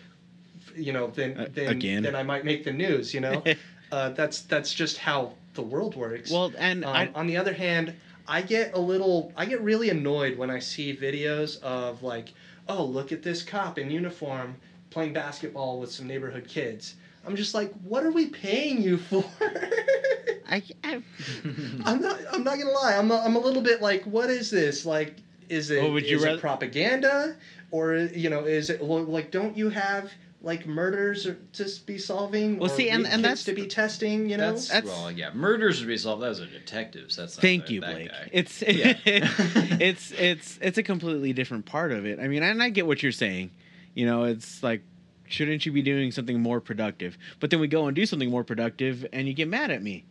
[0.76, 2.02] you know, then Uh, then again.
[2.02, 3.12] then I might make the news.
[3.14, 3.42] You know,
[3.92, 6.30] uh, that's that's just how the world works.
[6.30, 7.94] well, and Um, I on the other hand,
[8.26, 12.32] I get a little, I get really annoyed when I see videos of like,
[12.68, 14.56] oh, look at this cop in uniform
[14.90, 16.94] playing basketball with some neighborhood kids.
[17.26, 19.24] I'm just like, what are we paying you for?
[20.48, 21.02] I, I
[21.84, 22.18] I'm not.
[22.32, 22.94] I'm not gonna lie.
[22.96, 23.10] I'm.
[23.10, 24.84] A, I'm a little bit like, what is this?
[24.84, 25.16] Like,
[25.48, 25.82] is it?
[25.82, 27.36] Well, would you is it propaganda,
[27.70, 29.30] or you know, is it like?
[29.30, 30.10] Don't you have
[30.42, 32.58] like murders to be solving?
[32.58, 34.28] Well, or see, and- and that's- to be testing.
[34.28, 35.30] You know, That's, That's- well, yeah.
[35.32, 36.22] Murders to be solved.
[36.22, 37.16] Those are detectives.
[37.16, 38.08] That's not thank that, you, that Blake.
[38.10, 38.28] guy.
[38.32, 38.96] It's Yeah.
[39.04, 42.18] it's it's it's a completely different part of it.
[42.18, 43.50] I mean, and I get what you're saying.
[43.94, 44.82] You know, it's like,
[45.28, 47.16] shouldn't you be doing something more productive?
[47.40, 50.04] But then we go and do something more productive, and you get mad at me.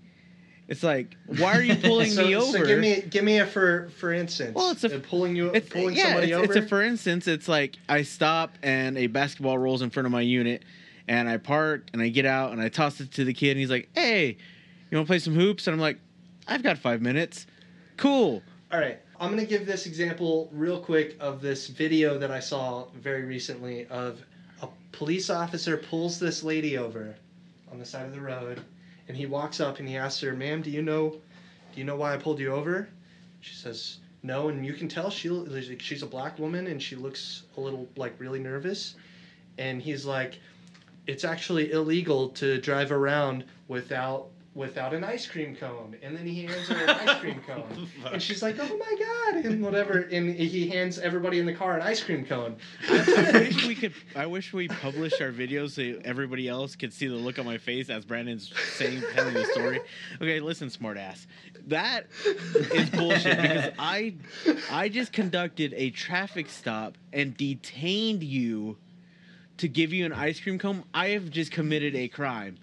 [0.72, 2.60] It's like, why are you pulling so, me over?
[2.60, 4.56] So give me give me a for for instance.
[4.56, 6.54] Well, it's a- Uh, pulling you It's, pulling yeah, somebody it's, over.
[6.54, 7.28] it's a for instance.
[7.28, 10.64] It's like I stop and a basketball rolls in front of my unit,
[11.10, 13.60] and I park and I get out and I toss it to the kid, and
[13.60, 14.38] he's like, "Hey,
[14.90, 16.00] you want to play some hoops?" And I'm like,
[16.48, 17.48] "I've got five minutes."
[17.98, 18.42] Cool.
[18.72, 22.86] All right, I'm gonna give this example real quick of this video that I saw
[22.96, 24.22] very recently of
[24.62, 27.14] a police officer pulls this lady over
[27.70, 28.62] on the side of the road,
[29.12, 31.98] and he walks up and he asks her, "Ma'am, do you know, do you know
[31.98, 32.88] why I pulled you over?"
[33.42, 35.30] She says, "No," and you can tell she
[35.80, 38.96] she's a black woman and she looks a little like really nervous,
[39.58, 40.40] and he's like,
[41.08, 46.44] "It's actually illegal to drive around without without an ice cream cone, and then he
[46.44, 50.30] hands her an ice cream cone, and she's like, "Oh my god!" and whatever, and
[50.30, 52.58] he hands everybody in the car an ice cream cone.
[52.90, 53.94] I wish we could.
[54.16, 57.58] I wish we published our videos so everybody else could see the look on my
[57.58, 59.80] face as Brandon's saying, telling the story.
[60.22, 61.26] Okay, listen, smartass.
[61.68, 64.16] That is bullshit because I,
[64.72, 68.78] I just conducted a traffic stop and detained you
[69.58, 70.84] to give you an ice cream cone.
[70.94, 72.58] I have just committed a crime.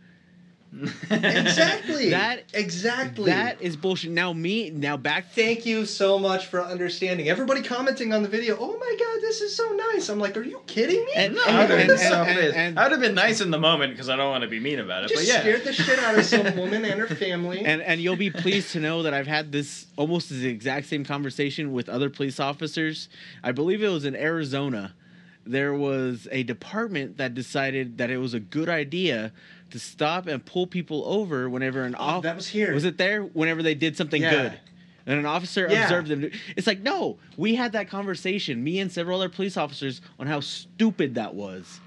[1.11, 2.11] Exactly.
[2.19, 3.27] That- exactly.
[3.27, 4.11] That is bullshit.
[4.11, 4.71] Now me.
[4.71, 5.33] Now back.
[5.33, 7.29] Thank you so much for understanding.
[7.29, 8.57] Everybody commenting on the video.
[8.59, 10.09] Oh my god, this is so nice.
[10.09, 11.13] I'm like, are you kidding me?
[11.17, 12.57] And- No, I would have been and- so and- pissed.
[12.57, 14.61] and- I would have been nice in the moment because I don't want to be
[14.61, 15.09] mean about it.
[15.11, 17.65] just but yeah, scared the shit out of some woman and her family.
[17.65, 21.05] And and you'll be pleased to know that I've had this almost the exact same
[21.05, 23.09] conversation with other police officers.
[23.43, 24.95] I believe it was in Arizona.
[25.47, 29.33] There was a department that decided that it was a good idea
[29.71, 32.73] to stop and pull people over whenever an Oh, that was here.
[32.75, 34.31] was it there whenever they did something Yeah.
[34.31, 34.61] good.
[35.07, 35.85] And an officer Yeah.
[35.85, 36.31] observed them.
[36.57, 40.41] It's like, no, we had that conversation, me and several other police officers, on how
[40.41, 41.81] stupid that was.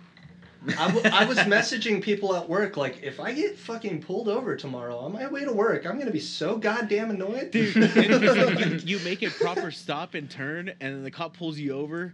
[0.78, 4.56] I, w- I was messaging people at work like, if I get fucking pulled over
[4.56, 7.50] tomorrow on my way to work, I'm gonna be so goddamn annoyed.
[7.52, 11.74] Dude, you, you make a proper stop and turn, and then the cop pulls you
[11.74, 12.14] over,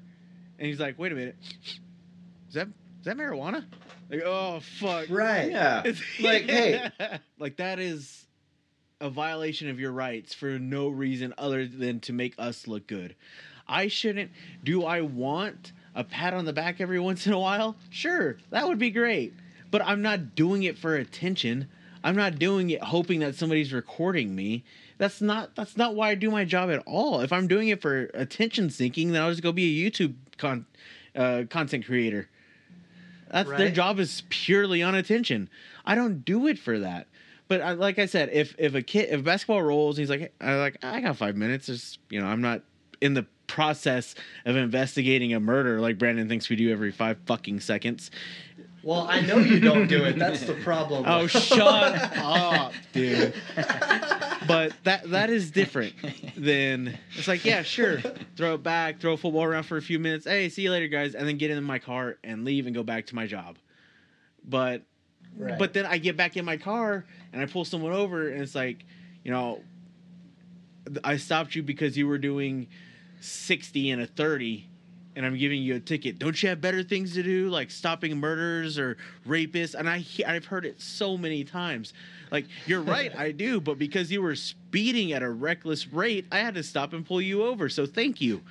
[0.59, 1.35] and he's like, "Wait a minute,
[2.47, 2.69] is that
[2.99, 3.65] is that marijuana?"
[4.09, 5.51] Like, oh fuck, right.
[5.51, 5.83] yeah.
[6.19, 6.89] Like, hey,
[7.39, 8.25] like that is
[8.99, 13.15] a violation of your rights for no reason other than to make us look good.
[13.67, 14.31] I shouldn't.
[14.63, 17.75] Do I want a pat on the back every once in a while?
[17.89, 19.33] Sure, that would be great.
[19.69, 21.67] But I'm not doing it for attention.
[22.03, 24.63] I'm not doing it hoping that somebody's recording me.
[24.97, 27.19] That's not that's not why I do my job at all.
[27.19, 30.65] If I'm doing it for attention seeking, then I'll just go be a YouTube con,
[31.15, 32.29] uh, content creator.
[33.31, 35.49] That's their job is purely on attention.
[35.85, 37.07] I don't do it for that.
[37.47, 40.55] But I, like I said, if if a kid if basketball rolls, he's like, I
[40.55, 41.67] like I got five minutes.
[41.67, 42.61] Just you know, I'm not
[42.99, 47.61] in the process of investigating a murder like Brandon thinks we do every five fucking
[47.61, 48.11] seconds.
[48.87, 50.17] Well, I know you don't do it.
[50.17, 51.03] That's the problem.
[51.05, 51.59] Oh, shut
[52.17, 53.33] up, dude.
[54.47, 55.93] But that that is different
[56.37, 57.99] than it's like, yeah, sure,
[58.37, 60.25] throw it back, throw a football around for a few minutes.
[60.25, 62.81] Hey, see you later, guys, and then get in my car and leave and go
[62.81, 63.57] back to my job.
[64.47, 64.83] But
[65.37, 65.59] Right.
[65.59, 67.03] but then I get back in my car
[67.33, 68.85] and I pull someone over and it's like,
[69.21, 69.63] you know,
[71.03, 72.67] I stopped you because you were doing
[73.19, 74.69] 60 and a 30
[75.17, 76.19] and I'm giving you a ticket.
[76.19, 79.73] Don't you have better things to do like stopping murders or rapists?
[79.73, 81.93] And I I've heard it so many times.
[82.31, 86.37] Like, you're right, I do, but because you were speeding at a reckless rate, I
[86.37, 87.67] had to stop and pull you over.
[87.67, 88.41] So thank you.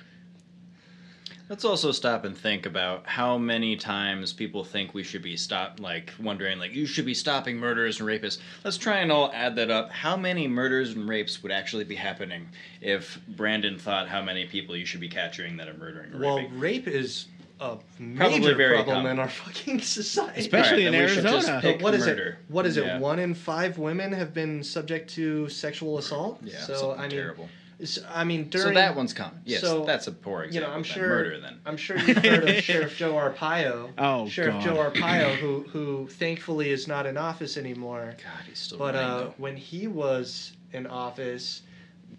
[1.49, 5.79] Let's also stop and think about how many times people think we should be stop
[5.79, 8.39] like wondering like you should be stopping murderers and rapists.
[8.65, 9.89] Let's try and all add that up.
[9.91, 12.49] How many murders and rapes would actually be happening
[12.81, 16.37] if Brandon thought how many people you should be capturing that are murdering or well,
[16.37, 16.59] raping?
[16.59, 17.27] rape is
[17.61, 17.77] a
[18.17, 19.11] Probably major very problem common.
[19.13, 20.41] in our fucking society.
[20.41, 21.73] Especially All in then we should just Arizona.
[21.75, 22.27] But what is murder.
[22.27, 22.35] it?
[22.51, 22.97] What is Yeah.
[22.97, 23.01] it?
[23.01, 26.39] One in five women have been subject to sexual assault.
[26.43, 27.49] Yeah, So something I mean, terrible.
[27.81, 29.41] S- I mean, during so that one's common.
[29.45, 30.73] Yes, so, that's a poor you know, example.
[30.73, 31.07] I'm of sure.
[31.09, 31.59] murder then.
[31.65, 33.91] I'm sure you've heard of Sheriff Joe Arpaio.
[33.97, 34.63] Oh, Sheriff God.
[34.63, 38.15] Joe Arpaio, who who thankfully is not in office anymore.
[38.23, 41.61] God, he's still But uh, when he was in office,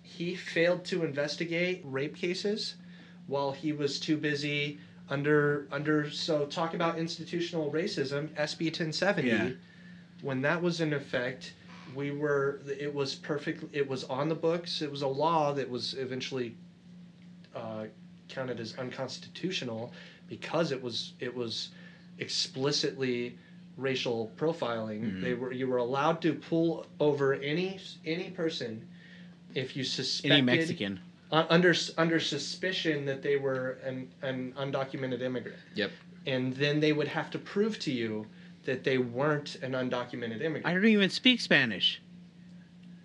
[0.03, 2.75] he failed to investigate rape cases
[3.27, 4.79] while he was too busy
[5.11, 6.11] under under.
[6.11, 8.29] So talk about institutional racism.
[8.35, 9.29] SB 1070.
[9.29, 9.51] Yeah.
[10.23, 11.53] When that was in effect,
[11.95, 12.61] we were.
[12.67, 13.65] It was perfect.
[13.73, 14.83] It was on the books.
[14.83, 16.55] It was a law that was eventually
[17.55, 17.85] uh,
[18.29, 19.93] counted as unconstitutional
[20.29, 21.71] because it was it was
[22.19, 23.37] explicitly
[23.77, 25.01] racial profiling.
[25.03, 25.23] Mhm.
[25.23, 28.87] They were you were allowed to pull over any any person
[29.55, 31.01] if you suspected Any Mexican.
[31.33, 35.59] uh, under under suspicion that they were an an undocumented immigrant.
[35.75, 35.91] Yep.
[36.27, 38.27] And then they would have to prove to you
[38.69, 40.67] that they weren't an undocumented immigrant.
[40.67, 42.03] I don't even speak Spanish.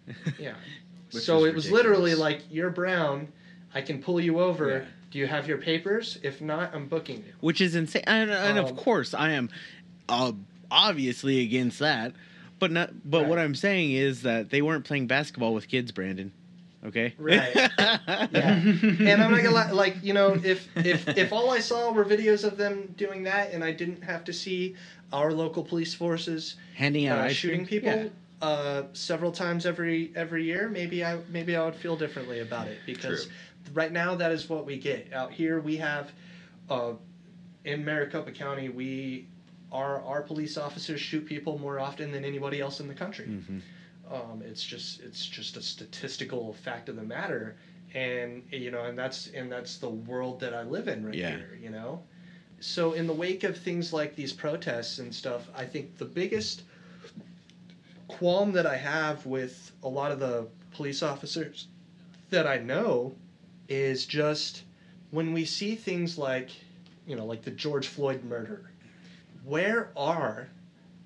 [0.37, 0.55] Yeah.
[1.11, 3.29] Which so it was literally like, you're brown.
[3.73, 4.79] I can pull you over.
[4.79, 4.85] Yeah.
[5.11, 6.17] Do you have your papers?
[6.23, 7.33] If not, I'm booking you.
[7.39, 8.03] which is insane.
[8.07, 9.49] And, and Um, of course, I am
[10.09, 10.33] uh,
[10.69, 12.13] obviously against that.
[12.59, 13.09] But not.
[13.09, 16.31] But what I'm saying is that they weren't playing basketball with kids, Brandon.
[16.85, 17.13] Okay.
[17.17, 17.55] Right.
[18.31, 18.59] Yeah.
[18.59, 22.03] and I'm not gonna lie, like you know, if if if all I saw were
[22.05, 24.75] videos of them doing that, and I didn't have to see
[25.11, 28.11] our local police forces Handing out uh, shooting people
[28.41, 32.79] uh, several times every every year, maybe I maybe I would feel differently about it
[32.85, 33.33] because True.
[33.73, 35.59] right now that is what we get out here.
[35.61, 36.11] We have
[36.69, 36.93] uh,
[37.63, 39.27] in Maricopa County, we
[39.71, 43.27] our our police officers shoot people more often than anybody else in the country.
[43.27, 43.61] Mhm.
[44.11, 47.55] Um, it's just it's just a statistical fact of the matter,
[47.93, 51.29] and you know, and that's and that's the world that I live in right Yeah.
[51.29, 51.57] here.
[51.61, 52.03] You know,
[52.59, 56.63] so in the wake of things like these protests and stuff, I think the biggest
[58.07, 61.67] qualm that I have with a lot of the police officers
[62.29, 63.15] that I know
[63.69, 64.63] is just
[65.11, 66.49] when we see things like,
[67.07, 68.69] you know, like the George Floyd murder,
[69.43, 70.49] where are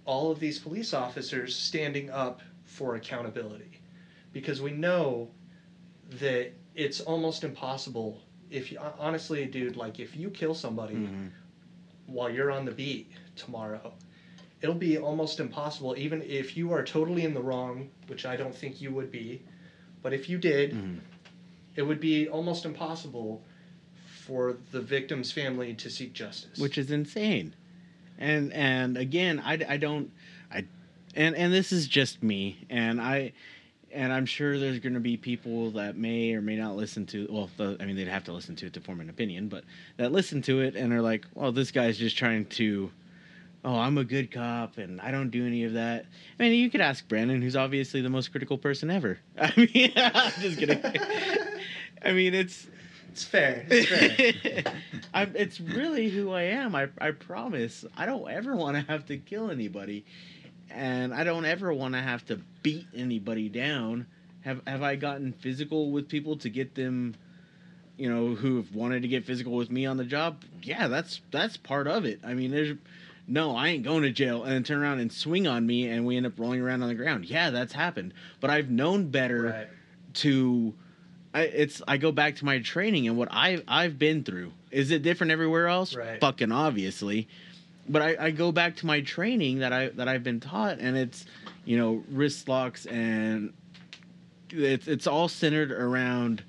[0.06, 2.42] all of these police officers standing up
[2.78, 3.80] for accountability?
[4.34, 5.32] Because we know
[6.20, 8.22] that it's almost impossible
[8.52, 11.32] if you honestly dude like if you kill somebody Mhm.
[12.06, 13.94] while you're on the beat tomorrow
[14.62, 18.56] it'll be almost impossible even if you are totally in the wrong which i don't
[18.56, 19.42] think you would be
[20.02, 21.00] but if you did Mhm.
[21.76, 23.44] it would be almost impossible
[24.06, 27.54] for the victim's family to seek justice which is insane.
[28.18, 30.12] And and again, I, I don't
[31.18, 33.34] and and this is just me and I
[33.92, 37.28] and I'm sure there's going to be people that may or may not listen to
[37.30, 39.64] well the, I mean they'd have to listen to it to form an opinion, but
[39.98, 42.92] that listen to it and are like, "Well, this guy's just trying to
[43.66, 46.06] oh, I'm a good cop and I don't do any of that."
[46.40, 49.20] I mean, you could ask Brandon, who's obviously the most critical person ever.
[49.38, 50.82] I mean, I'm just kidding.
[52.06, 52.68] I mean, it's
[53.10, 54.74] it's fair it's fair
[55.12, 56.76] I'm, it's really who I am.
[56.76, 57.84] I, I promise.
[57.96, 60.06] I don't ever want to have to kill anybody,
[60.70, 64.08] and I don't ever want to have to beat anybody down.
[64.42, 67.16] Have Have I gotten physical with people to get them,
[67.98, 70.44] you know, who have wanted to get physical with me on the job?
[70.62, 72.20] Yeah, that's that's part of it.
[72.24, 72.78] I mean, there's
[73.28, 76.06] no, I ain't going to jail and then turn around and swing on me and
[76.06, 77.26] we end up rolling around on the ground.
[77.26, 78.14] Yeah, that's happened.
[78.40, 79.68] But I've known better right
[80.18, 80.74] to
[81.34, 84.54] I, it's I go back to my training and what I I've been through.
[84.72, 85.96] Is it different everywhere else?
[85.96, 86.20] Right.
[86.20, 87.28] Fucking obviously.
[87.90, 90.98] But I, I go back to my training that I that I've been taught and
[90.98, 91.26] it's
[91.66, 93.54] you know wrist locks and
[94.50, 96.44] it's it's all centered around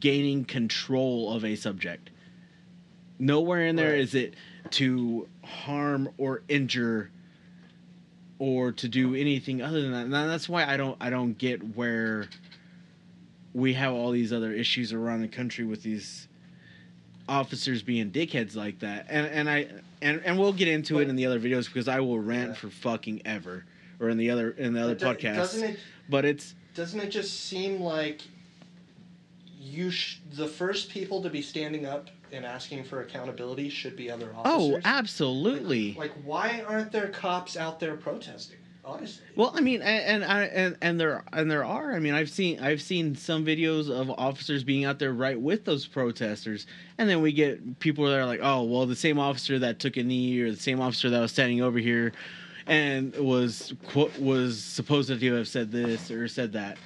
[0.00, 2.10] gaining control of a subject.
[3.18, 4.00] Nowhere in there Right.
[4.00, 4.34] is it
[4.70, 7.10] to harm or injure
[8.38, 10.04] or to do anything other than that.
[10.04, 12.28] And that's why I don't I don't get where
[13.54, 16.28] we have all these other issues around the country with these
[17.28, 19.06] officers being dickheads like that.
[19.08, 19.68] And and I
[20.02, 22.54] and and we'll get into it in the other videos because I will rant Yeah.
[22.54, 23.64] for fucking ever
[24.00, 25.34] or in the other in the other But podcasts.
[25.36, 28.22] doesn't it But it's doesn't it just seem like
[29.60, 34.10] you sh- the first people to be standing up and asking for accountability should be
[34.10, 35.94] other oh, officers oh, absolutely.
[35.98, 38.57] Like, why aren't there cops out there protesting?
[38.88, 39.26] Honestly.
[39.36, 41.92] Well, I mean, and and I and, and there and there are.
[41.92, 45.66] I mean, I've seen I've seen some videos of officers being out there right with
[45.66, 46.66] those protesters,
[46.96, 49.98] and then we get people that are like, "Oh, well, the same officer that took
[49.98, 52.12] a knee, or the same officer that was standing over here,
[52.66, 53.74] and was
[54.18, 56.78] was supposed to have said this or said that."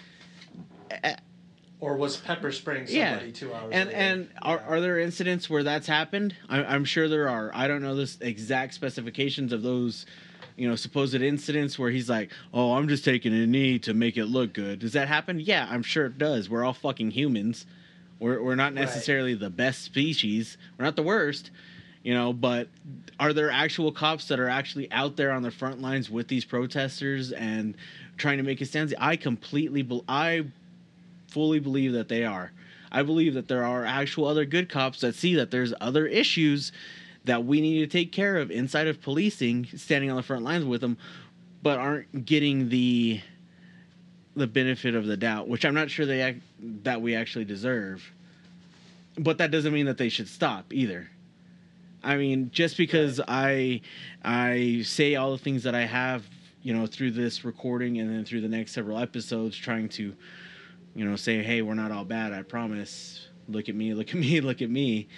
[1.78, 3.10] Or was pepper spraying Yeah.
[3.10, 3.70] somebody two hours ago.
[3.72, 3.98] And later?
[3.98, 4.68] and are, Yeah.
[4.68, 6.34] are there incidents where that's happened?
[6.48, 7.50] I, I'm sure there are.
[7.54, 10.06] I don't know the exact specifications of those,
[10.62, 14.16] you know, supposed incidents where he's like, "Oh, I'm just taking a knee to make
[14.16, 15.40] it look good." Does that happen?
[15.40, 16.48] Yeah, I'm sure it does.
[16.48, 17.66] We're all fucking humans.
[18.20, 18.82] We're we're not Right.
[18.82, 20.56] necessarily the best species.
[20.78, 21.50] We're not the worst,
[22.04, 22.32] you know.
[22.32, 22.68] But
[23.18, 26.44] are there actual cops that are actually out there on the front lines with these
[26.44, 27.74] protesters and
[28.16, 28.94] trying to make a stand?
[29.00, 30.44] I completely, bel I
[31.26, 32.52] fully believe that they are.
[32.92, 36.70] I believe that there are actual other good cops that see that there's other issues
[37.24, 40.64] that we need to take care of inside of policing, standing on the front lines
[40.64, 40.96] with them,
[41.62, 43.20] but aren't getting the
[44.34, 46.40] the benefit of the doubt, which I'm not sure they ac-
[46.84, 48.02] that we actually deserve.
[49.18, 51.10] But that doesn't mean that they should stop either.
[52.02, 53.82] I mean, just because I
[54.24, 56.24] I say all the things that I have,
[56.62, 60.14] you know, through this recording and then through the next several episodes, trying to
[60.94, 63.26] you know, say, hey, we're not all bad, I promise.
[63.48, 65.08] Look at me, look at me, look at me.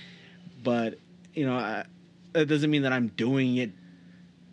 [0.62, 0.98] But,
[1.34, 1.84] you know, I,
[2.32, 3.70] that doesn't mean that I'm doing it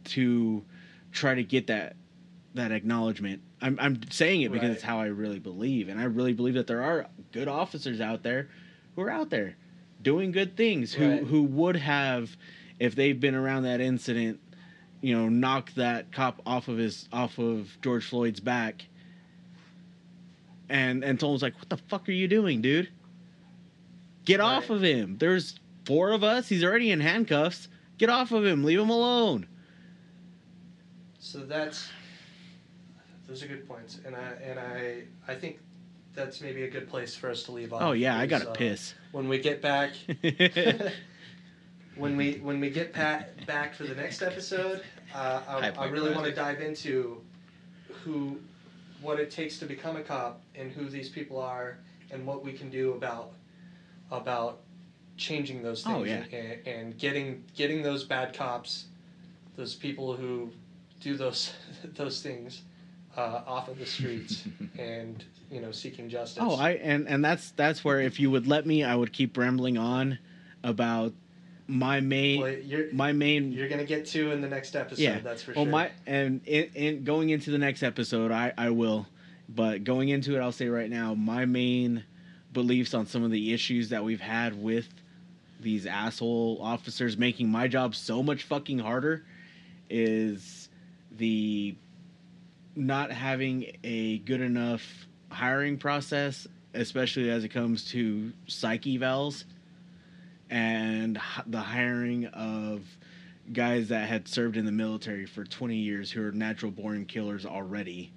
[0.06, 0.64] to
[1.12, 1.96] try to get that
[2.54, 3.42] that acknowledgement.
[3.62, 4.74] I'm I'm saying it because Right.
[4.76, 8.24] it's how I really believe, and I really believe that there are good officers out
[8.24, 8.50] there
[8.96, 9.56] who are out there
[10.02, 11.24] doing good things who Right.
[11.24, 12.36] who would have
[12.80, 14.40] if they've been around that incident,
[15.02, 18.86] you know, knocked that cop off of his off of George Floyd's back
[20.70, 22.90] and and told him like, "What the fuck are you doing, dude?
[24.26, 25.18] Get off of him.
[25.18, 26.50] There's four of us.
[26.50, 27.68] He's already in handcuffs.
[27.98, 28.64] Get off of him.
[28.64, 29.48] Leave him alone."
[31.20, 31.90] So that's
[33.28, 35.60] those are good points, and I and I I think
[36.14, 37.82] that's maybe a good place for us to leave off.
[37.82, 38.94] Oh yeah, I gotta uh, piss.
[39.12, 39.92] when we get back.
[41.96, 44.82] when we when we get pat, back for the next episode,
[45.14, 47.22] uh, I, I really want to dive into
[48.04, 48.40] who
[49.02, 51.78] what it takes to become a cop and who these people are
[52.12, 53.32] and what we can do about
[54.12, 54.62] about
[55.22, 56.24] changing those things Oh, yeah.
[56.34, 58.86] and, and getting getting those bad cops,
[59.56, 60.52] those people who
[61.00, 61.54] do those
[61.96, 62.64] those things
[63.16, 64.44] uh, off of the streets
[64.80, 66.44] and you know seeking justice.
[66.46, 69.38] Oh, I and and that's that's where if you would let me, I would keep
[69.38, 70.18] rambling on
[70.64, 71.14] about
[71.68, 75.02] my main well, you're my main you're gonna get to in the next episode.
[75.02, 75.20] yeah.
[75.20, 75.72] that's for well, sure.
[75.72, 79.08] my and in, in going into the next episode, I I will,
[79.48, 82.04] but going into it, I'll say right now, my main
[82.54, 84.90] beliefs on some of the issues that we've had with
[85.62, 89.24] these asshole officers making my job so much fucking harder
[89.90, 90.70] is
[91.18, 91.76] the
[92.76, 94.84] not having a good enough
[95.30, 99.44] hiring process, especially as it comes to psych evals
[100.50, 102.82] and the hiring of
[103.52, 107.46] guys that had served in the military for 20 years who are natural born killers
[107.46, 108.12] already.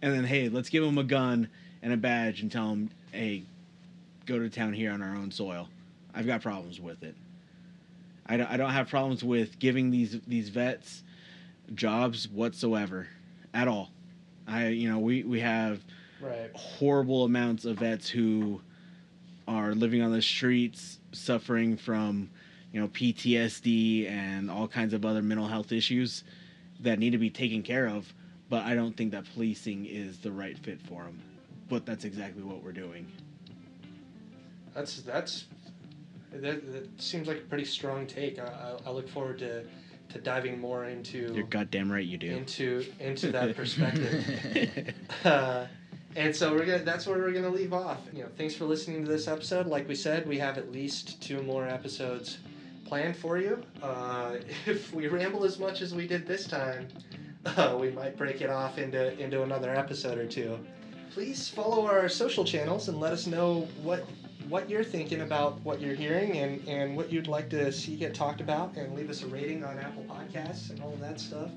[0.00, 1.48] And then, hey, let's give them a gun
[1.82, 3.44] and a badge and tell them, hey,
[4.26, 5.68] go to town here on our own soil.
[6.14, 7.16] I've got problems with it.
[8.26, 11.02] I don't, I don't have problems with giving these these vets
[11.74, 13.08] jobs whatsoever
[13.52, 13.90] at all.
[14.46, 15.80] I you know we we have
[16.20, 16.50] right.
[16.54, 18.60] horrible amounts of vets who
[19.48, 22.30] are living on the streets suffering from
[22.72, 26.24] you know PTSD and all kinds of other mental health issues
[26.80, 28.12] that need to be taken care of
[28.48, 31.20] but I don't think that policing is the right fit for them
[31.68, 33.10] but that's exactly what we're doing
[34.74, 35.44] That's that's
[36.34, 38.38] that, that seems like a pretty strong take.
[38.38, 39.64] I, I, I look forward to
[40.12, 44.94] to diving more into you're goddamn right you do into into that perspective.
[45.24, 45.66] uh,
[46.16, 48.00] and so we're gonna that's where we're gonna leave off.
[48.12, 49.66] You know, thanks for listening to this episode.
[49.66, 52.38] Like we said, we have at least two more episodes
[52.84, 53.62] planned for you.
[53.82, 54.36] Uh,
[54.66, 56.88] if we ramble as much as we did this time,
[57.46, 60.58] uh, we might break it off into into another episode or two.
[61.12, 64.06] Please follow our social channels and let us know what
[64.48, 68.14] what you're thinking about what you're hearing and, and what you'd like to see get
[68.14, 71.50] talked about and leave us a rating on Apple Podcasts and all of that stuff.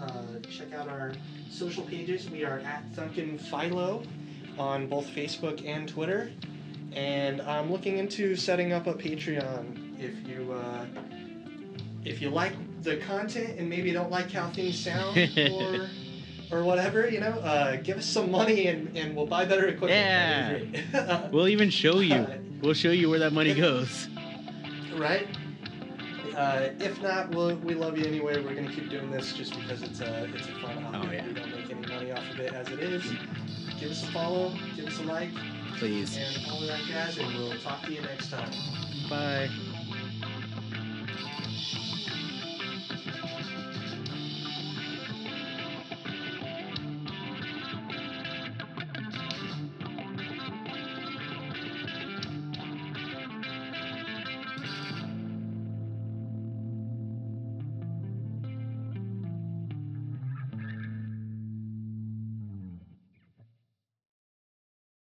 [0.00, 1.12] Uh, check out our
[1.50, 2.28] social pages.
[2.28, 4.02] We are at Thunkin Philo
[4.58, 6.32] on both Facebook and Twitter.
[6.92, 10.86] And I'm looking into setting up a Patreon if you uh,
[12.04, 12.52] if you like
[12.82, 15.88] the content and maybe don't like how things sound or
[16.50, 20.72] or whatever, you know, uh, give us some money and, and we'll buy better equipment.
[20.90, 21.32] Great.
[21.32, 22.26] we'll even show you
[22.62, 24.08] we'll show you where that money goes
[24.96, 25.26] right?
[26.36, 28.42] Uh, if not, we'll, we love you anyway.
[28.42, 31.08] We're gonna keep doing this just because it's a it's a fun hobby.
[31.08, 31.26] Oh, yeah.
[31.26, 33.04] We don't make any money off of it as it is.
[33.78, 35.30] Give us a follow, give us a like,
[35.76, 38.50] please and all of that jazz, and we'll talk to you next time.
[39.08, 39.48] bye